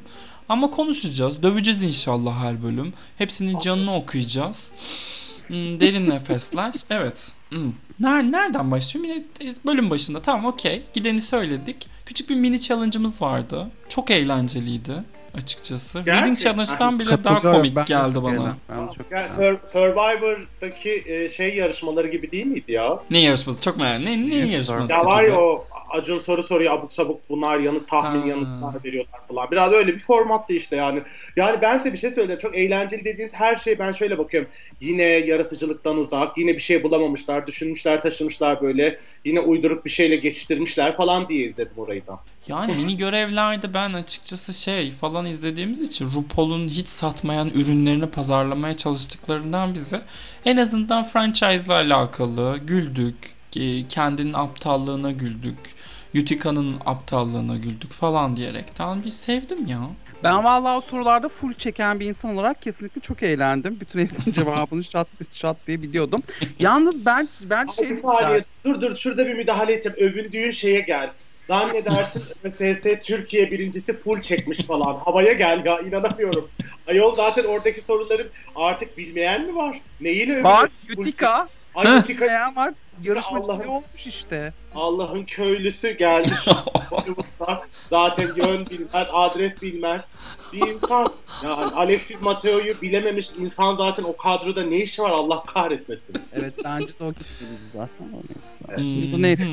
Ama 0.48 0.70
konuşacağız. 0.70 1.42
Döveceğiz 1.42 1.82
inşallah 1.82 2.44
her 2.44 2.62
bölüm. 2.62 2.92
Hepsinin 3.18 3.58
canını 3.58 3.94
okuyacağız. 3.94 4.72
Hmm, 5.46 5.80
derin 5.80 6.10
nefesler. 6.10 6.72
Evet. 6.90 7.32
Ner 8.00 8.22
nereden 8.32 8.70
başlıyorum? 8.70 9.10
Yine 9.40 9.52
bölüm 9.66 9.90
başında. 9.90 10.22
Tamam 10.22 10.44
okey. 10.44 10.82
Gideni 10.94 11.20
söyledik. 11.20 11.88
Küçük 12.06 12.30
bir 12.30 12.34
mini 12.36 12.60
challenge'ımız 12.60 13.22
vardı. 13.22 13.66
Çok 13.88 14.10
eğlenceliydi 14.10 14.92
açıkçası. 15.34 15.98
Reading 15.98 16.24
Gerçekten. 16.38 16.52
Challenge'dan 16.52 16.98
bile 16.98 17.24
daha 17.24 17.40
komik 17.40 17.76
Ben 17.76 17.84
geldi 17.84 18.14
çok 18.14 18.24
bana. 18.24 18.56
Ben 18.70 18.86
çok 18.92 19.10
Yani. 19.10 19.30
Sur- 19.30 19.58
Survivor'daki 19.72 21.02
e, 21.06 21.28
şey 21.28 21.54
yarışmaları 21.56 22.08
gibi 22.08 22.30
değil 22.30 22.46
miydi 22.46 22.72
ya? 22.72 22.98
Ne 23.10 23.18
yarışması? 23.18 23.62
Çok 23.62 23.76
merak 23.76 24.00
Ne, 24.00 24.30
ne 24.30 24.34
yarışması 24.36 24.92
Ya 24.92 25.04
var 25.04 25.22
ya 25.22 25.40
o 25.40 25.66
Acun 25.94 26.18
soru 26.18 26.42
soruyor 26.42 26.74
abuk 26.74 26.92
sabuk 26.92 27.20
bunlar 27.30 27.58
yanıt 27.58 27.88
tahmin 27.88 28.20
Ha. 28.22 28.28
yanıtlar 28.28 28.84
veriyorlar 28.84 29.20
falan. 29.28 29.50
Biraz 29.50 29.72
öyle 29.72 29.94
bir 29.94 30.00
formattı 30.00 30.52
işte 30.52 30.76
yani. 30.76 31.02
Yani 31.36 31.58
ben 31.62 31.78
size 31.78 31.92
bir 31.92 31.98
şey 31.98 32.10
söyleyeyim. 32.10 32.40
Çok 32.42 32.56
eğlenceli 32.56 33.04
dediğiniz 33.04 33.34
her 33.34 33.56
şey 33.56 33.78
ben 33.78 33.92
şöyle 33.92 34.18
bakıyorum. 34.18 34.50
Yine 34.80 35.02
yaratıcılıktan 35.02 35.96
uzak. 35.98 36.38
Yine 36.38 36.54
bir 36.54 36.60
şey 36.60 36.82
bulamamışlar. 36.82 37.46
Düşünmüşler 37.46 38.02
taşımışlar 38.02 38.62
böyle. 38.62 38.98
Yine 39.24 39.40
uyduruk 39.40 39.84
bir 39.84 39.90
şeyle 39.90 40.16
geçiştirmişler 40.16 40.96
falan 40.96 41.28
diye 41.28 41.46
izledim 41.48 41.72
orayı 41.76 42.06
da. 42.06 42.20
Yani 42.48 42.74
mini 42.74 42.96
görevlerde 43.04 43.74
ben 43.74 43.92
açıkçası 43.92 44.54
şey 44.54 44.90
falan 44.90 45.26
izlediğimiz 45.26 45.82
için 45.88 46.10
RuPaul'un 46.16 46.68
hiç 46.68 46.88
satmayan 46.88 47.48
ürünlerini 47.48 48.06
pazarlamaya 48.06 48.76
çalıştıklarından 48.76 49.74
bize 49.74 50.02
en 50.44 50.56
azından 50.56 51.04
franchise'la 51.04 51.74
alakalı 51.74 52.58
güldük, 52.66 53.16
e, 53.56 53.88
kendinin 53.88 54.32
aptallığına 54.32 55.10
güldük, 55.10 55.58
Utica'nın 56.14 56.76
aptallığına 56.86 57.56
güldük 57.56 57.92
falan 57.92 58.36
diyerekten 58.36 59.04
bir 59.04 59.10
sevdim 59.10 59.66
ya. 59.66 59.80
Ben 60.24 60.44
vallahi 60.44 60.76
o 60.76 60.80
sorularda 60.80 61.28
full 61.28 61.54
çeken 61.54 62.00
bir 62.00 62.06
insan 62.06 62.34
olarak 62.34 62.62
kesinlikle 62.62 63.00
çok 63.00 63.22
eğlendim. 63.22 63.80
Bütün 63.80 64.00
hepsinin 64.00 64.32
cevabını 64.32 64.84
şat 64.84 65.08
şat 65.30 65.56
diye 65.66 65.82
biliyordum. 65.82 66.22
Yalnız 66.58 67.06
ben 67.06 67.28
ben 67.42 67.66
şey 67.66 68.02
dur 68.64 68.80
dur 68.80 68.96
şurada 68.96 69.26
bir 69.26 69.34
müdahale 69.34 69.72
edeceğim. 69.72 69.98
Övündüğün 70.00 70.50
şeye 70.50 70.80
gel. 70.80 71.10
Zannedersin 71.48 72.20
SS 72.54 73.06
Türkiye 73.06 73.50
birincisi 73.50 73.92
full 73.92 74.20
çekmiş 74.20 74.58
falan. 74.58 74.94
Havaya 75.04 75.32
gel 75.32 75.64
ya 75.64 75.80
inanamıyorum. 75.80 76.48
Ayol 76.86 77.14
zaten 77.14 77.44
oradaki 77.44 77.80
soruların 77.80 78.28
artık 78.56 78.98
bilmeyen 78.98 79.46
mi 79.46 79.56
var? 79.56 79.80
Neyle 80.00 80.32
övünüyor? 80.32 80.68
Full 80.88 81.00
Utica 81.00 81.48
Ay 81.74 82.04
beğen 82.20 82.56
var. 82.56 82.74
Yarışmacı 83.02 83.44
Allah'ım. 83.44 83.68
olmuş 83.68 84.06
işte. 84.06 84.52
Allah'ın 84.74 85.24
köylüsü 85.24 85.90
geldi. 85.90 86.32
Zaten 87.90 88.28
yön 88.36 88.66
bilmez, 88.66 89.08
adres 89.12 89.62
bilmez. 89.62 90.00
Bir 90.52 90.66
insan. 90.68 91.12
Yani 91.44 91.74
Alexis 91.74 92.20
Mateo'yu 92.20 92.74
bilememiş 92.82 93.30
insan 93.38 93.76
zaten 93.76 94.02
o 94.02 94.16
kadroda 94.16 94.62
ne 94.62 94.76
işi 94.76 95.02
var 95.02 95.10
Allah 95.10 95.42
kahretmesin. 95.42 96.16
Evet 96.32 96.54
bence 96.64 96.98
de 96.98 97.04
o 97.04 97.08
gitmedi 97.12 97.66
zaten. 97.72 98.06
O 98.12 98.20
neyse. 98.28 99.08
Hmm. 99.08 99.12
Bu 99.12 99.22
neyse. 99.22 99.44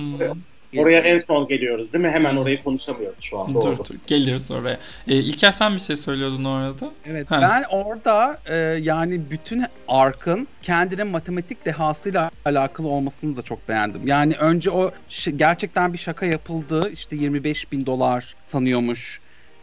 Oraya 0.77 0.99
en 0.99 1.19
son 1.19 1.47
geliyoruz 1.47 1.93
değil 1.93 2.03
mi? 2.03 2.09
Hemen 2.11 2.35
orayı 2.35 2.63
konuşamıyoruz 2.63 3.23
şu 3.23 3.39
an. 3.39 3.53
Doğru. 3.53 3.61
Dur 3.77 3.77
dur 3.77 3.95
geliriz 4.07 4.51
oraya. 4.51 4.79
E, 5.07 5.15
İlker 5.15 5.51
sen 5.51 5.73
bir 5.73 5.79
şey 5.79 5.95
söylüyordun 5.95 6.45
orada. 6.45 6.89
Evet 7.05 7.31
Ha. 7.31 7.39
ben 7.41 7.63
orada 7.77 8.39
e, 8.45 8.55
yani 8.81 9.21
bütün 9.31 9.63
arkın 9.87 10.47
kendinin 10.61 11.07
matematik 11.07 11.65
dehasıyla 11.65 12.31
alakalı 12.45 12.87
olmasını 12.87 13.37
da 13.37 13.41
çok 13.41 13.69
beğendim. 13.69 14.07
Yani 14.07 14.35
önce 14.35 14.71
o 14.71 14.91
gerçekten 15.35 15.93
bir 15.93 15.97
şaka 15.97 16.25
yapıldı 16.25 16.89
işte 16.93 17.15
25 17.15 17.71
bin 17.71 17.85
dolar 17.85 18.35
sanıyormuş 18.51 19.19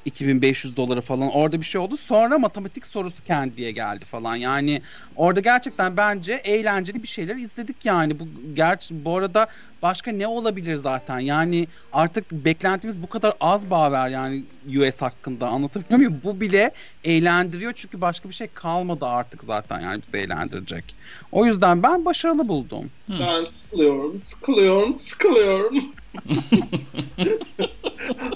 2500 0.08 0.76
doları 0.76 1.00
falan 1.00 1.30
orada 1.30 1.60
bir 1.60 1.66
şey 1.66 1.80
oldu. 1.80 1.96
Sonra 1.96 2.38
matematik 2.38 2.86
sorusu 2.86 3.22
kendiye 3.22 3.72
geldi 3.72 4.04
falan. 4.04 4.36
Yani 4.36 4.82
orada 5.14 5.40
gerçekten 5.40 5.96
bence 5.96 6.32
eğlenceli 6.32 7.02
bir 7.02 7.08
şeyler 7.08 7.36
izledik 7.36 7.84
yani. 7.84 8.20
Bu 8.20 8.28
gerçi 8.54 9.04
bu 9.04 9.16
arada 9.16 9.46
başka 9.82 10.12
ne 10.12 10.26
olabilir 10.26 10.76
zaten? 10.76 11.18
Yani 11.18 11.68
artık 11.92 12.32
beklentimiz 12.32 13.02
bu 13.02 13.08
kadar 13.08 13.34
az 13.40 13.70
bağver 13.70 14.08
yani 14.08 14.44
US 14.78 15.02
hakkında 15.02 15.48
anlatabiliyor 15.48 15.98
muyum? 15.98 16.20
Bu 16.24 16.40
bile 16.40 16.70
eğlendiriyor 17.04 17.72
çünkü 17.72 18.00
başka 18.00 18.28
bir 18.28 18.34
şey 18.34 18.48
kalmadı 18.48 19.06
artık 19.06 19.44
zaten 19.44 19.80
yani 19.80 20.02
bizi 20.02 20.16
eğlendirecek. 20.16 20.96
O 21.32 21.46
yüzden 21.46 21.82
ben 21.82 22.04
başarılı 22.04 22.48
buldum. 22.48 22.90
Ben 23.08 23.44
sıkılıyorum, 23.44 24.20
sıkılıyorum, 24.20 24.96
sıkılıyorum. 24.96 25.97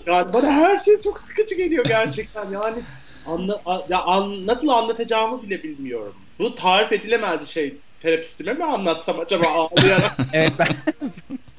yani 0.07 0.33
bana 0.33 0.53
her 0.53 0.77
şey 0.77 1.01
çok 1.01 1.20
sıkıcı 1.20 1.55
geliyor 1.55 1.85
gerçekten. 1.85 2.51
Yani 2.51 2.83
anla, 3.27 3.62
ya 3.89 4.03
an, 4.03 4.47
nasıl 4.47 4.68
anlatacağımı 4.68 5.43
bile 5.43 5.62
bilmiyorum. 5.62 6.14
Bu 6.39 6.55
tarif 6.55 6.93
edilemez 6.93 7.41
bir 7.41 7.47
şey. 7.47 7.77
Terapistime 8.01 8.53
mi 8.53 8.64
anlatsam 8.64 9.20
acaba 9.20 9.47
ağlayarak? 9.47 10.12
Evet 10.33 10.53
ben 10.59 10.68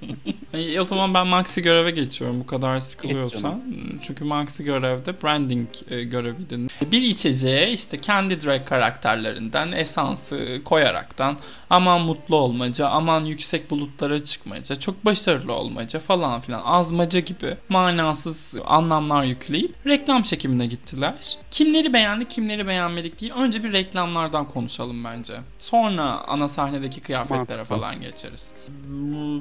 E, 0.53 0.79
o 0.79 0.83
zaman 0.83 1.13
ben 1.13 1.27
Maxi 1.27 1.61
göreve 1.61 1.91
geçiyorum 1.91 2.39
bu 2.39 2.45
kadar 2.45 2.79
sıkılıyorsan. 2.79 3.61
Çünkü 4.01 4.23
Maxi 4.25 4.63
görevde 4.63 5.21
branding 5.23 5.69
e, 5.89 6.03
göreviydi. 6.03 6.59
Bir 6.91 7.01
içeceğe 7.01 7.71
işte 7.71 8.01
kendi 8.01 8.41
drag 8.41 8.65
karakterlerinden 8.65 9.71
esansı 9.71 10.61
koyaraktan 10.65 11.37
aman 11.69 12.01
mutlu 12.01 12.35
olmaca, 12.35 12.87
aman 12.87 13.25
yüksek 13.25 13.71
bulutlara 13.71 14.23
çıkmaca, 14.23 14.75
çok 14.75 15.05
başarılı 15.05 15.53
olmaca 15.53 15.99
falan 15.99 16.41
filan 16.41 16.61
azmaca 16.65 17.19
gibi 17.19 17.57
manasız 17.69 18.55
anlamlar 18.65 19.23
yükleyip 19.23 19.75
reklam 19.85 20.21
çekimine 20.21 20.65
gittiler. 20.65 21.37
Kimleri 21.51 21.93
beğendi, 21.93 22.27
kimleri 22.27 22.67
beğenmedik 22.67 23.19
diye 23.19 23.33
önce 23.33 23.63
bir 23.63 23.73
reklamlardan 23.73 24.47
konuşalım 24.47 25.03
bence. 25.03 25.33
Sonra 25.57 26.03
ana 26.03 26.47
sahnedeki 26.47 27.01
kıyafetlere 27.01 27.57
Mantıklı. 27.57 27.63
falan 27.63 28.01
geçeriz. 28.01 28.53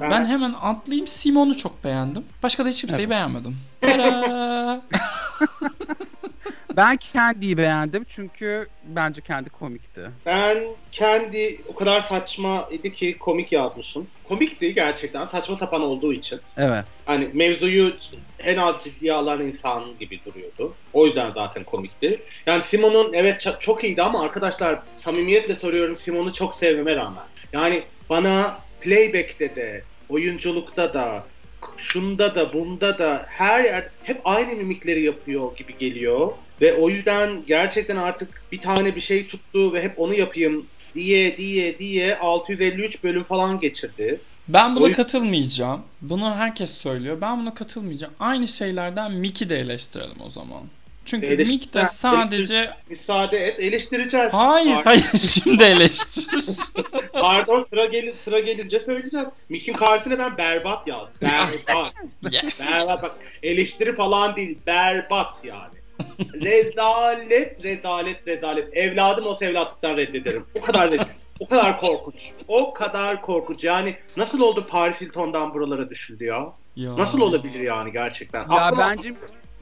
Ben 0.01 0.25
hemen 0.25 0.53
atlayayım. 0.61 1.02
Simon'u 1.07 1.57
çok 1.57 1.83
beğendim. 1.83 2.23
Başka 2.43 2.65
da 2.65 2.69
hiç 2.69 2.81
kimseyi 2.81 2.99
Evet. 2.99 3.09
beğenmedim. 3.09 3.57
Ben 6.77 6.97
Candy'yi 7.13 7.57
beğendim 7.57 8.05
çünkü 8.09 8.67
bence 8.83 9.21
kendi 9.21 9.49
komikti. 9.49 10.01
Ben 10.25 10.57
kendi 10.91 11.61
o 11.67 11.75
kadar 11.75 12.01
saçma 12.01 12.67
idi 12.71 12.93
ki 12.93 13.17
komik 13.17 13.51
yazmışım. 13.51 14.07
Komikti 14.27 14.73
gerçekten 14.73 15.27
saçma 15.27 15.55
sapan 15.55 15.81
olduğu 15.81 16.13
için. 16.13 16.39
Evet. 16.57 16.85
Hani 17.05 17.29
mevzuyu 17.33 17.93
en 18.39 18.57
az 18.57 18.75
ciddiye 18.83 19.13
alan 19.13 19.41
insan 19.41 19.83
gibi 19.99 20.19
duruyordu. 20.25 20.73
O 20.93 21.05
yüzden 21.05 21.31
zaten 21.31 21.63
komikti. 21.63 22.21
Yani 22.45 22.63
Simon'un 22.63 23.13
evet 23.13 23.47
çok 23.59 23.83
iyiydi 23.83 24.01
ama 24.01 24.21
arkadaşlar 24.21 24.79
samimiyetle 24.97 25.55
soruyorum 25.55 25.97
Simon'u 25.97 26.33
çok 26.33 26.55
sevmeme 26.55 26.95
rağmen. 26.95 27.23
Yani 27.53 27.83
bana 28.09 28.57
playback'te 28.81 29.55
de, 29.55 29.83
oyunculukta 30.13 30.93
da, 30.93 31.23
şunda 31.77 32.35
da, 32.35 32.53
bunda 32.53 32.97
da 32.99 33.25
her 33.29 33.63
yer 33.63 33.87
hep 34.03 34.21
aynı 34.25 34.55
mimikleri 34.55 35.01
yapıyor 35.03 35.57
gibi 35.57 35.77
geliyor. 35.77 36.31
Ve 36.61 36.73
o 36.73 36.89
yüzden 36.89 37.43
gerçekten 37.47 37.97
artık 37.97 38.41
bir 38.51 38.61
tane 38.61 38.95
bir 38.95 39.01
şey 39.01 39.27
tuttu 39.27 39.73
ve 39.73 39.83
hep 39.83 39.99
onu 39.99 40.13
yapayım 40.13 40.65
diye 40.95 41.37
diye 41.37 41.79
diye 41.79 42.17
653 42.17 43.03
bölüm 43.03 43.23
falan 43.23 43.59
geçirdi. 43.59 44.19
Ben 44.47 44.75
buna 44.75 44.85
O 44.85 44.91
katılmayacağım. 44.91 45.81
Bunu 46.01 46.35
herkes 46.35 46.71
söylüyor. 46.71 47.21
Ben 47.21 47.39
buna 47.41 47.53
katılmayacağım. 47.53 48.13
Aynı 48.19 48.47
şeylerden 48.47 49.11
Mick'i 49.11 49.49
de 49.49 49.59
eleştirelim 49.59 50.21
o 50.25 50.29
zaman. 50.29 50.63
Çünkü 51.05 51.27
Eleştir- 51.27 51.47
Mick 51.47 51.73
de 51.73 51.85
sadece... 51.85 52.69
Müsaade 52.89 53.47
et 53.47 53.59
eleştireceğiz. 53.59 54.33
Hayır 54.33 54.75
Ar- 54.75 54.83
hayır 54.83 55.03
şimdi 55.43 55.63
eleştir. 55.63 56.59
Pardon 57.13 57.65
sıra 57.69 57.85
gelin 57.85 58.11
sıra 58.23 58.39
gelince 58.39 58.79
söyleyeceğim. 58.79 59.27
Mick'in 59.49 59.73
karşısına 59.73 60.19
ben 60.19 60.37
berbat 60.37 60.87
yaz. 60.87 61.09
Berbat. 61.21 61.93
yes. 62.43 62.61
berbat 62.71 63.03
bak. 63.03 63.11
Eleştiri 63.43 63.95
falan 63.95 64.35
değil. 64.35 64.57
Berbat 64.67 65.33
yani. 65.43 65.73
rezalet, 66.43 67.63
rezalet, 67.63 68.27
rezalet. 68.27 68.77
Evladım 68.77 69.25
olsa 69.25 69.45
evlatlıktan 69.45 69.97
reddederim. 69.97 70.43
O 70.55 70.61
kadar 70.61 70.91
rezil. 70.91 71.05
O 71.39 71.47
kadar 71.47 71.79
korkunç. 71.79 72.31
O 72.47 72.73
kadar 72.73 73.21
korkunç. 73.21 73.63
Yani 73.63 73.95
nasıl 74.17 74.39
oldu 74.39 74.67
Paris 74.69 75.01
Hilton'dan 75.01 75.53
buralara 75.53 75.89
düşüldü 75.89 76.23
ya? 76.23 76.53
Ya. 76.75 76.97
Nasıl 76.97 77.21
olabilir 77.21 77.59
yani 77.59 77.91
gerçekten? 77.91 78.39
Ya 78.39 78.47
Aklım 78.47 78.79
bence 78.79 79.13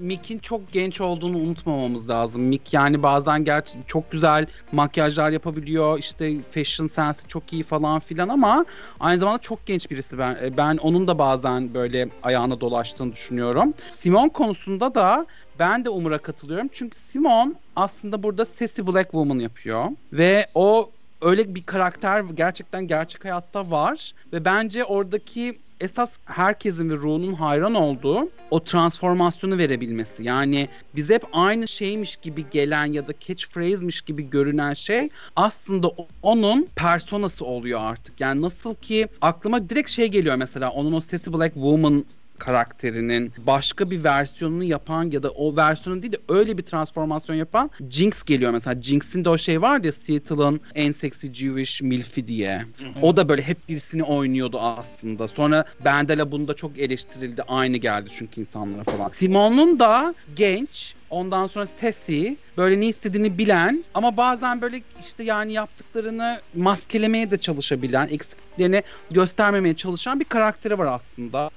Mick'in 0.01 0.39
çok 0.39 0.71
genç 0.71 1.01
olduğunu 1.01 1.37
unutmamamız 1.37 2.09
lazım. 2.09 2.41
Mick 2.41 2.73
yani 2.73 3.03
bazen 3.03 3.43
gerçi 3.45 3.77
çok 3.87 4.11
güzel 4.11 4.45
makyajlar 4.71 5.29
yapabiliyor. 5.29 5.99
işte 5.99 6.41
fashion 6.51 6.87
sensi 6.87 7.27
çok 7.27 7.53
iyi 7.53 7.63
falan 7.63 7.99
filan 7.99 8.29
ama 8.29 8.65
aynı 8.99 9.19
zamanda 9.19 9.39
çok 9.39 9.65
genç 9.65 9.91
birisi 9.91 10.17
ben. 10.17 10.37
E, 10.43 10.57
Ben 10.57 10.77
onun 10.77 11.07
da 11.07 11.17
bazen 11.17 11.73
böyle 11.73 12.09
ayağına 12.23 12.61
dolaştığını 12.61 13.11
düşünüyorum. 13.11 13.73
Simon 13.89 14.29
konusunda 14.29 14.95
da 14.95 15.25
ben 15.59 15.85
de 15.85 15.89
Umur'a 15.89 16.17
katılıyorum. 16.17 16.69
Çünkü 16.73 16.97
Simon 16.97 17.55
aslında 17.75 18.23
burada 18.23 18.45
Sassy 18.45 18.81
Black 18.81 19.11
Woman 19.11 19.39
yapıyor. 19.39 19.85
Ve 20.13 20.47
o 20.55 20.91
öyle 21.21 21.55
bir 21.55 21.63
karakter 21.63 22.21
gerçekten 22.21 22.87
gerçek 22.87 23.25
hayatta 23.25 23.71
var. 23.71 24.11
Ve 24.33 24.45
bence 24.45 24.83
oradaki 24.85 25.59
esas 25.81 26.11
herkesin 26.25 26.89
ve 26.89 26.95
ruhunun 26.95 27.33
hayran 27.33 27.75
olduğu 27.75 28.29
o 28.51 28.63
transformasyonu 28.63 29.57
verebilmesi. 29.57 30.23
Yani 30.23 30.69
bize 30.95 31.13
hep 31.13 31.23
aynı 31.33 31.67
şeymiş 31.67 32.17
gibi 32.17 32.45
gelen 32.51 32.85
ya 32.85 33.07
da 33.07 33.13
catchphrase'miş 33.19 34.01
gibi 34.01 34.29
görünen 34.29 34.73
şey 34.73 35.09
aslında 35.35 35.91
onun 36.21 36.67
personası 36.75 37.45
oluyor 37.45 37.79
artık. 37.79 38.21
Yani 38.21 38.41
nasıl 38.41 38.75
ki 38.75 39.07
aklıma 39.21 39.69
direkt 39.69 39.89
şey 39.89 40.07
geliyor 40.07 40.35
mesela 40.35 40.69
onun 40.69 40.93
o 40.93 41.01
Sassy 41.01 41.31
Black 41.31 41.53
Woman 41.53 42.05
karakterinin 42.41 43.33
başka 43.37 43.91
bir 43.91 44.03
versiyonunu 44.03 44.63
yapan 44.63 45.11
ya 45.11 45.23
da 45.23 45.29
o 45.29 45.55
versiyonu 45.55 46.01
değil 46.01 46.13
de 46.13 46.17
öyle 46.29 46.57
bir 46.57 46.63
transformasyon 46.63 47.35
yapan 47.35 47.71
Jinx 47.89 48.23
geliyor 48.23 48.51
mesela. 48.51 48.81
Jinx'in 48.81 49.25
de 49.25 49.29
o 49.29 49.37
şey 49.37 49.61
var 49.61 49.83
ya 49.83 49.91
Seattle'ın 49.91 50.61
en 50.75 50.91
seksi 50.91 51.33
Jewish 51.33 51.81
milfi 51.81 52.27
diye. 52.27 52.61
O 53.01 53.17
da 53.17 53.29
böyle 53.29 53.41
hep 53.41 53.69
birisini 53.69 54.03
oynuyordu 54.03 54.59
aslında. 54.59 55.27
Sonra 55.27 55.65
Bendela 55.85 56.31
bunda 56.31 56.53
çok 56.53 56.79
eleştirildi. 56.79 57.43
Aynı 57.43 57.77
geldi 57.77 58.09
çünkü 58.13 58.41
insanlara 58.41 58.83
falan. 58.83 59.09
Simon'un 59.09 59.79
da 59.79 60.15
genç 60.35 60.95
Ondan 61.11 61.47
sonra 61.47 61.67
Sesi 61.67 62.37
böyle 62.57 62.79
ne 62.79 62.85
istediğini 62.85 63.37
bilen 63.37 63.85
ama 63.93 64.17
bazen 64.17 64.61
böyle 64.61 64.83
işte 64.99 65.23
yani 65.23 65.53
yaptıklarını 65.53 66.41
maskelemeye 66.53 67.31
de 67.31 67.37
çalışabilen, 67.37 68.07
eksikliklerini 68.07 68.83
göstermemeye 69.11 69.75
çalışan 69.75 70.19
bir 70.19 70.25
karakteri 70.25 70.77
var 70.77 70.85
aslında 70.85 71.49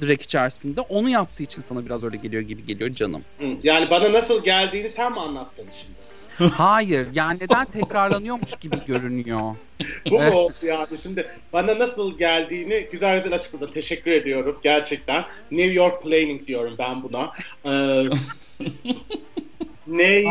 direkt 0.00 0.22
içerisinde. 0.22 0.80
Onu 0.80 1.08
yaptığı 1.08 1.42
için 1.42 1.62
sana 1.62 1.86
biraz 1.86 2.04
öyle 2.04 2.16
geliyor 2.16 2.42
gibi 2.42 2.66
geliyor 2.66 2.90
canım. 2.90 3.22
Yani 3.62 3.90
bana 3.90 4.12
nasıl 4.12 4.44
geldiğini 4.44 4.90
sen 4.90 5.12
mi 5.12 5.20
anlattın 5.20 5.68
şimdi? 5.72 5.98
Hayır 6.56 7.08
yani 7.14 7.38
neden 7.40 7.64
tekrarlanıyormuş 7.64 8.56
gibi 8.60 8.76
görünüyor. 8.86 9.56
Bu 10.10 10.20
mu 10.20 10.30
oldu 10.30 10.54
yani? 10.62 10.98
Şimdi 11.02 11.30
bana 11.52 11.78
nasıl 11.78 12.18
geldiğini 12.18 12.88
güzel 12.92 13.16
güzel 13.18 13.34
açıkladın. 13.34 13.72
Teşekkür 13.72 14.10
ediyorum 14.10 14.58
gerçekten. 14.62 15.24
New 15.50 15.72
York 15.72 16.02
Planning 16.02 16.46
diyorum 16.46 16.74
ben 16.78 17.02
buna. 17.02 17.32
Ee, 17.64 18.02
neyse. 19.86 20.28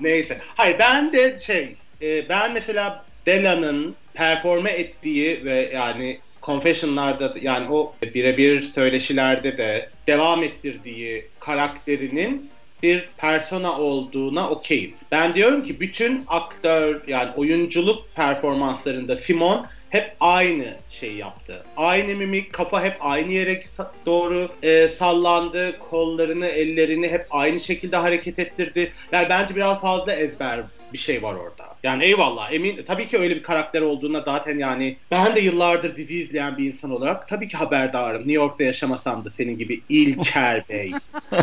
Neyse. 0.00 0.38
Hayır 0.54 0.78
ben 0.78 1.12
de 1.12 1.40
şey 1.40 1.76
e, 2.02 2.28
ben 2.28 2.52
mesela 2.52 3.04
Bella'nın 3.26 3.94
performe 4.14 4.70
ettiği 4.70 5.44
ve 5.44 5.70
yani 5.74 6.18
Confession'larda 6.42 7.34
yani 7.42 7.70
o 7.70 7.94
birebir 8.14 8.62
söyleşilerde 8.62 9.58
de 9.58 9.90
devam 10.06 10.42
ettirdiği 10.42 11.26
karakterinin 11.40 12.50
bir 12.82 13.08
persona 13.16 13.78
olduğuna 13.78 14.50
okeyim. 14.50 14.94
Ben 15.10 15.34
diyorum 15.34 15.64
ki 15.64 15.80
bütün 15.80 16.24
aktör 16.28 17.00
yani 17.06 17.30
oyunculuk 17.36 18.14
performanslarında 18.14 19.16
Simon 19.16 19.66
hep 19.92 20.16
aynı 20.20 20.74
şey 20.90 21.14
yaptı. 21.14 21.64
Aynı 21.76 22.14
mimik, 22.14 22.52
kafa 22.52 22.84
hep 22.84 22.96
aynı 23.00 23.32
yere 23.32 23.62
doğru 24.06 24.48
e, 24.62 24.88
sallandı. 24.88 25.78
Kollarını, 25.78 26.46
ellerini 26.46 27.08
hep 27.08 27.26
aynı 27.30 27.60
şekilde 27.60 27.96
hareket 27.96 28.38
ettirdi. 28.38 28.92
Yani 29.12 29.26
bence 29.28 29.56
biraz 29.56 29.80
fazla 29.80 30.12
ezber 30.12 30.60
bir 30.92 30.98
şey 30.98 31.22
var 31.22 31.34
orada. 31.34 31.76
Yani 31.82 32.04
eyvallah 32.04 32.52
emin 32.52 32.82
tabii 32.86 33.08
ki 33.08 33.18
öyle 33.18 33.36
bir 33.36 33.42
karakter 33.42 33.80
olduğuna 33.80 34.20
zaten 34.20 34.58
yani 34.58 34.96
ben 35.10 35.36
de 35.36 35.40
yıllardır 35.40 35.96
dizi 35.96 36.22
izleyen 36.22 36.58
bir 36.58 36.72
insan 36.72 36.90
olarak 36.90 37.28
tabii 37.28 37.48
ki 37.48 37.56
haberdarım. 37.56 38.20
New 38.20 38.32
York'ta 38.32 38.64
yaşamasam 38.64 39.24
da 39.24 39.30
senin 39.30 39.58
gibi 39.58 39.80
İlker 39.88 40.68
Bey. 40.68 40.92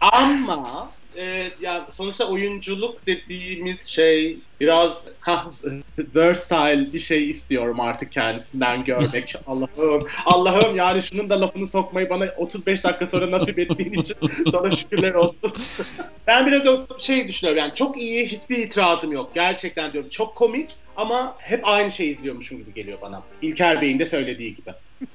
Ama 0.00 0.90
e, 1.16 1.50
ya 1.60 1.86
sonuçta 1.94 2.28
oyunculuk 2.28 3.06
dediğimiz 3.06 3.86
şey 3.86 4.38
biraz 4.60 4.92
ha, 5.20 5.46
versatile 5.98 6.92
bir 6.92 6.98
şey 6.98 7.30
istiyorum 7.30 7.80
artık 7.80 8.12
kendisinden 8.12 8.84
görmek. 8.84 9.34
Allah'ım 9.46 10.06
Allah'ım 10.24 10.76
yani 10.76 11.02
şunun 11.02 11.30
da 11.30 11.40
lafını 11.40 11.68
sokmayı 11.68 12.10
bana 12.10 12.26
35 12.36 12.84
dakika 12.84 13.06
sonra 13.06 13.30
nasip 13.30 13.58
ettiğin 13.58 13.92
için 13.92 14.16
sana 14.52 14.70
şükürler 14.70 15.14
olsun. 15.14 15.52
ben 16.26 16.46
biraz 16.46 16.62
şey 16.98 17.28
düşünüyorum 17.28 17.58
yani 17.58 17.74
çok 17.74 17.98
iyi 17.98 18.26
hiçbir 18.26 18.56
itirazım 18.56 19.12
yok. 19.12 19.30
Gerçekten 19.34 19.92
diyorum 19.92 20.10
çok 20.10 20.34
komik 20.36 20.70
ama 20.96 21.36
hep 21.38 21.68
aynı 21.68 21.90
şeyi 21.90 22.16
izliyormuşum 22.16 22.58
gibi 22.58 22.74
geliyor 22.74 22.98
bana. 23.02 23.22
İlker 23.42 23.80
Bey'in 23.80 23.98
de 23.98 24.06
söylediği 24.06 24.54
gibi. 24.54 24.70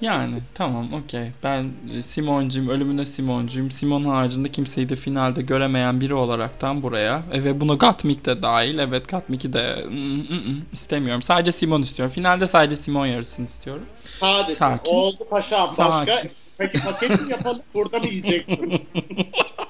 Yani 0.00 0.38
tamam 0.54 0.92
okey. 0.92 1.28
Ben 1.42 1.66
e, 1.94 2.02
Simoncuyum, 2.02 2.68
ölümüne 2.68 3.04
Simoncuyum. 3.04 3.70
Simon 3.70 4.04
haricinde 4.04 4.48
kimseyi 4.48 4.88
de 4.88 4.96
finalde 4.96 5.42
göremeyen 5.42 6.00
biri 6.00 6.14
olaraktan 6.14 6.82
buraya. 6.82 7.22
E, 7.32 7.44
ve 7.44 7.60
buna 7.60 7.74
Gatmik 7.74 8.26
de 8.26 8.42
dahil. 8.42 8.78
Evet 8.78 9.08
Gatmik'i 9.08 9.52
de 9.52 9.84
mm, 9.88 9.94
mm, 9.94 10.50
mm, 10.50 10.62
istemiyorum. 10.72 11.22
Sadece 11.22 11.52
Simon 11.52 11.82
istiyorum. 11.82 12.14
Finalde 12.14 12.46
sadece 12.46 12.76
Simon 12.76 13.06
yarısını 13.06 13.46
istiyorum. 13.46 13.84
Sadece. 14.04 14.54
Sakin. 14.54 14.94
Oldu 14.94 15.26
paşam. 15.30 15.66
Başka? 15.66 16.04
Sakin. 16.06 16.30
Peki 16.58 16.84
paket 16.84 17.10
mi 17.10 17.32
yapalım? 17.32 17.62
Burada 17.74 17.98
mı 17.98 18.06
yiyeceksin? 18.06 18.82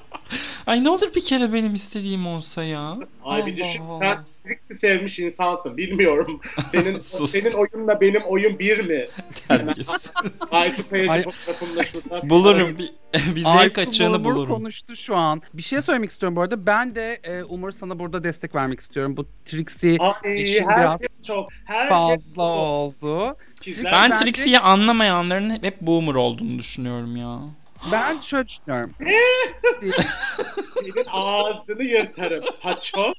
Ay 0.67 0.85
ne 0.85 0.91
olur 0.91 1.15
bir 1.17 1.25
kere 1.25 1.53
benim 1.53 1.75
istediğim 1.75 2.27
olsa 2.27 2.65
ya. 2.65 2.97
Ay 3.25 3.47
bir 3.47 3.53
düşün 3.53 3.83
sen 4.01 4.25
Trixie 4.45 4.77
sevmiş 4.77 5.19
insansın 5.19 5.77
bilmiyorum. 5.77 6.41
Senin 6.73 6.99
senin 6.99 7.55
oyunla 7.55 8.01
benim 8.01 8.23
oyun 8.23 8.59
bir 8.59 8.81
mi? 8.81 9.07
Terbiyesiz. 9.49 10.13
Fotoğrafımda 10.51 11.85
şurada. 11.85 12.31
Bulurum 12.31 12.79
bir, 12.79 12.93
bir 13.37 13.41
zevk 13.41 13.79
açığını 13.79 14.25
bulurum. 14.25 14.55
konuştu 14.55 14.97
şu 14.97 15.17
an. 15.17 15.43
Bir 15.55 15.63
şey 15.63 15.83
söylemek 15.83 16.11
istiyorum 16.11 16.37
bu 16.37 16.41
arada. 16.41 16.67
Ben 16.67 16.95
de 16.95 17.21
e, 17.25 17.43
Umur 17.43 17.71
sana 17.71 17.99
burada 17.99 18.25
destek 18.25 18.55
vermek 18.55 18.81
istiyorum. 18.81 19.17
Bu 19.17 19.27
Trixie 19.45 19.99
Ay, 19.99 20.43
için 20.43 20.69
biraz 20.69 21.01
şey 21.01 21.09
çok, 21.27 21.49
her 21.65 21.89
şey 21.89 21.89
fazla 21.89 22.21
şey 22.35 22.45
oldu. 22.45 23.37
ben 23.67 23.93
bence... 23.93 24.15
Trixie'yi 24.15 24.59
anlamayanların 24.59 25.51
hep 25.63 25.81
boomer 25.81 26.15
olduğunu 26.15 26.59
düşünüyorum 26.59 27.17
ya. 27.17 27.41
Ben 27.93 28.21
şöyle 28.21 28.49
düşünüyorum. 28.49 28.95
Senin 30.81 31.07
ağzını 31.11 31.83
yırtarım. 31.85 32.45
Paço. 32.63 33.13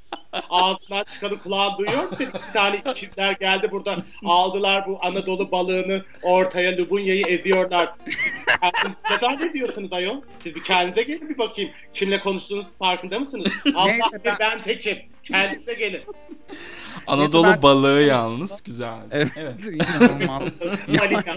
Ağzından 0.49 1.03
çıkanı 1.03 1.39
kulağın 1.39 1.77
duyuyor 1.77 2.03
musun? 2.03 2.27
İki 2.35 2.53
tane 2.53 2.81
kimler 2.95 3.31
geldi 3.31 3.71
burada 3.71 3.97
aldılar 4.25 4.87
bu 4.87 4.99
Anadolu 5.01 5.51
balığını 5.51 6.03
ortaya 6.21 6.77
Lubunya'yı 6.77 7.25
ediyorlar. 7.27 7.93
Neden 9.11 9.37
ne 9.41 9.53
diyorsunuz 9.53 9.93
ayol? 9.93 10.21
Siz 10.43 10.55
bir 10.55 10.63
kendinize 10.63 11.03
gelin 11.03 11.29
bir 11.29 11.37
bakayım. 11.37 11.71
Kimle 11.93 12.19
konuştuğunuz 12.19 12.77
farkında 12.79 13.19
mısınız? 13.19 13.47
Allah 13.75 14.09
ben... 14.25 14.35
ben 14.39 14.63
tekim. 14.63 14.97
Kendinize 15.23 15.73
gelin. 15.73 16.01
Anadolu 17.07 17.47
ben... 17.47 17.61
balığı 17.61 18.01
yalnız 18.01 18.63
güzel. 18.63 18.99
Evet. 19.11 19.31
evet. 19.35 19.55
İnanılmaz. 19.59 20.43
Malika. 20.87 21.35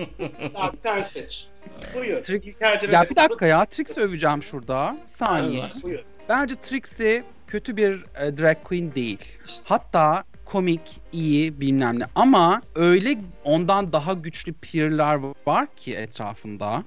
Tamam 0.53 0.73
sen 0.83 1.03
seç. 1.03 1.47
Buyur. 1.95 2.23
Trix... 2.23 2.63
Ya 2.93 3.11
bir 3.11 3.17
dakika 3.17 3.47
ya. 3.47 3.65
Trix 3.65 3.99
öveceğim 3.99 4.43
şurada. 4.43 4.97
Bir 5.03 5.19
saniye. 5.19 5.69
Buyur. 5.85 6.01
Bence 6.29 6.55
Trixie 6.55 7.23
kötü 7.47 7.77
bir 7.77 8.05
e, 8.21 8.39
drag 8.39 8.57
queen 8.65 8.95
değil. 8.95 9.39
İşte. 9.47 9.65
Hatta 9.69 10.25
komik, 10.45 11.01
iyi 11.13 11.61
bilmem 11.61 11.99
ne 11.99 12.07
ama 12.15 12.63
öyle 12.75 13.19
ondan 13.45 13.93
daha 13.93 14.13
güçlü 14.13 14.53
peer'lar 14.53 15.21
var 15.47 15.67
ki 15.77 15.95
etrafında. 15.95 16.85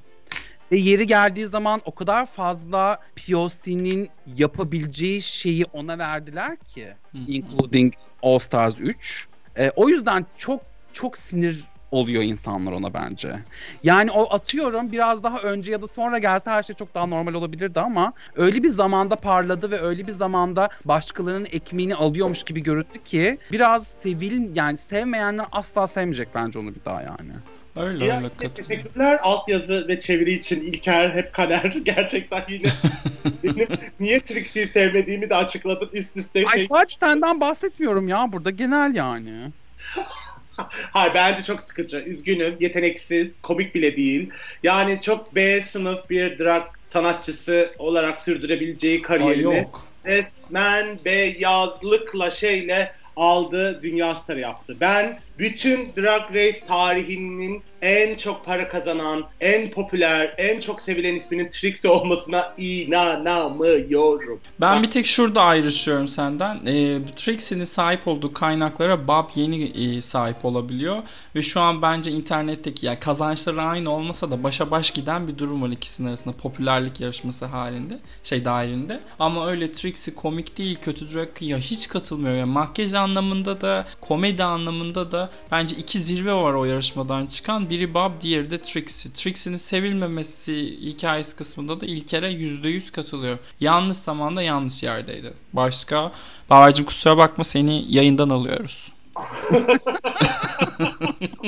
Ve 0.71 0.77
yeri 0.77 1.07
geldiği 1.07 1.47
zaman 1.47 1.81
o 1.85 1.95
kadar 1.95 2.25
fazla 2.25 2.99
POC'nin 3.15 4.09
yapabileceği 4.35 5.21
şeyi 5.21 5.65
ona 5.73 5.97
verdiler 5.97 6.57
ki. 6.57 6.87
including 7.27 7.93
All 8.23 8.39
Stars 8.39 8.75
3. 8.79 9.27
E, 9.57 9.71
o 9.75 9.89
yüzden 9.89 10.25
çok 10.37 10.61
çok 10.93 11.17
sinir 11.17 11.63
oluyor 11.91 12.23
insanlar 12.23 12.71
ona 12.71 12.93
bence. 12.93 13.39
Yani 13.83 14.11
o 14.11 14.33
atıyorum 14.35 14.91
biraz 14.91 15.23
daha 15.23 15.39
önce 15.39 15.71
ya 15.71 15.81
da 15.81 15.87
sonra 15.87 16.19
gelse 16.19 16.51
her 16.51 16.63
şey 16.63 16.75
çok 16.75 16.95
daha 16.95 17.05
normal 17.05 17.33
olabilirdi 17.33 17.79
ama 17.79 18.13
öyle 18.35 18.63
bir 18.63 18.69
zamanda 18.69 19.15
parladı 19.15 19.71
ve 19.71 19.81
öyle 19.81 20.07
bir 20.07 20.11
zamanda 20.11 20.69
başkalarının 20.85 21.47
ekmeğini 21.51 21.95
alıyormuş 21.95 22.43
gibi 22.43 22.63
göründü 22.63 23.03
ki 23.05 23.37
biraz 23.51 23.87
sevil 23.87 24.55
yani 24.55 24.77
sevmeyenler 24.77 25.45
asla 25.51 25.87
sevmeyecek 25.87 26.27
bence 26.35 26.59
onu 26.59 26.75
bir 26.75 26.85
daha 26.85 27.01
yani. 27.01 27.31
Öyle 27.75 28.05
ya, 28.05 28.17
öyle 28.17 28.29
Teşekkürler 28.29 29.19
altyazı 29.23 29.87
ve 29.87 29.99
çeviri 29.99 30.33
için 30.33 30.61
İlker 30.61 31.09
hep 31.09 31.33
kader. 31.33 31.63
Gerçekten 31.83 32.43
yine 32.49 32.67
benim 33.43 33.67
niye 33.99 34.19
Trixie'yi 34.19 34.67
sevmediğimi 34.67 35.29
de 35.29 35.35
açıkladın 35.35 35.89
üst 35.93 36.17
üste. 36.17 36.45
Ay 36.47 36.57
şey... 36.57 36.67
sadece 36.67 36.95
senden 36.99 37.41
bahsetmiyorum 37.41 38.07
ya 38.07 38.31
burada 38.31 38.49
genel 38.49 38.95
yani. 38.95 39.51
Hayır 40.91 41.13
bence 41.13 41.43
çok 41.43 41.61
sıkıcı. 41.61 41.97
Üzgünüm. 41.99 42.57
Yeteneksiz. 42.59 43.41
Komik 43.41 43.75
bile 43.75 43.97
değil. 43.97 44.29
Yani 44.63 45.01
çok 45.01 45.35
B 45.35 45.61
sınıf 45.61 46.09
bir 46.09 46.37
drag 46.37 46.63
sanatçısı 46.87 47.71
olarak 47.77 48.21
sürdürebileceği 48.21 49.01
kariyerini 49.01 49.47
Ay 49.47 49.57
yok. 49.57 49.87
resmen 50.05 50.99
beyazlıkla 51.05 52.31
şeyle 52.31 52.91
aldı 53.15 53.79
dünya 53.83 54.15
starı 54.15 54.39
yaptı. 54.39 54.77
Ben 54.79 55.19
bütün 55.39 55.91
Drag 55.95 56.35
Race 56.35 56.61
tarihinin 56.67 57.63
en 57.81 58.17
çok 58.17 58.45
para 58.45 58.69
kazanan, 58.69 59.23
en 59.39 59.71
popüler, 59.71 60.35
en 60.37 60.59
çok 60.59 60.81
sevilen 60.81 61.15
isminin 61.15 61.49
Trixie 61.49 61.91
olmasına 61.91 62.53
inanamıyorum. 62.57 64.39
Ben 64.61 64.83
bir 64.83 64.89
tek 64.89 65.05
şurada 65.05 65.41
ayrışıyorum 65.41 66.07
senden. 66.07 66.55
E, 66.65 67.05
Trixie'nin 67.15 67.63
sahip 67.63 68.07
olduğu 68.07 68.33
kaynaklara 68.33 69.07
Bob 69.07 69.29
yeni 69.35 69.63
e, 69.63 70.01
sahip 70.01 70.45
olabiliyor. 70.45 70.97
Ve 71.35 71.41
şu 71.41 71.61
an 71.61 71.81
bence 71.81 72.11
internetteki 72.11 72.85
yani 72.85 72.99
kazançları 72.99 73.61
aynı 73.61 73.89
olmasa 73.89 74.31
da 74.31 74.43
başa 74.43 74.71
baş 74.71 74.91
giden 74.91 75.27
bir 75.27 75.37
durum 75.37 75.61
var 75.61 75.69
ikisinin 75.69 76.07
arasında 76.07 76.35
popülerlik 76.35 77.01
yarışması 77.01 77.45
halinde. 77.45 77.99
Şey 78.23 78.45
dahilinde. 78.45 78.99
Ama 79.19 79.47
öyle 79.47 79.71
Trixie 79.71 80.15
komik 80.15 80.57
değil, 80.57 80.77
kötü 80.81 81.13
drag 81.13 81.41
ya 81.41 81.57
hiç 81.57 81.87
katılmıyor. 81.87 82.35
Yani 82.35 82.51
makyaj 82.51 82.93
anlamında 82.93 83.61
da, 83.61 83.85
komedi 84.01 84.43
anlamında 84.43 85.11
da 85.11 85.26
bence 85.51 85.75
iki 85.75 85.99
zirve 85.99 86.33
var 86.33 86.53
o 86.53 86.65
yarışmadan 86.65 87.25
çıkan. 87.25 87.69
Biri 87.69 87.93
Bob, 87.93 88.11
diğeri 88.21 88.51
de 88.51 88.61
Trixie. 88.61 89.11
Trixie'nin 89.13 89.55
sevilmemesi 89.57 90.79
hikayesi 90.81 91.35
kısmında 91.35 91.81
da 91.81 91.85
İlker'e 91.85 92.31
%100 92.31 92.91
katılıyor. 92.91 93.37
Yanlış 93.59 93.97
zamanda 93.97 94.41
yanlış 94.41 94.83
yerdeydi. 94.83 95.33
Başka? 95.53 96.11
Bahar'cığım 96.49 96.85
kusura 96.85 97.17
bakma 97.17 97.43
seni 97.43 97.95
yayından 97.95 98.29
alıyoruz. 98.29 98.93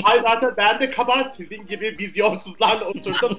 Ay 0.04 0.20
zaten 0.22 0.54
ben 0.58 0.80
de 0.80 0.92
kabahat 0.92 1.36
sizin 1.36 1.66
gibi 1.68 1.96
vizyonsuzlarla 2.00 2.86
oturdum. 2.86 3.38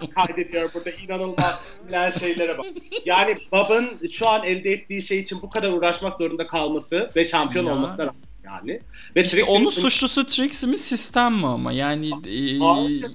Bu 0.00 0.10
kaydediyor 0.10 0.70
burada 0.74 0.90
inanılmaz 0.90 1.78
bilen 1.88 2.10
şeylere 2.10 2.58
bak. 2.58 2.66
Yani 3.04 3.38
Bob'ın 3.52 4.08
şu 4.12 4.28
an 4.28 4.44
elde 4.44 4.70
ettiği 4.70 5.02
şey 5.02 5.18
için 5.18 5.42
bu 5.42 5.50
kadar 5.50 5.72
uğraşmak 5.72 6.18
zorunda 6.18 6.46
kalması 6.46 7.10
ve 7.16 7.24
şampiyon 7.24 7.64
Ya. 7.64 7.72
olmasına 7.72 7.98
rağmen 8.06 8.25
yani. 8.46 8.80
Ve 9.16 9.24
İşte 9.24 9.38
Trixie'nin- 9.38 9.60
onun 9.60 9.70
suçlusu 9.70 10.26
Trixie 10.26 10.70
mi 10.70 10.76
sistem 10.76 11.34
mi 11.34 11.46
ama 11.46 11.72
yani 11.72 12.10
e, 12.10 13.08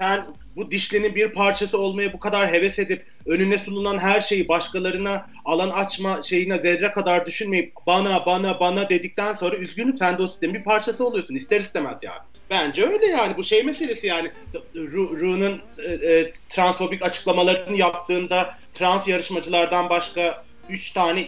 sen 0.00 0.26
bu 0.56 0.70
dişlinin 0.70 1.14
bir 1.14 1.32
parçası 1.32 1.78
olmaya 1.78 2.12
bu 2.12 2.20
kadar 2.20 2.52
heves 2.52 2.78
edip 2.78 3.06
önüne 3.26 3.58
sunulan 3.58 3.98
her 3.98 4.20
şeyi 4.20 4.48
başkalarına 4.48 5.26
alan 5.44 5.70
açma 5.70 6.22
şeyine 6.22 6.58
zerre 6.58 6.92
kadar 6.92 7.26
düşünmeyip 7.26 7.72
bana 7.86 8.26
bana 8.26 8.60
bana 8.60 8.88
dedikten 8.88 9.34
sonra 9.34 9.56
üzgünüm 9.56 9.98
sen 9.98 10.18
de 10.18 10.22
o 10.22 10.28
sistemin 10.28 10.54
bir 10.54 10.64
parçası 10.64 11.06
oluyorsun 11.06 11.34
ister 11.34 11.60
istemez 11.60 11.98
yani. 12.02 12.18
Bence 12.50 12.86
öyle 12.86 13.06
yani 13.06 13.36
bu 13.36 13.44
şey 13.44 13.62
meselesi 13.62 14.06
yani 14.06 14.30
Ru- 14.74 15.20
Ru'nun 15.20 15.60
e, 15.84 15.92
e, 16.10 16.32
transfobik 16.48 17.02
açıklamalarını 17.02 17.76
yaptığında 17.76 18.54
trans 18.74 19.08
yarışmacılardan 19.08 19.88
başka 19.90 20.44
3 20.68 20.90
tane 20.90 21.26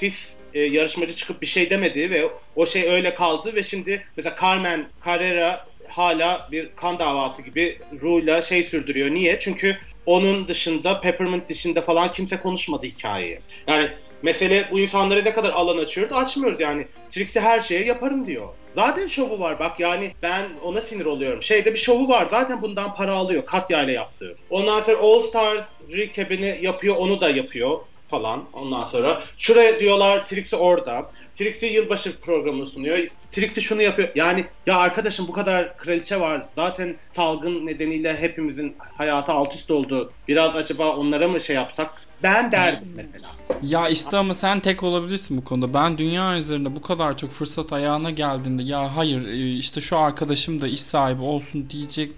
cis 0.00 0.28
e, 0.54 0.60
yarışmacı 0.60 1.14
çıkıp 1.14 1.42
bir 1.42 1.46
şey 1.46 1.70
demedi 1.70 2.10
ve 2.10 2.30
o 2.56 2.66
şey 2.66 2.90
öyle 2.90 3.14
kaldı 3.14 3.54
ve 3.54 3.62
şimdi 3.62 4.06
mesela 4.16 4.36
Carmen 4.40 4.86
Carrera 5.06 5.66
hala 5.88 6.48
bir 6.52 6.68
kan 6.76 6.98
davası 6.98 7.42
gibi 7.42 7.78
Ru'yla 8.00 8.42
şey 8.42 8.62
sürdürüyor. 8.62 9.10
Niye? 9.10 9.38
Çünkü 9.40 9.76
onun 10.06 10.48
dışında 10.48 11.00
Peppermint 11.00 11.48
dışında 11.48 11.82
falan 11.82 12.12
kimse 12.12 12.36
konuşmadı 12.36 12.86
hikayeyi. 12.86 13.40
Yani 13.66 13.90
mesele 14.22 14.64
bu 14.70 14.80
insanlara 14.80 15.22
ne 15.22 15.32
kadar 15.32 15.50
alan 15.50 15.78
açıyoruz 15.78 16.16
açmıyoruz 16.16 16.60
yani. 16.60 16.86
Trixie 17.10 17.42
her 17.42 17.60
şeye 17.60 17.84
yaparım 17.84 18.26
diyor. 18.26 18.48
Zaten 18.74 19.06
şovu 19.06 19.40
var 19.40 19.58
bak 19.58 19.80
yani 19.80 20.12
ben 20.22 20.46
ona 20.62 20.80
sinir 20.80 21.04
oluyorum. 21.04 21.42
Şeyde 21.42 21.72
bir 21.72 21.78
şovu 21.78 22.08
var 22.08 22.26
zaten 22.30 22.62
bundan 22.62 22.94
para 22.94 23.12
alıyor 23.12 23.46
Katya 23.46 23.82
ile 23.82 23.92
yaptığı. 23.92 24.36
Ondan 24.50 24.80
sonra 24.80 24.98
All 24.98 25.20
Star 25.20 25.64
recap'ini 25.92 26.58
yapıyor 26.62 26.96
onu 26.96 27.20
da 27.20 27.30
yapıyor 27.30 27.78
falan 28.10 28.44
ondan 28.52 28.84
sonra. 28.84 29.22
Şuraya 29.38 29.80
diyorlar 29.80 30.26
Trixie 30.26 30.58
orada. 30.58 31.10
Trixie 31.36 31.72
yılbaşı 31.72 32.20
programını 32.20 32.66
sunuyor. 32.66 32.98
Trixie 33.32 33.62
şunu 33.62 33.82
yapıyor. 33.82 34.08
Yani 34.14 34.44
ya 34.66 34.76
arkadaşım 34.78 35.28
bu 35.28 35.32
kadar 35.32 35.76
kraliçe 35.76 36.20
var. 36.20 36.42
Zaten 36.56 36.96
salgın 37.16 37.66
nedeniyle 37.66 38.16
hepimizin 38.16 38.76
hayatı 38.96 39.32
alt 39.32 39.54
üst 39.54 39.70
oldu. 39.70 40.12
Biraz 40.28 40.56
acaba 40.56 40.96
onlara 40.96 41.28
mı 41.28 41.40
şey 41.40 41.56
yapsak? 41.56 41.90
Ben 42.22 42.52
derdim 42.52 42.88
mesela. 42.96 43.28
Ya 43.62 43.88
işte 43.88 44.16
ama 44.16 44.34
sen 44.34 44.60
tek 44.60 44.82
olabilirsin 44.82 45.36
bu 45.36 45.44
konuda. 45.44 45.74
Ben 45.74 45.98
dünya 45.98 46.38
üzerinde 46.38 46.76
bu 46.76 46.80
kadar 46.80 47.16
çok 47.16 47.30
fırsat 47.30 47.72
ayağına 47.72 48.10
geldiğinde 48.10 48.62
ya 48.62 48.96
hayır 48.96 49.26
e, 49.26 49.56
işte 49.56 49.80
şu 49.80 49.98
arkadaşım 49.98 50.60
da 50.60 50.68
iş 50.68 50.80
sahibi 50.80 51.22
olsun 51.22 51.66
diyecek 51.70 52.10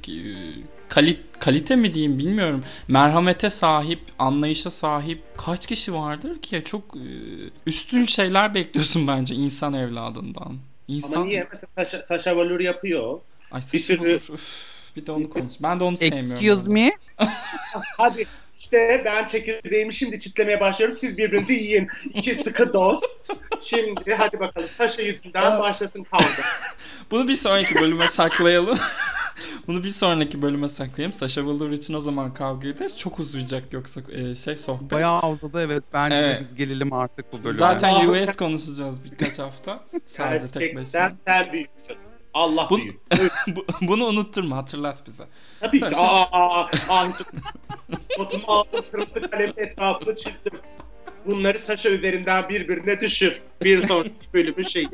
e, 0.92 0.94
kali- 0.94 1.20
kalite 1.40 1.76
mi 1.76 1.94
diyeyim 1.94 2.18
bilmiyorum. 2.18 2.64
Merhamete 2.88 3.50
sahip, 3.50 4.00
anlayışa 4.18 4.70
sahip 4.70 5.22
kaç 5.36 5.66
kişi 5.66 5.94
vardır 5.94 6.42
ki? 6.42 6.62
Çok 6.64 6.96
e, 6.96 7.00
üstün 7.66 8.04
şeyler 8.04 8.54
bekliyorsun 8.54 9.08
bence 9.08 9.34
insan 9.34 9.72
evladından. 9.72 10.56
İnsan... 10.88 11.12
Ama 11.16 11.24
niye? 11.24 11.48
Sasha, 11.76 12.02
Sasha 12.02 12.36
Velour 12.36 12.60
yapıyor. 12.60 13.20
Ay 13.50 13.60
Bir 13.72 13.78
saçma 13.78 13.78
sürü- 13.96 14.10
olur. 14.12 14.34
Üf, 14.34 14.72
bir 14.96 15.06
de 15.06 15.12
onu 15.12 15.30
konuş. 15.30 15.52
Ben 15.60 15.80
de 15.80 15.84
onu 15.84 15.96
sevmiyorum. 15.96 16.32
Excuse 16.32 16.70
me. 16.70 16.92
Hadi 17.98 18.26
işte 18.58 19.02
ben 19.04 19.26
çekirdeğimi 19.26 19.94
şimdi 19.94 20.18
çitlemeye 20.18 20.60
başlıyorum. 20.60 20.96
Siz 21.00 21.18
birbirinizi 21.18 21.52
yiyin. 21.52 21.88
İki 22.14 22.34
sıkı 22.34 22.72
dost. 22.72 23.04
Şimdi 23.60 24.14
hadi 24.18 24.40
bakalım 24.40 24.68
Sasha 24.68 25.02
yüzünden 25.02 25.60
başlasın 25.60 26.02
kavga. 26.04 26.26
Bunu 27.10 27.28
bir 27.28 27.34
sonraki 27.34 27.74
bölüme 27.74 28.08
saklayalım. 28.08 28.78
Bunu 29.66 29.84
bir 29.84 29.88
sonraki 29.88 30.42
bölüme 30.42 30.68
saklayalım. 30.68 31.12
Sasha 31.12 31.42
Velour 31.42 31.70
için 31.70 31.94
o 31.94 32.00
zaman 32.00 32.34
kavga 32.34 32.68
ederiz. 32.68 32.98
Çok 32.98 33.18
uzayacak 33.18 33.72
yoksa 33.72 34.00
e, 34.12 34.34
şey 34.34 34.56
sohbet. 34.56 34.90
Bayağı 34.90 35.30
uzadı 35.30 35.60
evet. 35.60 35.84
Bence 35.92 36.16
Evet. 36.16 36.40
biz 36.40 36.56
gelelim 36.56 36.92
artık 36.92 37.32
bu 37.32 37.38
bölüme. 37.38 37.58
Zaten. 37.58 38.08
US 38.08 38.36
konuşacağız 38.36 39.04
birkaç 39.04 39.38
hafta. 39.38 39.84
Sadece 40.06 40.46
tek 40.46 40.76
başına. 40.76 41.00
Gerçekten 41.00 41.42
sen 41.44 41.52
büyüksün. 41.52 41.96
Allah 42.34 42.66
Bu- 42.70 42.76
büyük. 42.78 43.00
Bu- 43.56 43.66
Bunu 43.82 44.04
unutturma 44.06 44.56
hatırlat 44.56 45.06
bize. 45.06 45.24
Tabii 45.60 45.78
ki. 45.78 45.84
Tabii. 45.84 45.96
Aa, 45.96 46.28
aa, 46.32 47.08
Notumu 48.18 48.44
aldım, 48.46 48.84
kırmızı 48.90 49.30
kalemle 49.30 49.52
etrafını 49.56 50.16
çizdim. 50.16 50.52
Bunları 51.26 51.58
Sasha 51.58 51.88
üzerinden 51.88 52.48
birbirine 52.48 53.00
düşür. 53.00 53.40
Bir 53.64 53.86
sonraki 53.86 54.12
bölümün 54.34 54.62
şeyi. 54.62 54.88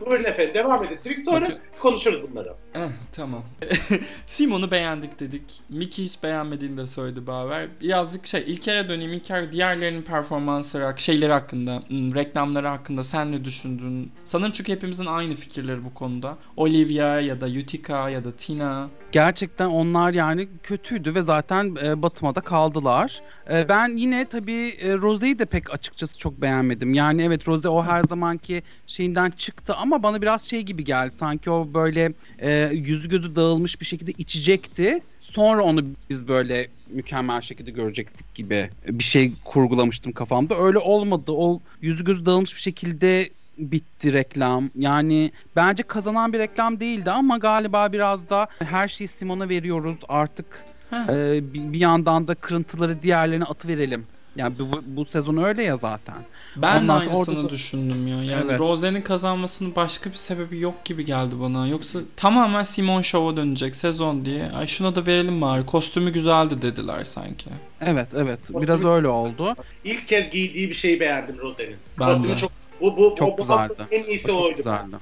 Buyurun 0.00 0.24
efendim 0.24 0.54
devam 0.54 0.84
edin. 0.84 0.98
Trik 1.04 1.24
sonra 1.24 1.40
Bakın. 1.40 1.58
konuşuruz 1.80 2.30
bunları. 2.30 2.54
Eh, 2.74 2.80
tamam. 3.12 3.42
Simon'u 4.26 4.70
beğendik 4.70 5.20
dedik. 5.20 5.60
Mickey 5.68 6.04
hiç 6.04 6.22
beğenmediğini 6.22 6.78
de 6.78 6.86
söyledi 6.86 7.26
Baver. 7.26 7.68
Birazcık 7.80 8.26
şey 8.26 8.44
İlker'e 8.46 8.88
döneyim. 8.88 9.12
İlker 9.12 9.52
diğerlerinin 9.52 10.02
performansları, 10.02 11.00
şeyleri 11.00 11.32
hakkında, 11.32 11.82
hmm, 11.88 12.14
reklamları 12.14 12.66
hakkında 12.66 13.02
sen 13.02 13.32
ne 13.32 13.44
düşündün? 13.44 14.12
Sanırım 14.24 14.52
çünkü 14.52 14.72
hepimizin 14.72 15.06
aynı 15.06 15.34
fikirleri 15.34 15.84
bu 15.84 15.94
konuda. 15.94 16.38
Olivia 16.56 17.20
ya 17.20 17.40
da 17.40 17.46
Utica 17.46 18.08
ya 18.08 18.24
da 18.24 18.32
Tina. 18.32 18.88
Gerçekten 19.12 19.66
onlar 19.66 20.12
yani 20.12 20.48
kötüydü 20.62 21.14
ve 21.14 21.22
zaten 21.22 21.76
e, 21.84 22.02
batmada 22.02 22.40
kaldılar. 22.40 23.22
E, 23.50 23.68
ben 23.68 23.96
yine 23.96 24.24
tabii 24.24 24.68
e, 24.68 24.96
Rose'yi 24.96 25.38
de 25.38 25.44
pek 25.44 25.74
açıkçası 25.74 26.18
çok 26.18 26.42
beğenmedim. 26.42 26.94
Yani 26.94 27.22
evet 27.22 27.48
Rose 27.48 27.68
o 27.76 27.84
her 27.84 28.02
zamanki 28.02 28.62
şeyinden 28.86 29.30
çıktı 29.30 29.74
ama 29.74 30.02
bana 30.02 30.22
biraz 30.22 30.42
şey 30.42 30.62
gibi 30.62 30.84
geldi. 30.84 31.14
Sanki 31.14 31.50
o 31.50 31.68
böyle 31.74 32.12
e, 32.38 32.70
yüzü 32.72 33.08
gözü 33.08 33.36
dağılmış 33.36 33.80
bir 33.80 33.86
şekilde 33.86 34.10
içecekti. 34.10 35.00
Sonra 35.20 35.62
onu 35.62 35.84
biz 36.10 36.28
böyle 36.28 36.68
mükemmel 36.90 37.40
şekilde 37.40 37.70
görecektik 37.70 38.34
gibi 38.34 38.70
bir 38.88 39.04
şey 39.04 39.32
kurgulamıştım 39.44 40.12
kafamda. 40.12 40.56
Öyle 40.58 40.78
olmadı. 40.78 41.32
O 41.32 41.60
yüzü 41.80 42.04
gözü 42.04 42.26
dağılmış 42.26 42.54
bir 42.54 42.60
şekilde 42.60 43.28
bitti 43.58 44.12
reklam. 44.12 44.70
Yani 44.78 45.30
bence 45.56 45.82
kazanan 45.82 46.32
bir 46.32 46.38
reklam 46.38 46.80
değildi 46.80 47.10
ama 47.10 47.38
galiba 47.38 47.92
biraz 47.92 48.30
da 48.30 48.46
her 48.64 48.88
şeyi 48.88 49.08
Simon'a 49.08 49.48
veriyoruz. 49.48 49.96
Artık 50.08 50.64
Heh. 50.90 51.08
e, 51.08 51.54
bir, 51.54 51.72
bir 51.72 51.78
yandan 51.78 52.28
da 52.28 52.34
kırıntıları 52.34 53.02
diğerlerine 53.02 53.44
atıverelim. 53.44 54.06
Yani 54.36 54.54
bu, 54.58 54.82
bu 54.86 55.04
sezon 55.04 55.36
öyle 55.36 55.64
ya 55.64 55.76
zaten. 55.76 56.14
Ben 56.62 56.76
de 56.76 56.82
Ondan 56.92 56.98
sonra 56.98 57.10
aynısını 57.10 57.36
orada 57.36 57.48
da- 57.48 57.52
düşündüm 57.52 58.06
ya. 58.06 58.22
Yani 58.24 58.44
Evet. 58.50 58.60
Rose'nin 58.60 59.02
kazanmasının 59.02 59.76
başka 59.76 60.10
bir 60.10 60.14
sebebi 60.16 60.60
yok 60.60 60.84
gibi 60.84 61.04
geldi 61.04 61.34
bana. 61.40 61.66
Yoksa 61.66 61.98
tamamen 62.16 62.62
Simon 62.62 63.02
Show'a 63.02 63.36
dönecek 63.36 63.74
sezon 63.74 64.24
diye. 64.24 64.50
Ay 64.58 64.66
şuna 64.66 64.94
da 64.94 65.06
verelim 65.06 65.40
bari. 65.40 65.66
Kostümü 65.66 66.12
güzeldi 66.12 66.62
dediler 66.62 67.04
sanki. 67.04 67.50
Evet 67.80 68.08
evet 68.16 68.38
biraz 68.50 68.84
öyle 68.84 69.08
oldu. 69.08 69.54
İlk 69.84 70.08
kez 70.08 70.30
giydiği 70.30 70.68
bir 70.70 70.74
şeyi 70.74 71.00
beğendim 71.00 71.38
Rose'nin. 71.38 71.76
Ben 72.00 72.06
Kostümü 72.06 72.28
de. 72.28 72.36
Çok, 72.38 72.52
bu, 72.80 72.96
bu, 72.96 73.14
Çok 73.18 73.38
bu, 73.38 73.42
bu 73.42 73.42
güzeldi. 73.48 73.74
en 73.90 74.04
iyisi 74.04 74.26
Çok 74.26 74.40
oydu. 74.42 74.56
güzeldi. 74.56 74.96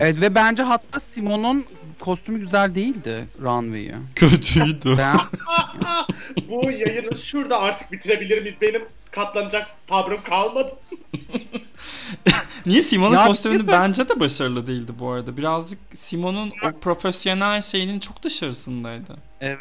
Evet 0.00 0.20
ve 0.20 0.34
bence 0.34 0.62
hatta 0.62 1.00
Simon'un 1.00 1.64
kostümü 2.02 2.40
güzel 2.40 2.74
değildi 2.74 3.26
runway'i. 3.42 3.94
Kötüydü. 4.14 4.94
Ben 4.98 5.16
bu 6.48 6.70
yayını 6.70 7.18
şurada 7.18 7.60
artık 7.60 7.92
bitirebilir 7.92 8.42
miyiz? 8.42 8.56
Benim 8.60 8.82
katlanacak 9.10 9.66
tabrım 9.86 10.22
kalmadı. 10.22 10.72
Niye 12.66 12.82
Simon'un 12.82 13.14
Ya 13.14 13.26
kostümü 13.26 13.54
bir 13.58 13.66
de- 13.66 13.72
bence 13.72 14.08
de 14.08 14.20
başarılı 14.20 14.66
değildi 14.66 14.92
bu 14.98 15.10
arada. 15.12 15.36
Birazcık 15.36 15.78
Simon'un 15.94 16.52
o 16.64 16.72
profesyonel 16.80 17.60
şeyinin 17.60 17.98
çok 17.98 18.22
dışarısındaydı. 18.22 19.16
evet. 19.40 19.58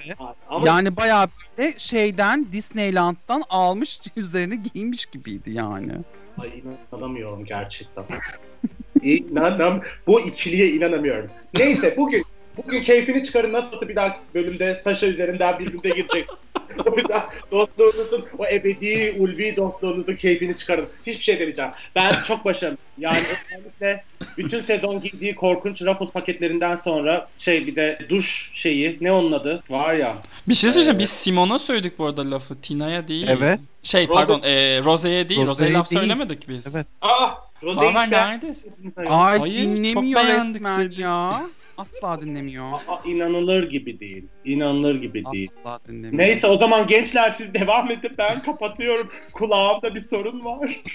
Ama 0.49 0.67
Yani 0.67 0.95
bayağı 0.95 1.27
böyle 1.57 1.79
şeyden 1.79 2.51
Disneyland'dan 2.51 3.43
almış 3.49 3.99
üzerine 4.15 4.55
giymiş 4.73 5.05
gibiydi 5.05 5.51
yani. 5.51 5.91
Ay 6.37 6.51
inanamıyorum 6.93 7.45
gerçekten. 7.45 8.03
İnanam 9.01 9.81
bu 10.07 10.21
ikiliye 10.21 10.69
inanamıyorum. 10.71 11.29
Neyse 11.53 11.95
bugün 11.97 12.23
bugün 12.57 12.83
keyfini 12.83 13.23
çıkarın 13.23 13.53
nasıl 13.53 13.87
bir 13.87 13.95
dahaki 13.95 14.19
bölümde 14.35 14.81
Sasha 14.83 15.07
üzerinden 15.07 15.59
birbirimize 15.59 15.89
girecek. 15.89 16.27
bir 16.97 17.09
daha 17.09 17.29
dostluğunuzun 17.51 18.25
o 18.37 18.45
ebedi 18.45 19.15
ulvi 19.19 19.55
dostluğunuzun 19.55 20.15
keyfini 20.15 20.57
çıkarın. 20.57 20.85
Hiçbir 21.07 21.23
şey 21.23 21.39
demeyeceğim. 21.39 21.71
Ben 21.95 22.13
çok 22.27 22.45
başarılı. 22.45 22.77
Yani 22.97 23.19
özellikle 23.19 24.03
bütün 24.37 24.61
sezon 24.61 25.01
giydiği 25.01 25.35
korkunç 25.35 25.81
Ruffles 25.81 26.11
paketlerinden 26.11 26.75
sonra 26.77 27.27
şey 27.37 27.67
bir 27.67 27.75
de 27.75 27.99
duş 28.09 28.51
şeyi 28.53 28.97
ne 29.01 29.11
onun 29.11 29.31
adı 29.31 29.63
var 29.69 29.93
ya. 29.93 30.17
Bir 30.47 30.53
şey 30.53 30.69
söyleyeceğim. 30.69 30.95
Evet. 30.95 31.01
Biz 31.01 31.09
Simon'a 31.09 31.59
söyledik 31.59 31.99
bu 31.99 32.05
arada 32.05 32.31
lafı. 32.31 32.61
Tina'ya 32.61 33.07
değil. 33.07 33.27
Evet. 33.29 33.59
Şey 33.83 34.03
Rose- 34.03 34.13
pardon 34.13 34.41
e, 34.43 34.83
Rose'ye 34.83 35.29
değil. 35.29 35.39
Rose'ye 35.39 35.49
Rose'ye 35.49 35.73
laf 35.73 35.91
değil. 35.91 36.01
söylemedik 36.01 36.49
biz. 36.49 36.75
Evet. 36.75 36.87
Ah 37.01 37.37
Rose? 37.63 37.79
Ay 39.07 39.39
Hayır, 39.39 39.55
dinlemiyor 39.55 39.93
çok 39.93 40.03
beğendik 40.03 40.63
dedik. 40.63 40.99
ya. 40.99 41.41
Asla 41.77 42.21
dinlemiyor. 42.21 42.71
Aa, 42.71 42.99
inanılır 43.05 43.69
gibi 43.69 43.99
değil. 43.99 44.25
İnanılır 44.45 44.95
gibi 44.95 45.23
değil. 45.33 45.49
Asla 45.59 45.79
dinlemiyor. 45.87 46.17
Neyse 46.17 46.47
o 46.47 46.57
zaman 46.57 46.87
gençler 46.87 47.31
siz 47.37 47.53
devam 47.53 47.91
edin 47.91 48.11
ben 48.17 48.41
kapatıyorum. 48.41 49.07
Kulağımda 49.33 49.95
bir 49.95 50.01
sorun 50.01 50.45
var. 50.45 50.81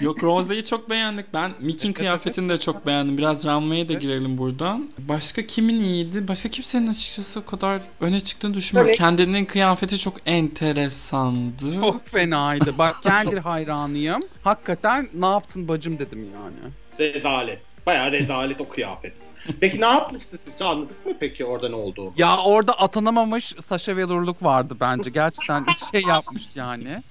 Yok 0.00 0.22
Rose'yi 0.22 0.64
çok 0.64 0.90
beğendik. 0.90 1.26
Ben 1.34 1.52
Mickey'in 1.60 1.94
kıyafetini 1.94 2.48
de 2.48 2.60
çok 2.60 2.86
beğendim. 2.86 3.18
Biraz 3.18 3.46
Runway'e 3.46 3.88
de 3.88 3.94
girelim 3.94 4.38
buradan. 4.38 4.90
Başka 4.98 5.46
kimin 5.46 5.78
iyiydi? 5.78 6.28
Başka 6.28 6.48
kimsenin 6.48 6.86
açıkçası 6.86 7.40
o 7.40 7.44
kadar 7.44 7.80
öne 8.00 8.20
çıktığını 8.20 8.54
düşünmüyorum. 8.54 8.88
Evet. 8.88 8.98
Kendinin 8.98 9.44
kıyafeti 9.44 9.98
çok 9.98 10.14
enteresandı. 10.26 11.74
Çok 11.80 12.06
fenaydı. 12.08 12.78
Bak 12.78 12.96
kendir 13.02 13.38
hayranıyım. 13.38 14.20
Hakikaten 14.42 15.08
ne 15.14 15.26
yaptın 15.26 15.68
bacım 15.68 15.98
dedim 15.98 16.28
yani. 16.34 16.72
Rezalet. 16.98 17.71
Bayağı 17.86 18.12
rezalet 18.12 18.60
o 18.60 18.68
kıyafet. 18.68 19.12
Peki 19.60 19.80
ne 19.80 19.84
yapmıştı 19.86 20.38
siz? 20.44 20.62
Anladık 20.62 21.06
mı 21.06 21.12
peki 21.20 21.44
orada 21.44 21.68
ne 21.68 21.74
oldu? 21.74 22.12
Ya 22.16 22.38
orada 22.38 22.72
atanamamış 22.80 23.44
Sasha 23.44 23.96
Velour'luk 23.96 24.42
vardı 24.42 24.76
bence. 24.80 25.10
Gerçekten 25.10 25.66
şey 25.92 26.02
yapmış 26.02 26.56
yani. 26.56 27.02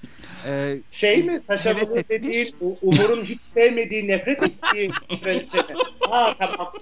Ee, 0.48 0.78
Şey 0.92 1.24
mi? 1.24 1.42
Velour 1.50 1.98
etmiş. 1.98 2.10
dediğin 2.10 2.56
Umur'un 2.82 3.24
hiç 3.24 3.40
sevmediği, 3.54 4.08
nefret 4.08 4.44
ettiği 4.44 4.92
kraliçe? 5.24 5.58
Ha 6.10 6.36
tamam. 6.40 6.74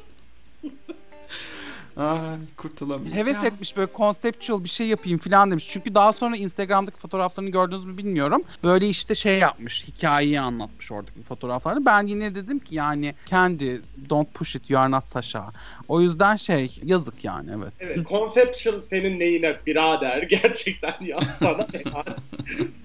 Ay 2.00 2.38
kurtulamayacağım. 2.58 3.28
heves 3.28 3.44
etmiş 3.44 3.78
böyle 3.78 3.92
conceptual 3.98 4.64
bir 4.64 4.70
şey 4.70 4.88
yapayım 4.88 5.20
falan 5.20 5.52
demiş. 5.52 5.66
Çünkü 5.70 5.96
daha 5.96 6.14
sonra 6.14 6.38
Instagram'daki 6.38 6.98
fotoğraflarını 6.98 7.50
gördünüz 7.50 7.86
mü 7.86 7.98
bilmiyorum. 7.98 8.44
Böyle 8.64 8.90
işte 8.90 9.16
şey 9.16 9.40
yapmış. 9.40 9.88
Hikayeyi 9.88 10.40
anlatmış 10.40 10.92
oradaki 10.92 11.22
fotoğraflarda. 11.22 11.86
Ben 11.86 12.08
yine 12.08 12.36
dedim 12.36 12.60
ki 12.60 12.76
yani 12.76 13.16
kendi 13.26 13.82
don't 14.10 14.34
push 14.34 14.56
it 14.56 14.70
you 14.70 14.82
are 14.82 14.92
not 14.92 15.08
Sasha. 15.08 15.52
O 15.90 16.02
yüzden 16.02 16.36
şey 16.36 16.80
yazık 16.84 17.26
yani 17.26 17.52
evet. 17.58 17.74
Evet, 17.80 18.08
conceptual 18.10 18.82
senin 18.82 19.20
neyine 19.20 19.58
birader 19.66 20.24
gerçekten 20.30 20.96
ya 21.02 21.20
sana 21.40 21.68
ne 21.74 21.82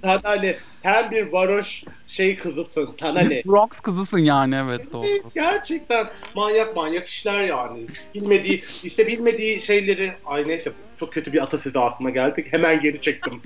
sana 0.02 0.34
ne? 0.34 0.56
Sen 0.82 1.10
bir 1.10 1.32
varoş 1.32 1.84
şey 2.06 2.36
kızısın 2.36 2.94
sana 3.00 3.20
ne? 3.20 3.40
Bronx 3.46 3.80
kızısın 3.80 4.18
yani 4.18 4.54
evet 4.64 4.92
doğru. 4.92 5.06
Gerçekten 5.34 6.06
manyak 6.34 6.76
manyak 6.76 7.08
işler 7.08 7.42
yani. 7.42 7.86
Bilmediği, 8.14 8.64
işte 8.84 9.06
bilmediği 9.06 9.62
şeyleri... 9.62 10.12
Ay 10.24 10.48
neyse 10.48 10.72
çok 11.00 11.12
kötü 11.12 11.32
bir 11.32 11.42
atasözü 11.42 11.78
aklıma 11.78 12.10
geldi. 12.10 12.46
Hemen 12.50 12.80
geri 12.80 13.00
çektim. 13.00 13.42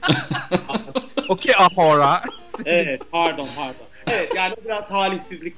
Okey 1.29 1.55
Ahora. 1.59 2.23
evet 2.65 3.03
pardon 3.11 3.49
pardon. 3.57 3.87
Evet 4.11 4.33
yani 4.37 4.55
biraz 4.65 4.89
talihsizlik 4.89 5.55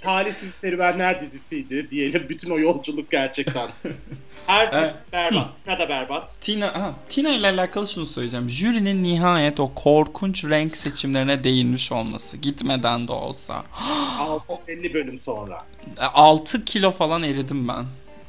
talihsiz 0.00 0.50
serüvenler 0.54 1.20
dizisiydi 1.20 1.90
diyelim. 1.90 2.26
Bütün 2.28 2.50
o 2.50 2.58
yolculuk 2.58 3.10
gerçekten. 3.10 3.68
Her 4.46 4.70
şey 4.70 4.80
Evet. 4.80 4.94
berbat. 5.12 5.48
Ne 5.66 5.78
da 5.78 5.88
berbat. 5.88 6.40
Tina, 6.40 6.66
ha, 6.66 6.94
Tina 7.08 7.28
ile 7.30 7.46
alakalı 7.46 7.88
şunu 7.88 8.06
söyleyeceğim. 8.06 8.50
Jürinin 8.50 9.02
nihayet 9.02 9.60
o 9.60 9.74
korkunç 9.74 10.44
renk 10.44 10.76
seçimlerine 10.76 11.44
değinmiş 11.44 11.92
olması. 11.92 12.36
Gitmeden 12.36 13.08
de 13.08 13.12
olsa. 13.12 13.64
650 14.20 14.94
bölüm 14.94 15.20
sonra. 15.20 15.64
6 15.98 16.64
kilo 16.64 16.90
falan 16.90 17.22
eridim 17.22 17.68
ben. 17.68 17.84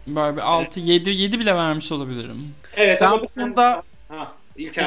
Böyle 0.07 0.35
bir 0.37 0.41
6 0.41 0.79
7 0.79 1.09
7 1.09 1.39
bile 1.39 1.55
vermiş 1.55 1.91
olabilirim. 1.91 2.55
Evet 2.75 3.01
Ben 3.01 3.07
ama 3.07 3.21
bu 3.21 3.27
konuda. 3.27 3.83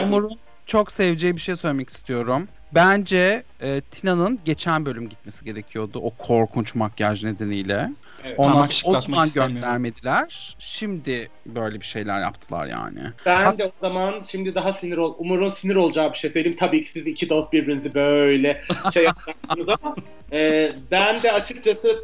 Umur'un 0.03 0.39
çok 0.67 0.93
seveceği 0.93 1.37
bir 1.37 1.41
şey 1.41 1.57
söylemek 1.57 1.91
istiyorum. 1.91 2.49
Bence 2.77 3.43
e, 3.63 3.81
Tina'nın 3.81 4.41
geçen 4.45 4.87
bölüm 4.87 5.09
gitmesi 5.09 5.45
gerekiyordu 5.45 6.01
o 6.03 6.11
korkunç 6.11 6.75
makyaj 6.75 7.25
nedeniyle. 7.25 7.91
Evet. 8.25 8.39
Ona 8.39 8.69
o 8.85 9.01
zaman 9.01 9.29
göndermediler. 9.35 10.57
Şimdi 10.59 11.29
böyle 11.47 11.81
bir 11.81 11.87
şeyler 11.87 12.21
yaptılar 12.21 12.67
yani. 12.67 13.01
Ben 13.27 13.59
de 13.59 13.65
o 13.65 13.71
zaman 13.81 14.23
şimdi 14.29 14.55
daha 14.55 14.73
sinir 14.73 14.97
ol. 14.97 15.15
Umur'un 15.19 15.51
sinir 15.51 15.75
olacağı 15.75 16.13
bir 16.13 16.19
şey 16.19 16.31
söyleyeyim. 16.31 16.57
Tabii 16.61 16.85
ki 16.85 16.91
siz 16.91 17.07
iki 17.07 17.29
dost 17.29 17.53
birbirinizi 17.53 17.95
böyle 17.95 18.63
şey 18.95 19.05
yapacaksınız 19.05 19.69
ama 19.69 19.95
e, 20.33 20.73
ben 20.91 21.23
de 21.23 21.33
açıkçası 21.33 22.03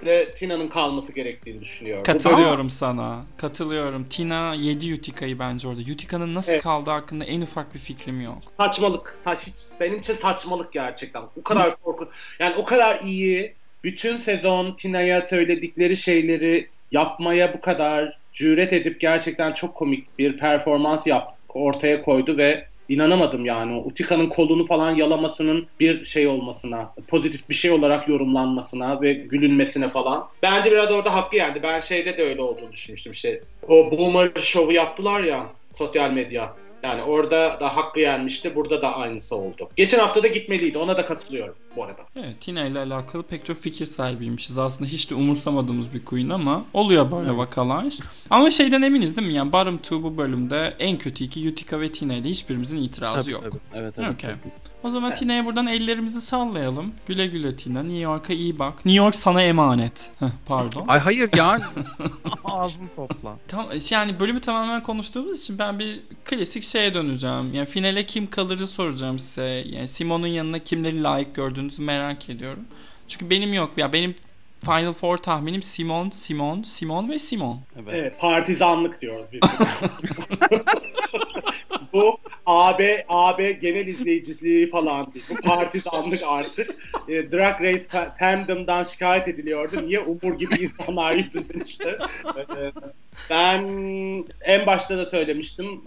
playback'le 0.00 0.36
Tina'nın 0.36 0.68
kalması 0.68 1.12
gerektiğini 1.12 1.60
düşünüyorum. 1.60 2.02
Katılıyorum 2.02 2.70
sana. 2.70 3.18
Katılıyorum. 3.36 4.04
Tina 4.04 4.54
yedi 4.54 4.94
Utica'yı 4.94 5.38
bence 5.38 5.68
orada. 5.68 5.80
Utica'nın 5.80 6.34
nasıl 6.34 6.52
Evet. 6.52 6.62
kaldığı 6.62 6.90
hakkında 6.90 7.24
en 7.24 7.40
ufak 7.40 7.74
bir 7.74 7.78
fikrim 7.78 8.20
yok. 8.20 8.38
saçmalık. 8.56 9.18
Saç, 9.24 9.38
hiç, 9.46 9.54
benim 9.80 9.98
için 9.98 10.14
saçmalık 10.14 10.72
gerçekten. 10.72 11.22
O 11.40 11.42
kadar 11.42 11.76
korkunç. 11.76 12.08
Yani 12.38 12.54
o 12.56 12.64
kadar 12.64 13.00
iyi. 13.00 13.54
Bütün 13.84 14.16
sezon 14.16 14.76
Tina'ya 14.76 15.26
söyledikleri 15.30 15.96
şeyleri 15.96 16.68
yapmaya 16.92 17.54
bu 17.54 17.60
kadar 17.60 18.18
cüret 18.32 18.72
edip 18.72 19.00
gerçekten 19.00 19.52
çok 19.52 19.74
komik 19.74 20.18
bir 20.18 20.38
performans 20.38 21.06
yap 21.06 21.38
ortaya 21.48 22.02
koydu 22.02 22.36
ve 22.36 22.66
inanamadım 22.88 23.46
yani 23.46 23.74
o 23.74 23.84
Utica'nın 23.84 24.28
kolunu 24.28 24.66
falan 24.66 24.94
yalamasının 24.94 25.66
bir 25.80 26.04
şey 26.04 26.26
olmasına, 26.26 26.94
pozitif 27.08 27.48
bir 27.48 27.54
şey 27.54 27.70
olarak 27.70 28.08
yorumlanmasına 28.08 29.02
ve 29.02 29.12
gülünmesine 29.12 29.88
falan. 29.88 30.28
Bence 30.42 30.70
biraz 30.70 30.90
orada 30.90 31.14
hakkı 31.14 31.36
yendi. 31.36 31.62
Ben 31.62 31.80
şeyde 31.80 32.16
de 32.16 32.22
öyle 32.22 32.42
olduğunu 32.42 32.72
düşünmüştüm 32.72 33.12
işte. 33.12 33.40
O 33.68 33.90
Boomer 33.90 34.30
şovu 34.42 34.72
yaptılar 34.72 35.20
ya 35.20 35.46
sosyal 35.74 36.10
medya. 36.10 36.56
Yani 36.82 37.02
orada 37.02 37.60
da 37.60 37.76
hakkı 37.76 38.00
yenmişti. 38.00 38.54
Burada 38.56 38.82
da 38.82 38.96
aynısı 38.96 39.36
oldu. 39.36 39.68
Geçen 39.76 39.98
hafta 39.98 40.22
da 40.22 40.26
gitmeliydi. 40.26 40.78
Ona 40.78 40.96
da 40.96 41.06
katılıyorum 41.06 41.54
bu 41.76 41.84
arada. 41.84 42.02
Evet 42.16 42.40
Tina 42.40 42.64
ile 42.66 42.78
alakalı 42.78 43.22
pek 43.22 43.44
çok 43.44 43.56
fikir 43.56 43.86
sahibiymişiz. 43.86 44.58
Aslında 44.58 44.90
hiç 44.90 45.10
de 45.10 45.14
umursamadığımız 45.14 45.94
bir 45.94 46.04
queen 46.04 46.28
ama 46.28 46.64
oluyor 46.74 47.10
böyle 47.10 47.36
vakalar. 47.36 47.84
Ama 48.30 48.50
şeyden 48.50 48.82
eminiz 48.82 49.16
değil 49.16 49.28
mi? 49.28 49.34
Yani 49.34 49.52
bottom 49.52 49.76
2 49.76 50.02
bu 50.02 50.18
bölümde 50.18 50.76
en 50.78 50.98
kötü 50.98 51.24
iki 51.24 51.48
Utica 51.48 51.80
ve 51.80 51.92
Tina 51.92 52.14
ile 52.14 52.28
hiçbirimizin 52.28 52.78
itirazı 52.78 53.30
yok. 53.30 53.44
Evet 53.74 53.94
Okey. 53.98 54.30
O 54.84 54.88
zaman 54.88 55.14
Tina'ya 55.14 55.44
buradan 55.44 55.66
ellerimizi 55.66 56.20
sallayalım. 56.20 56.92
Güle 57.06 57.26
güle 57.26 57.56
Tina. 57.56 57.82
New 57.82 57.98
York'a 57.98 58.32
iyi 58.32 58.58
bak. 58.58 58.86
New 58.86 59.04
York 59.04 59.14
sana 59.14 59.42
emanet. 59.42 60.10
Heh, 60.18 60.26
pardon. 60.46 60.84
Ay 60.88 60.98
hayır 60.98 61.30
ya. 61.36 61.58
Ağzını 62.44 62.88
topla. 62.96 63.36
Tam, 63.48 63.66
yani 63.90 64.20
bölümü 64.20 64.40
tamamen 64.40 64.82
konuştuğumuz 64.82 65.40
için 65.40 65.58
ben 65.58 65.78
bir 65.78 66.00
klasik 66.24 66.62
şeye 66.62 66.94
döneceğim. 66.94 67.54
Yani 67.54 67.66
finale 67.66 68.06
kim 68.06 68.30
kalırı 68.30 68.66
soracağım 68.66 69.18
size. 69.18 69.64
Yani 69.66 69.88
Simon'un 69.88 70.26
yanına 70.26 70.58
kimleri 70.58 71.02
layık 71.02 71.34
gördüğünüzü 71.34 71.82
merak 71.82 72.30
ediyorum. 72.30 72.64
Çünkü 73.08 73.30
benim 73.30 73.52
yok. 73.52 73.70
Ya 73.76 73.92
benim 73.92 74.14
Final 74.64 74.92
Four 74.92 75.16
tahminim 75.16 75.62
Simon, 75.62 76.10
Simon, 76.10 76.62
Simon 76.62 77.08
ve 77.08 77.18
Simon. 77.18 77.60
Evet. 77.76 77.94
Evet, 77.94 78.20
partizanlık 78.20 79.00
diyoruz 79.00 79.26
biz. 79.32 79.40
bu 81.92 82.18
AB 82.48 83.04
AB 83.08 83.52
genel 83.52 83.86
izleyiciliği 83.86 84.70
falan. 84.70 85.12
Bu 85.30 85.34
partizanlık 85.34 86.22
artık. 86.26 86.76
E, 87.08 87.32
Drag 87.32 87.60
Race 87.60 87.84
fa- 87.84 88.18
fandom'dan 88.18 88.84
şikayet 88.84 89.28
ediliyordu. 89.28 89.86
Niye 89.86 90.00
Umur 90.00 90.38
gibi 90.38 90.54
insanlar 90.54 91.12
yüzünden 91.12 91.64
işte. 91.64 91.98
Ben 93.30 93.62
en 94.40 94.66
başta 94.66 94.98
da 94.98 95.06
söylemiştim. 95.06 95.80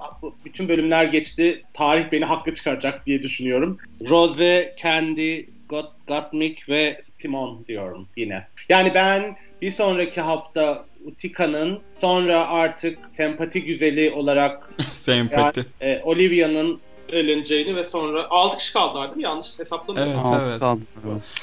Bütün 0.46 0.70
bölümler 0.70 1.06
geçti. 1.06 1.64
Tarih 1.74 2.12
beni 2.12 2.26
haklı 2.26 2.54
çıkaracak 2.56 3.06
diye 3.06 3.24
düşünüyorum. 3.24 3.78
Rose, 4.10 4.76
Candy, 4.82 5.46
Got, 5.70 5.92
Gottmik 6.08 6.70
ve 6.70 7.02
Timon 7.20 7.66
diyorum 7.68 8.08
yine. 8.18 8.48
Yani 8.70 8.94
ben 8.94 9.38
bir 9.62 9.72
sonraki 9.72 10.22
hafta 10.22 10.86
Utica'nın 11.06 11.80
sonra 12.02 12.48
artık 12.48 13.00
sempati 13.18 13.64
güzeli 13.64 14.12
olarak 14.12 14.70
Sempati. 14.92 15.66
e, 15.82 16.02
Olivia'nın 16.04 16.80
ölüneceğini 17.12 17.76
ve 17.76 17.84
sonra 17.84 18.30
6 18.30 18.58
kişi 18.58 18.74
kaldılar 18.74 19.08
değil 19.08 19.18
mi? 19.18 19.24
Yanlış 19.24 19.60
hesaplamıyorum. 19.60 20.14
Evet, 20.14 20.26
Altı 20.26 20.46
evet. 20.50 20.60
kaldı. 20.60 20.82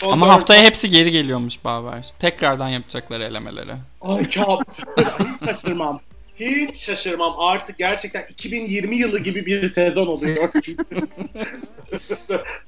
Son 0.00 0.12
Ama 0.12 0.26
dört- 0.26 0.32
haftaya 0.34 0.62
hepsi 0.62 0.88
geri 0.88 1.11
geliyormuş 1.11 1.64
Baver. 1.64 2.06
Tekrardan 2.18 2.68
yapacaklar 2.68 3.20
elemeleri. 3.20 3.72
Ay 4.00 4.30
kabus. 4.30 4.78
Hiç 5.18 5.44
şaşırmam. 5.44 6.00
Hiç 6.40 6.76
şaşırmam. 6.76 7.34
Artık 7.38 7.78
gerçekten 7.78 8.22
2020 8.30 8.96
yılı 8.96 9.18
gibi 9.20 9.46
bir 9.46 9.68
sezon 9.68 10.06
oluyor. 10.06 10.48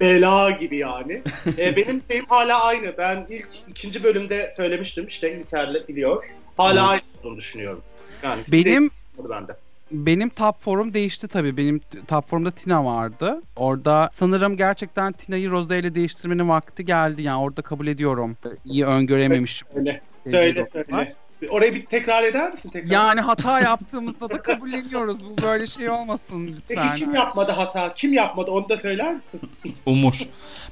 Bela 0.00 0.50
gibi 0.50 0.78
yani. 0.78 1.22
E, 1.58 1.76
benim 1.76 2.02
şeyim 2.10 2.24
hala 2.28 2.62
aynı. 2.64 2.94
Ben 2.98 3.26
ilk 3.30 3.48
ikinci 3.68 4.04
bölümde 4.04 4.52
söylemiştim. 4.56 5.06
İşte 5.06 5.38
İlker'le 5.38 5.88
biliyor. 5.88 6.24
Hala 6.60 6.88
aynı 6.88 7.02
olduğunu 7.20 7.36
düşünüyorum. 7.36 7.82
Yani 8.22 8.44
Benim 8.48 8.90
bende. 9.30 9.56
benim 9.90 10.28
top 10.28 10.60
forum 10.62 10.94
değişti 10.94 11.28
tabii. 11.28 11.56
Benim 11.56 11.80
top 12.08 12.28
forumda 12.28 12.50
Tina 12.50 12.84
vardı. 12.84 13.42
Orada 13.56 14.10
sanırım 14.12 14.56
gerçekten 14.56 15.12
Tina'yı 15.12 15.50
Rose 15.50 15.78
ile 15.78 15.94
değiştirmenin 15.94 16.48
vakti 16.48 16.84
geldi. 16.84 17.22
Yani 17.22 17.42
orada 17.42 17.62
kabul 17.62 17.86
ediyorum. 17.86 18.36
İyi 18.64 18.86
öngörememişim. 18.86 19.68
Söyle. 19.74 20.00
Söyle 20.30 20.66
söyle. 20.72 21.14
Orayı 21.48 21.74
bir 21.74 21.86
tekrar 21.86 22.22
eder 22.22 22.52
misin 22.52 22.68
tekrar? 22.68 22.90
Yani 22.90 23.20
hata 23.20 23.60
yaptığımızda 23.60 24.30
da 24.30 24.42
kabulleniyoruz. 24.42 25.18
Bu 25.24 25.42
böyle 25.42 25.66
şey 25.66 25.90
olmasın 25.90 26.46
lütfen. 26.46 26.88
Peki 26.88 27.04
kim 27.04 27.14
yapmadı 27.14 27.52
hata? 27.52 27.94
Kim 27.94 28.12
yapmadı 28.12 28.50
onu 28.50 28.68
da 28.68 28.76
söyler 28.76 29.14
misin? 29.14 29.40
Umur. 29.86 30.20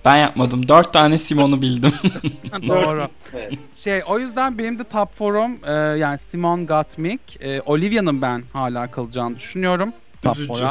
Ben 0.04 0.16
yapmadım. 0.16 0.68
Dört 0.68 0.92
tane 0.92 1.18
Simon'u 1.18 1.62
bildim. 1.62 1.92
Doğru. 2.68 3.06
Evet. 3.34 3.52
Şey 3.74 4.02
o 4.08 4.18
yüzden 4.18 4.58
benim 4.58 4.78
de 4.78 4.84
top 4.84 5.14
forum 5.14 5.58
e, 5.66 5.72
yani 5.72 6.18
Simon 6.18 6.66
Gottmik, 6.66 7.44
e, 7.44 7.60
Olivia'nın 7.60 8.22
ben 8.22 8.42
hala 8.52 8.90
kalacağını 8.90 9.36
düşünüyorum. 9.36 9.92
Top 10.22 10.36
Üzücü. 10.36 10.64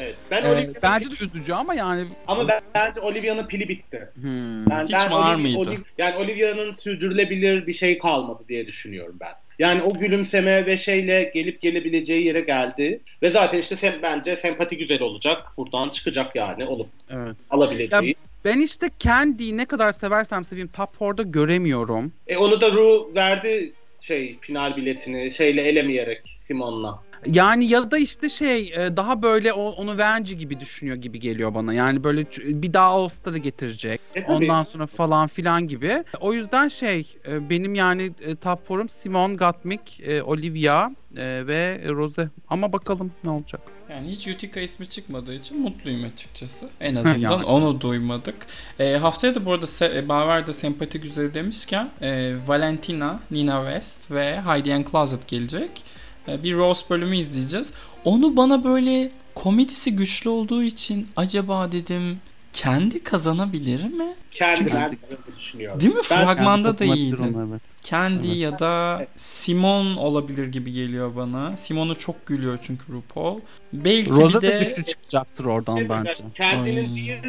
Evet. 0.00 0.14
Ben 0.30 0.44
E, 0.44 0.48
Olivia'nın 0.48 0.76
bence 0.82 1.10
de 1.10 1.14
üzücü 1.24 1.52
ama 1.52 1.74
yani 1.74 2.06
ama 2.26 2.48
ben, 2.48 2.60
bence 2.74 3.00
Olivia'nın 3.00 3.46
pili 3.46 3.68
bitti. 3.68 4.08
hmm. 4.14 4.66
Ben, 4.70 4.84
Hiç 4.84 4.92
ben 4.92 5.10
var 5.10 5.34
Olivia- 5.34 5.40
mıydı? 5.40 5.58
Oliv- 5.58 5.84
yani 5.98 6.16
Olivia'nın 6.16 6.72
sürdürülebilir 6.72 7.66
bir 7.66 7.72
şey 7.72 7.98
kalmadı 7.98 8.42
diye 8.48 8.66
düşünüyorum 8.66 9.16
ben. 9.20 9.32
Yani 9.58 9.82
o 9.82 9.98
gülümseme 9.98 10.66
ve 10.66 10.76
şeyle 10.76 11.30
gelip 11.34 11.60
gelebileceği 11.60 12.24
yere 12.26 12.40
geldi. 12.40 13.00
Ve 13.22 13.30
zaten 13.30 13.58
işte 13.58 13.76
sem 13.76 13.94
bence 14.02 14.36
sempati 14.36 14.76
güzel 14.76 15.02
olacak. 15.02 15.42
Buradan 15.56 15.88
çıkacak 15.88 16.36
yani 16.36 16.66
olup 16.66 16.88
evet. 17.10 17.36
alabileceği. 17.50 18.14
Ben 18.44 18.60
işte 18.60 18.90
Candy'yi 18.98 19.56
ne 19.56 19.64
kadar 19.64 19.92
seversem 19.92 20.44
seveyim 20.44 20.68
Top 20.68 20.94
4'da 20.94 21.22
göremiyorum. 21.22 22.12
E 22.26 22.36
onu 22.36 22.60
da 22.60 22.70
Ru 22.72 23.10
verdi 23.14 23.72
şey 24.00 24.38
final 24.40 24.76
biletini 24.76 25.30
şeyle 25.30 25.62
elemeyerek 25.62 26.36
Simon'la. 26.38 27.02
Yani 27.26 27.64
ya 27.64 27.90
da 27.90 27.98
işte 27.98 28.28
şey 28.28 28.72
e, 28.76 28.96
daha 28.96 29.22
böyle 29.22 29.52
onu 29.52 29.98
Venge 29.98 30.34
gibi 30.34 30.60
düşünüyor 30.60 30.96
gibi 30.96 31.20
geliyor 31.20 31.54
bana. 31.54 31.74
Yani 31.74 32.04
böyle 32.04 32.24
bir 32.62 32.72
daha 32.72 32.86
All 32.86 33.08
Star'ı 33.08 33.38
getirecek. 33.38 34.00
E 34.14 34.24
tabii. 34.24 34.34
Ondan 34.34 34.64
sonra 34.64 34.86
falan 34.86 35.26
filan 35.26 35.68
gibi. 35.68 36.04
O 36.20 36.32
yüzden 36.32 36.68
şey 36.68 37.14
e, 37.28 37.50
benim 37.50 37.74
yani 37.74 38.12
e, 38.26 38.36
top 38.36 38.66
forum 38.66 38.88
Simon 38.88 39.36
Gottmik, 39.36 40.00
e, 40.06 40.22
Olivia 40.22 40.90
ve 41.16 41.80
Rose. 41.88 42.28
Ama 42.48 42.72
bakalım 42.72 43.12
ne 43.24 43.30
olacak. 43.30 43.60
Yani 43.90 44.08
hiç 44.08 44.28
Utica 44.28 44.60
ismi 44.60 44.86
çıkmadığı 44.88 45.34
için 45.34 45.62
mutluyum 45.62 46.04
açıkçası. 46.04 46.68
En 46.80 46.94
azından 46.94 47.18
Yani. 47.32 47.44
onu 47.44 47.80
duymadık. 47.80 48.46
E, 48.78 48.96
haftaya 48.96 49.34
da 49.34 49.44
bu 49.46 49.52
arada 49.52 49.64
Se- 49.66 49.98
e, 49.98 50.08
Baver'de 50.08 50.52
sempati 50.52 51.00
güzeli 51.00 51.34
demişken 51.34 51.90
e, 52.02 52.34
Valentina, 52.46 53.20
Nina 53.30 53.64
West 53.64 54.10
ve 54.10 54.40
Heidi 54.40 54.74
and 54.74 54.86
Closet 54.86 55.28
gelecek. 55.28 55.84
E, 56.28 56.42
bir 56.42 56.54
Rose 56.54 56.86
bölümü 56.90 57.16
izleyeceğiz. 57.16 57.72
Onu 58.04 58.36
bana 58.36 58.64
böyle 58.64 59.10
komedisi 59.34 59.96
güçlü 59.96 60.30
olduğu 60.30 60.62
için 60.62 61.08
acaba 61.16 61.72
dedim 61.72 62.20
kendi 62.52 63.02
kazanabilir 63.02 63.84
mi? 63.84 64.14
Kendi 64.30 64.58
Çünkü- 64.58 64.74
ben 64.74 64.92
de 64.92 64.96
düşünüyorum. 65.36 65.80
Değil 65.80 65.92
mi? 65.94 66.00
Ben- 66.10 66.24
Fragmanda 66.24 66.78
da 66.78 66.84
iyiydi. 66.84 67.22
evet. 67.48 67.60
Kendi 67.82 68.26
Evet. 68.26 68.36
ya 68.36 68.58
da 68.58 69.06
Simon 69.16 69.96
olabilir 69.96 70.46
gibi 70.48 70.72
geliyor 70.72 71.16
bana. 71.16 71.56
Simon'u 71.56 71.98
çok 71.98 72.26
gülüyor 72.26 72.58
çünkü 72.62 72.92
RuPaul. 72.92 73.40
Belki 73.72 74.10
Rose 74.10 74.28
bir 74.42 74.48
da 74.48 74.52
de 74.52 74.64
güçlü 74.64 74.84
çıkacaktır 74.84 75.44
oradan 75.44 75.76
Şey, 75.76 75.88
bence. 75.88 76.14
Kendinin 76.34 76.94
Ay. 76.94 77.22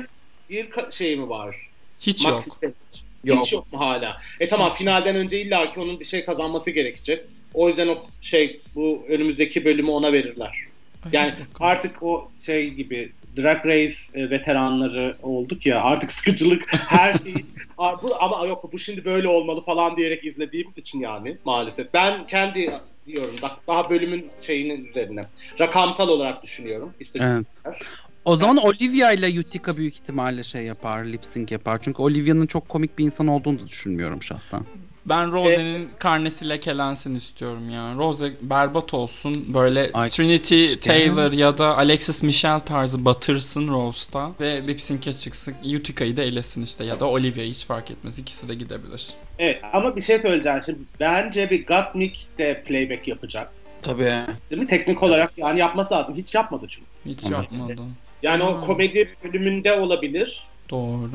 bir, 0.49 0.67
bir 0.87 0.91
şey 0.91 1.15
mi 1.15 1.29
var? 1.29 1.55
hiç 1.99 2.27
yok. 2.27 2.43
Challenge. 2.61 2.77
Yok. 3.23 3.45
Hiç 3.45 3.53
yok 3.53 3.73
mu 3.73 3.79
hala? 3.79 4.17
E 4.39 4.47
tamam 4.47 4.69
Hiç. 4.71 4.77
finalden 4.79 5.15
önce 5.15 5.41
illaki 5.41 5.79
onun 5.79 5.99
bir 5.99 6.05
şey 6.05 6.25
kazanması 6.25 6.71
gerekecek. 6.71 7.25
O 7.53 7.69
yüzden 7.69 7.87
o 7.87 7.97
şey 8.21 8.61
bu 8.75 9.05
önümüzdeki 9.09 9.65
bölümü 9.65 9.89
ona 9.89 10.13
verirler. 10.13 10.67
Yani 11.11 11.33
artık 11.59 12.03
o 12.03 12.31
şey 12.45 12.69
gibi 12.69 13.11
Drag 13.37 13.65
Race 13.65 13.95
e, 14.13 14.29
veteranları 14.29 15.17
olduk 15.23 15.65
ya 15.65 15.81
artık 15.81 16.11
sıkıcılık 16.11 16.73
her 16.89 17.13
şeyi 17.23 17.45
bu, 17.77 18.21
ama 18.23 18.45
yok 18.47 18.73
bu 18.73 18.79
şimdi 18.79 19.05
böyle 19.05 19.27
olmalı 19.27 19.61
falan 19.61 19.97
diyerek 19.97 20.25
izlediğimiz 20.25 20.77
için 20.77 20.99
yani 20.99 21.37
maalesef. 21.45 21.93
Ben 21.93 22.27
kendi 22.27 22.71
diyorum 23.07 23.35
bak 23.41 23.51
daha 23.67 23.89
bölümün 23.89 24.27
şeyinin 24.41 24.85
üzerine 24.85 25.25
rakamsal 25.59 26.07
olarak 26.07 26.43
düşünüyorum. 26.43 26.93
İstatistikler. 26.99 27.79
O 28.25 28.37
zaman 28.37 28.57
Olivia 28.57 29.11
ile 29.11 29.39
Utica 29.39 29.77
büyük 29.77 29.93
ihtimalle 29.93 30.43
şey 30.43 30.63
yapar, 30.63 31.05
lip 31.05 31.25
sync 31.25 31.51
yapar. 31.51 31.79
Çünkü 31.81 32.01
Olivia'nın 32.01 32.47
çok 32.47 32.69
komik 32.69 32.97
bir 32.97 33.05
insan 33.05 33.27
olduğunu 33.27 33.59
da 33.59 33.67
düşünmüyorum 33.67 34.23
şahsen. 34.23 34.61
Ben 35.09 35.31
Rose'nin 35.31 35.89
karnesi 35.99 36.49
lekelensin 36.49 37.15
istiyorum 37.15 37.69
ya. 37.69 37.95
Rose 37.97 38.31
berbat 38.41 38.93
olsun. 38.93 39.53
Böyle 39.53 39.89
Ay, 39.93 40.07
Trinity 40.07 40.65
işte. 40.65 40.79
Taylor 40.79 41.31
ya 41.31 41.57
da 41.57 41.77
Alexis 41.77 42.23
Michelle 42.23 42.59
tarzı 42.59 43.05
batırsın 43.05 43.67
Rose'da. 43.67 44.31
Ve 44.41 44.67
lip 44.67 44.81
sync'e 44.81 45.13
çıksın. 45.13 45.55
Utica'yı 45.75 46.17
da 46.17 46.21
elesin 46.23 46.61
işte 46.63 46.83
ya 46.85 46.99
da 46.99 47.05
Olivia'yı 47.09 47.49
hiç 47.51 47.65
fark 47.65 47.91
etmez. 47.91 48.19
İkisi 48.19 48.49
de 48.49 48.53
gidebilir. 48.55 49.09
Evet 49.39 49.61
ama 49.73 49.95
bir 49.95 50.01
şey 50.01 50.19
söyleyeceğim 50.19 50.61
şimdi. 50.65 50.79
Bence 50.99 51.49
bir 51.49 51.65
Gottmik 51.65 52.27
de 52.37 52.63
playback 52.67 53.07
yapacak. 53.07 53.51
Tabii. 53.81 54.13
Değil 54.51 54.61
mi? 54.61 54.67
Teknik 54.67 55.03
olarak 55.03 55.33
yani 55.37 55.59
yapması 55.59 55.93
lazım. 55.93 56.15
Hiç 56.15 56.35
yapmadı 56.35 56.65
çünkü. 56.69 56.87
Hiç 57.05 57.19
Evet. 57.23 57.31
yapmadı. 57.31 57.75
Yani 58.23 58.43
Hmm. 58.43 58.47
o 58.49 58.61
komedi 58.65 59.09
bölümünde 59.23 59.73
olabilir. 59.79 60.43
Doğru. 60.69 61.09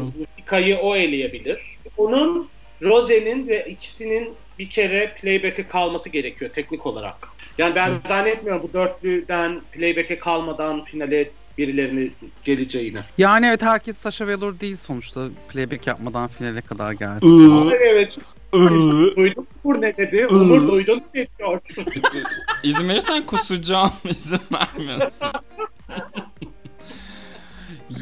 Kayı 0.45 0.77
o 0.79 0.97
eleyebilir. 0.97 1.59
Onun 1.97 2.49
Rose'nin 2.83 3.49
ve 3.49 3.65
ikisinin 3.65 4.35
bir 4.59 4.71
kere 4.71 5.15
playback'e 5.21 5.69
kalması 5.69 6.09
gerekiyor 6.09 6.51
teknik 6.55 6.87
olarak. 6.87 7.15
Yani 7.59 7.75
ben 7.75 7.91
zannetmiyorum 8.09 8.63
bu 8.63 8.73
dörtlüden 8.73 9.61
playback'e 9.73 10.19
kalmadan 10.19 10.85
finale 10.85 11.31
birilerini 11.59 12.11
geleceğini. 12.45 12.99
Yani 13.19 13.47
evet 13.47 13.63
herkes 13.63 13.99
Sasha 13.99 14.27
Velour 14.27 14.61
değil 14.61 14.77
sonuçta. 14.77 15.29
Playback 15.49 15.87
yapmadan 15.87 16.29
finale 16.29 16.61
kadar 16.61 16.93
geldi. 16.93 17.27
Evet, 17.81 18.19
evet. 18.53 19.17
Duydun 19.17 19.47
mu 19.65 19.81
ne 19.81 19.97
dedi? 19.97 20.27
Umur 20.27 20.69
duydun 20.69 20.97
mu 20.97 21.05
ne 21.15 21.27
diyor? 21.39 21.61
İzin 22.63 22.89
verirsen 22.89 23.27
kusacağım. 23.27 23.93
İzin 24.05 24.41
vermiyorsun. 24.53 25.29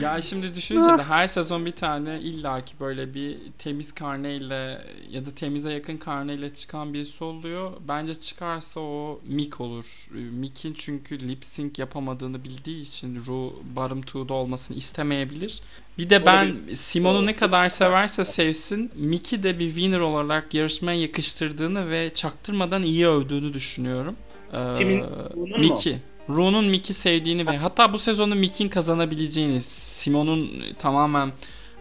ya 0.00 0.22
şimdi 0.22 0.54
düşününce 0.54 0.98
de 0.98 1.02
her 1.02 1.26
sezon 1.26 1.66
bir 1.66 1.70
tane 1.70 2.20
illaki 2.20 2.80
böyle 2.80 3.14
bir 3.14 3.36
temiz 3.58 3.92
karneyle 3.92 4.82
ya 5.10 5.26
da 5.26 5.30
temize 5.30 5.72
yakın 5.72 5.96
karneyle 5.96 6.54
çıkan 6.54 6.94
birisi 6.94 7.24
oluyor. 7.24 7.72
Bence 7.88 8.14
çıkarsa 8.14 8.80
o 8.80 9.20
Mick 9.26 9.60
olur. 9.60 10.08
Mick'in 10.10 10.74
çünkü 10.74 11.28
lip 11.28 11.44
sync 11.44 11.78
yapamadığını 11.78 12.44
bildiği 12.44 12.82
için 12.82 13.22
Ru 13.26 13.54
bottom 13.76 14.02
two'da 14.02 14.34
olmasını 14.34 14.76
istemeyebilir. 14.76 15.60
Bir 15.98 16.10
de 16.10 16.26
ben 16.26 16.56
Simon'u 16.74 17.26
ne 17.26 17.34
kadar 17.34 17.68
severse 17.68 18.24
sevsin 18.24 18.90
Mick'i 18.94 19.42
de 19.42 19.58
bir 19.58 19.68
winner 19.68 20.00
olarak 20.00 20.54
yarışmaya 20.54 21.00
yakıştırdığını 21.00 21.90
ve 21.90 22.14
çaktırmadan 22.14 22.82
iyi 22.82 23.08
övdüğünü 23.08 23.52
düşünüyorum. 23.52 24.16
Ee, 24.52 24.78
Kimin? 24.78 25.04
Ru'nun 25.36 25.62
Ru'nun 26.28 26.64
Mick'i 26.64 26.94
sevdiğini 26.94 27.46
ve 27.46 27.56
hatta 27.56 27.92
bu 27.92 27.98
sezonu 27.98 28.34
Mick'in 28.34 28.68
kazanabileceğini 28.68 29.60
Simon'un 29.60 30.50
tamamen 30.78 31.32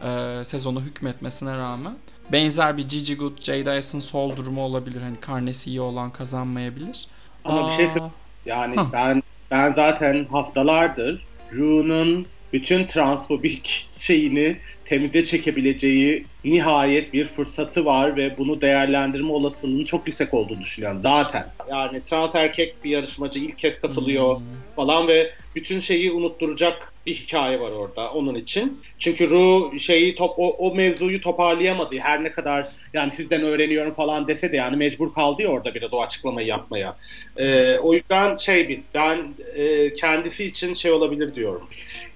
e, 0.04 0.42
sezonu 0.44 0.82
hükmetmesine 0.82 1.58
rağmen 1.58 1.94
benzer 2.32 2.78
bir 2.78 2.88
Gigi 2.88 3.18
Good, 3.18 3.42
Jada 3.42 3.76
Essence 3.76 4.06
sol 4.06 4.36
durumu 4.36 4.62
olabilir. 4.64 5.02
Hani 5.02 5.16
karnesi 5.16 5.70
iyi 5.70 5.82
olan 5.82 6.10
kazanmayabilir. 6.10 7.08
Ama 7.46 7.70
bir 7.70 7.76
şey 7.76 7.86
Aa, 7.86 7.90
söyleyeyim. 7.90 8.14
Yani 8.46 8.76
Hah. 8.76 8.88
ben 8.94 9.24
ben 9.52 9.74
zaten 9.74 10.26
haftalardır 10.26 11.26
Ru'nun 11.54 12.26
bütün 12.54 12.86
transfobik 12.86 13.90
şeyini 14.00 14.58
temize 14.90 15.26
çekebileceği 15.26 16.26
nihayet 16.46 17.14
bir 17.14 17.26
fırsatı 17.26 17.86
var 17.86 18.18
ve 18.18 18.38
bunu 18.38 18.62
değerlendirme 18.62 19.32
olasılığının 19.32 19.86
çok 19.86 20.08
yüksek 20.08 20.34
olduğunu 20.34 20.62
düşünüyorum 20.62 21.00
zaten. 21.04 21.46
Yani 21.70 22.04
trans 22.04 22.36
erkek 22.36 22.84
bir 22.84 22.90
yarışmacı 22.90 23.40
ilk 23.40 23.58
kez 23.58 23.82
katılıyor 23.82 24.36
hmm. 24.36 24.46
falan 24.76 25.08
ve 25.08 25.32
bütün 25.56 25.80
şeyi 25.80 26.12
unutturacak 26.12 26.94
bir 27.06 27.14
hikaye 27.14 27.60
var 27.60 27.72
orada 27.72 28.14
onun 28.14 28.36
için. 28.36 28.82
Çünkü 29.00 29.30
Ru 29.30 29.80
şeyi 29.80 30.16
top 30.16 30.40
o, 30.40 30.50
o 30.50 30.76
mevzuyu 30.76 31.22
toparlayamadı. 31.22 31.98
Her 32.00 32.24
ne 32.24 32.32
kadar 32.32 32.68
yani 32.94 33.12
sizden 33.12 33.42
öğreniyorum 33.42 33.94
falan 33.94 34.28
dese 34.28 34.52
de 34.52 34.56
yani 34.56 34.76
mecbur 34.76 35.14
kaldı 35.14 35.42
ya 35.42 35.50
orada 35.50 35.74
biraz 35.76 35.94
o 35.94 36.02
açıklamayı 36.02 36.48
yapmaya. 36.48 36.98
Ee, 37.38 37.78
o 37.78 37.94
yüzden 37.94 38.38
şey 38.38 38.70
bir 38.70 38.80
ben 38.94 39.28
e, 39.56 39.94
kendisi 39.94 40.46
için 40.46 40.74
şey 40.74 40.92
olabilir 40.92 41.36
diyorum. 41.36 41.68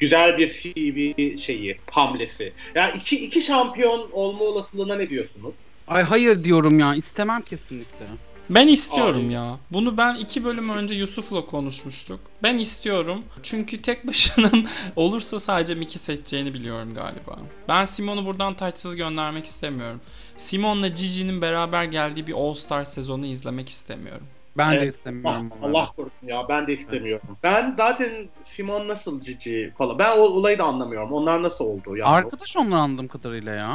Güzel 0.03 0.37
bir 0.37 0.47
CV 0.47 1.37
şeyi, 1.41 1.77
hamlesi. 1.91 2.53
Ya 2.75 2.91
iki, 2.91 3.25
iki 3.25 3.41
şampiyon 3.41 4.09
olma 4.11 4.43
olasılığına 4.43 4.95
ne 4.95 5.09
diyorsunuz? 5.09 5.53
Ay 5.87 6.03
hayır 6.03 6.43
diyorum 6.43 6.79
ya 6.79 6.95
istemem 6.95 7.41
kesinlikle. 7.41 8.05
Ben 8.49 8.67
istiyorum 8.67 9.25
Abi. 9.25 9.33
ya. 9.33 9.57
Bunu 9.71 9.97
ben 9.97 10.15
iki 10.15 10.43
bölüm 10.43 10.69
önce 10.69 10.95
Yusuf'la 10.95 11.45
konuşmuştuk. 11.45 12.19
Ben 12.43 12.57
istiyorum. 12.57 13.23
Çünkü 13.43 13.81
tek 13.81 14.07
başının 14.07 14.67
olursa 14.95 15.39
sadece 15.39 15.75
Mickey 15.75 15.97
seçeceğini 15.97 16.53
biliyorum 16.53 16.93
galiba. 16.93 17.39
Ben 17.67 17.85
Simon'u 17.85 18.25
buradan 18.25 18.53
taçsız 18.53 18.95
göndermek 18.95 19.45
istemiyorum. 19.45 20.01
Simon'la 20.35 20.87
Gigi'nin 20.87 21.41
beraber 21.41 21.83
geldiği 21.83 22.27
bir 22.27 22.33
All 22.33 22.53
Star 22.53 22.83
sezonu 22.83 23.25
izlemek 23.25 23.69
istemiyorum. 23.69 24.27
Ben 24.57 24.71
de 24.71 24.75
Evet. 24.77 24.93
istemiyorum. 24.93 25.51
Ah, 25.57 25.61
bu 25.61 25.65
arada. 25.67 25.77
Allah 25.77 25.91
korusun 25.95 26.27
ya 26.27 26.49
ben 26.49 26.67
de 26.67 26.73
istemiyorum. 26.73 27.37
Ben 27.43 27.73
zaten 27.77 28.11
Simon 28.45 28.87
nasıl 28.87 29.21
cici 29.21 29.73
falan. 29.77 29.99
Ben 29.99 30.17
o 30.17 30.21
olayı 30.21 30.57
da 30.57 30.63
anlamıyorum. 30.63 31.11
Onlar 31.11 31.43
nasıl 31.43 31.65
oldu 31.65 31.97
yani? 31.97 32.09
Arkadaş 32.09 32.57
onlar 32.57 32.77
anladığım 32.77 33.07
kadarıyla 33.07 33.53
ya. 33.53 33.73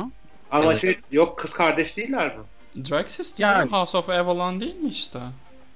Ama 0.50 0.72
Evet. 0.72 0.80
şey 0.80 0.98
yok 1.10 1.38
kız 1.38 1.50
kardeş 1.50 1.96
değiller 1.96 2.36
mi? 2.36 2.42
Drag 2.90 3.06
Sister 3.08 3.44
Yani. 3.56 3.70
House 3.70 3.98
of 3.98 4.08
Avalon 4.10 4.60
değil 4.60 4.76
mi 4.76 4.88
işte? 4.88 5.18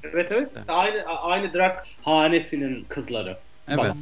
Evet 0.04 0.32
evet. 0.32 0.48
Aynı 0.68 1.02
aynı 1.04 1.52
drag 1.52 1.72
hanesinin 2.02 2.84
kızları. 2.88 3.38
Evet. 3.68 3.78
Bak- 3.78 3.96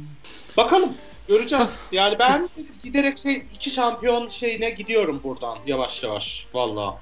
Bakalım. 0.57 0.93
Göreceğiz. 1.27 1.69
Yani 1.91 2.19
ben 2.19 2.49
giderek 2.83 3.17
şey 3.19 3.43
iki 3.53 3.69
şampiyon 3.69 4.29
şeyine 4.29 4.69
gidiyorum 4.69 5.21
buradan 5.23 5.57
yavaş 5.67 6.03
yavaş. 6.03 6.45
Valla. 6.53 6.97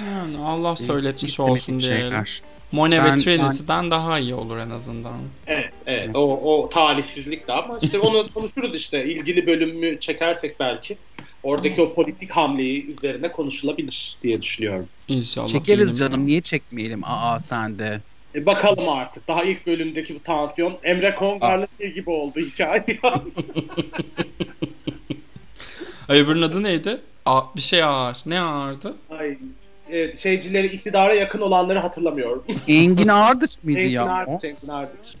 Yani 0.00 0.38
Allah 0.44 0.76
söyletmiş 0.76 1.40
olsun 1.40 1.78
şeyler. 1.78 2.40
Monet 2.72 3.04
Ben- 3.04 3.12
ve 3.12 3.16
Trinity'den 3.16 3.90
daha 3.90 4.18
iyi 4.18 4.34
olur 4.34 4.56
en 4.56 4.70
azından. 4.70 5.14
Evet, 5.46 5.74
evet. 5.86 6.10
O, 6.14 6.20
o 6.20 6.68
talihsizlik 6.68 7.48
de 7.48 7.52
ama 7.52 7.78
işte 7.82 7.98
onu 7.98 8.32
konuşuruz 8.34 8.76
işte. 8.76 9.04
İlgili 9.04 9.46
bölümü 9.46 10.00
çekersek 10.00 10.60
belki. 10.60 10.96
Oradaki 11.42 11.82
o 11.82 11.94
politik 11.94 12.30
hamleyi 12.30 12.86
üzerine 12.86 13.32
konuşulabilir 13.32 14.16
diye 14.22 14.42
düşünüyorum. 14.42 14.88
İnşallah. 15.08 15.48
Çekeriz 15.48 15.98
canım 15.98 16.26
niye 16.26 16.40
çekmeyelim? 16.40 17.00
Aa 17.04 17.40
sen 17.40 17.78
de. 17.78 18.00
E 18.34 18.46
bakalım 18.46 18.88
artık. 18.88 19.28
Daha 19.28 19.44
ilk 19.44 19.66
bölümdeki 19.66 20.14
bu 20.14 20.22
tansiyon 20.22 20.78
Emre 20.82 21.14
Kongar'la 21.14 21.66
şey 21.78 21.92
gibi 21.92 22.10
oldu 22.10 22.40
hikaye. 22.40 22.84
Ay 26.08 26.20
öbürünün 26.20 26.42
adı 26.42 26.62
neydi? 26.62 27.00
A, 27.26 27.56
bir 27.56 27.60
şey 27.60 27.82
ağır. 27.82 28.16
Ne 28.26 28.40
ağırdı? 28.40 28.96
Ay, 29.10 29.38
e, 29.92 30.16
şeycileri 30.16 30.66
iktidara 30.66 31.14
yakın 31.14 31.40
olanları 31.40 31.78
hatırlamıyorum. 31.78 32.44
Engin 32.68 33.08
Ardıç 33.08 33.50
mıydı 33.62 33.80
Engin 33.80 33.90
ya? 33.92 34.04
o? 34.06 34.08
Ardıç, 34.08 34.44
Engin 34.44 34.68
Ardıç. 34.68 35.14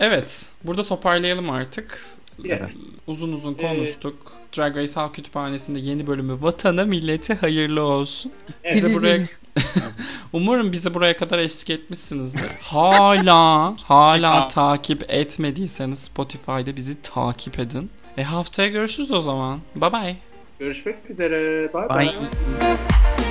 Evet. 0.00 0.52
Burada 0.64 0.84
toparlayalım 0.84 1.50
artık. 1.50 2.00
Evet. 2.44 2.70
Uzun 3.06 3.32
uzun 3.32 3.54
konuştuk. 3.54 4.32
Drag 4.56 4.76
Race 4.76 4.92
Halk 4.94 5.14
Kütüphanesi'nde 5.14 5.78
yeni 5.78 6.06
bölümü 6.06 6.36
Vatana 6.40 6.84
Millete 6.84 7.34
hayırlı 7.34 7.82
olsun. 7.82 8.32
Evet. 8.64 8.76
Bizi 8.76 8.94
buraya 8.94 9.18
Umarım 10.32 10.72
bizi 10.72 10.94
buraya 10.94 11.16
kadar 11.16 11.38
eşlik 11.38 11.70
etmişsinizdir. 11.70 12.50
Hala 12.60 13.76
hala 13.84 14.48
takip 14.48 15.04
etmediyseniz 15.08 15.98
Spotify'da 15.98 16.76
bizi 16.76 17.02
takip 17.02 17.58
edin. 17.58 17.90
E 18.16 18.22
haftaya 18.22 18.68
görüşürüz 18.68 19.12
o 19.12 19.18
zaman. 19.18 19.58
Bye 19.76 19.92
bye. 19.92 20.16
Görüşmek 20.58 21.10
üzere. 21.10 21.70
Bye 21.74 21.88
Bye. 21.88 22.12
bye. 22.60 23.23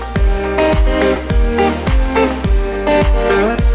Thank 3.36 3.62
you. 3.62 3.73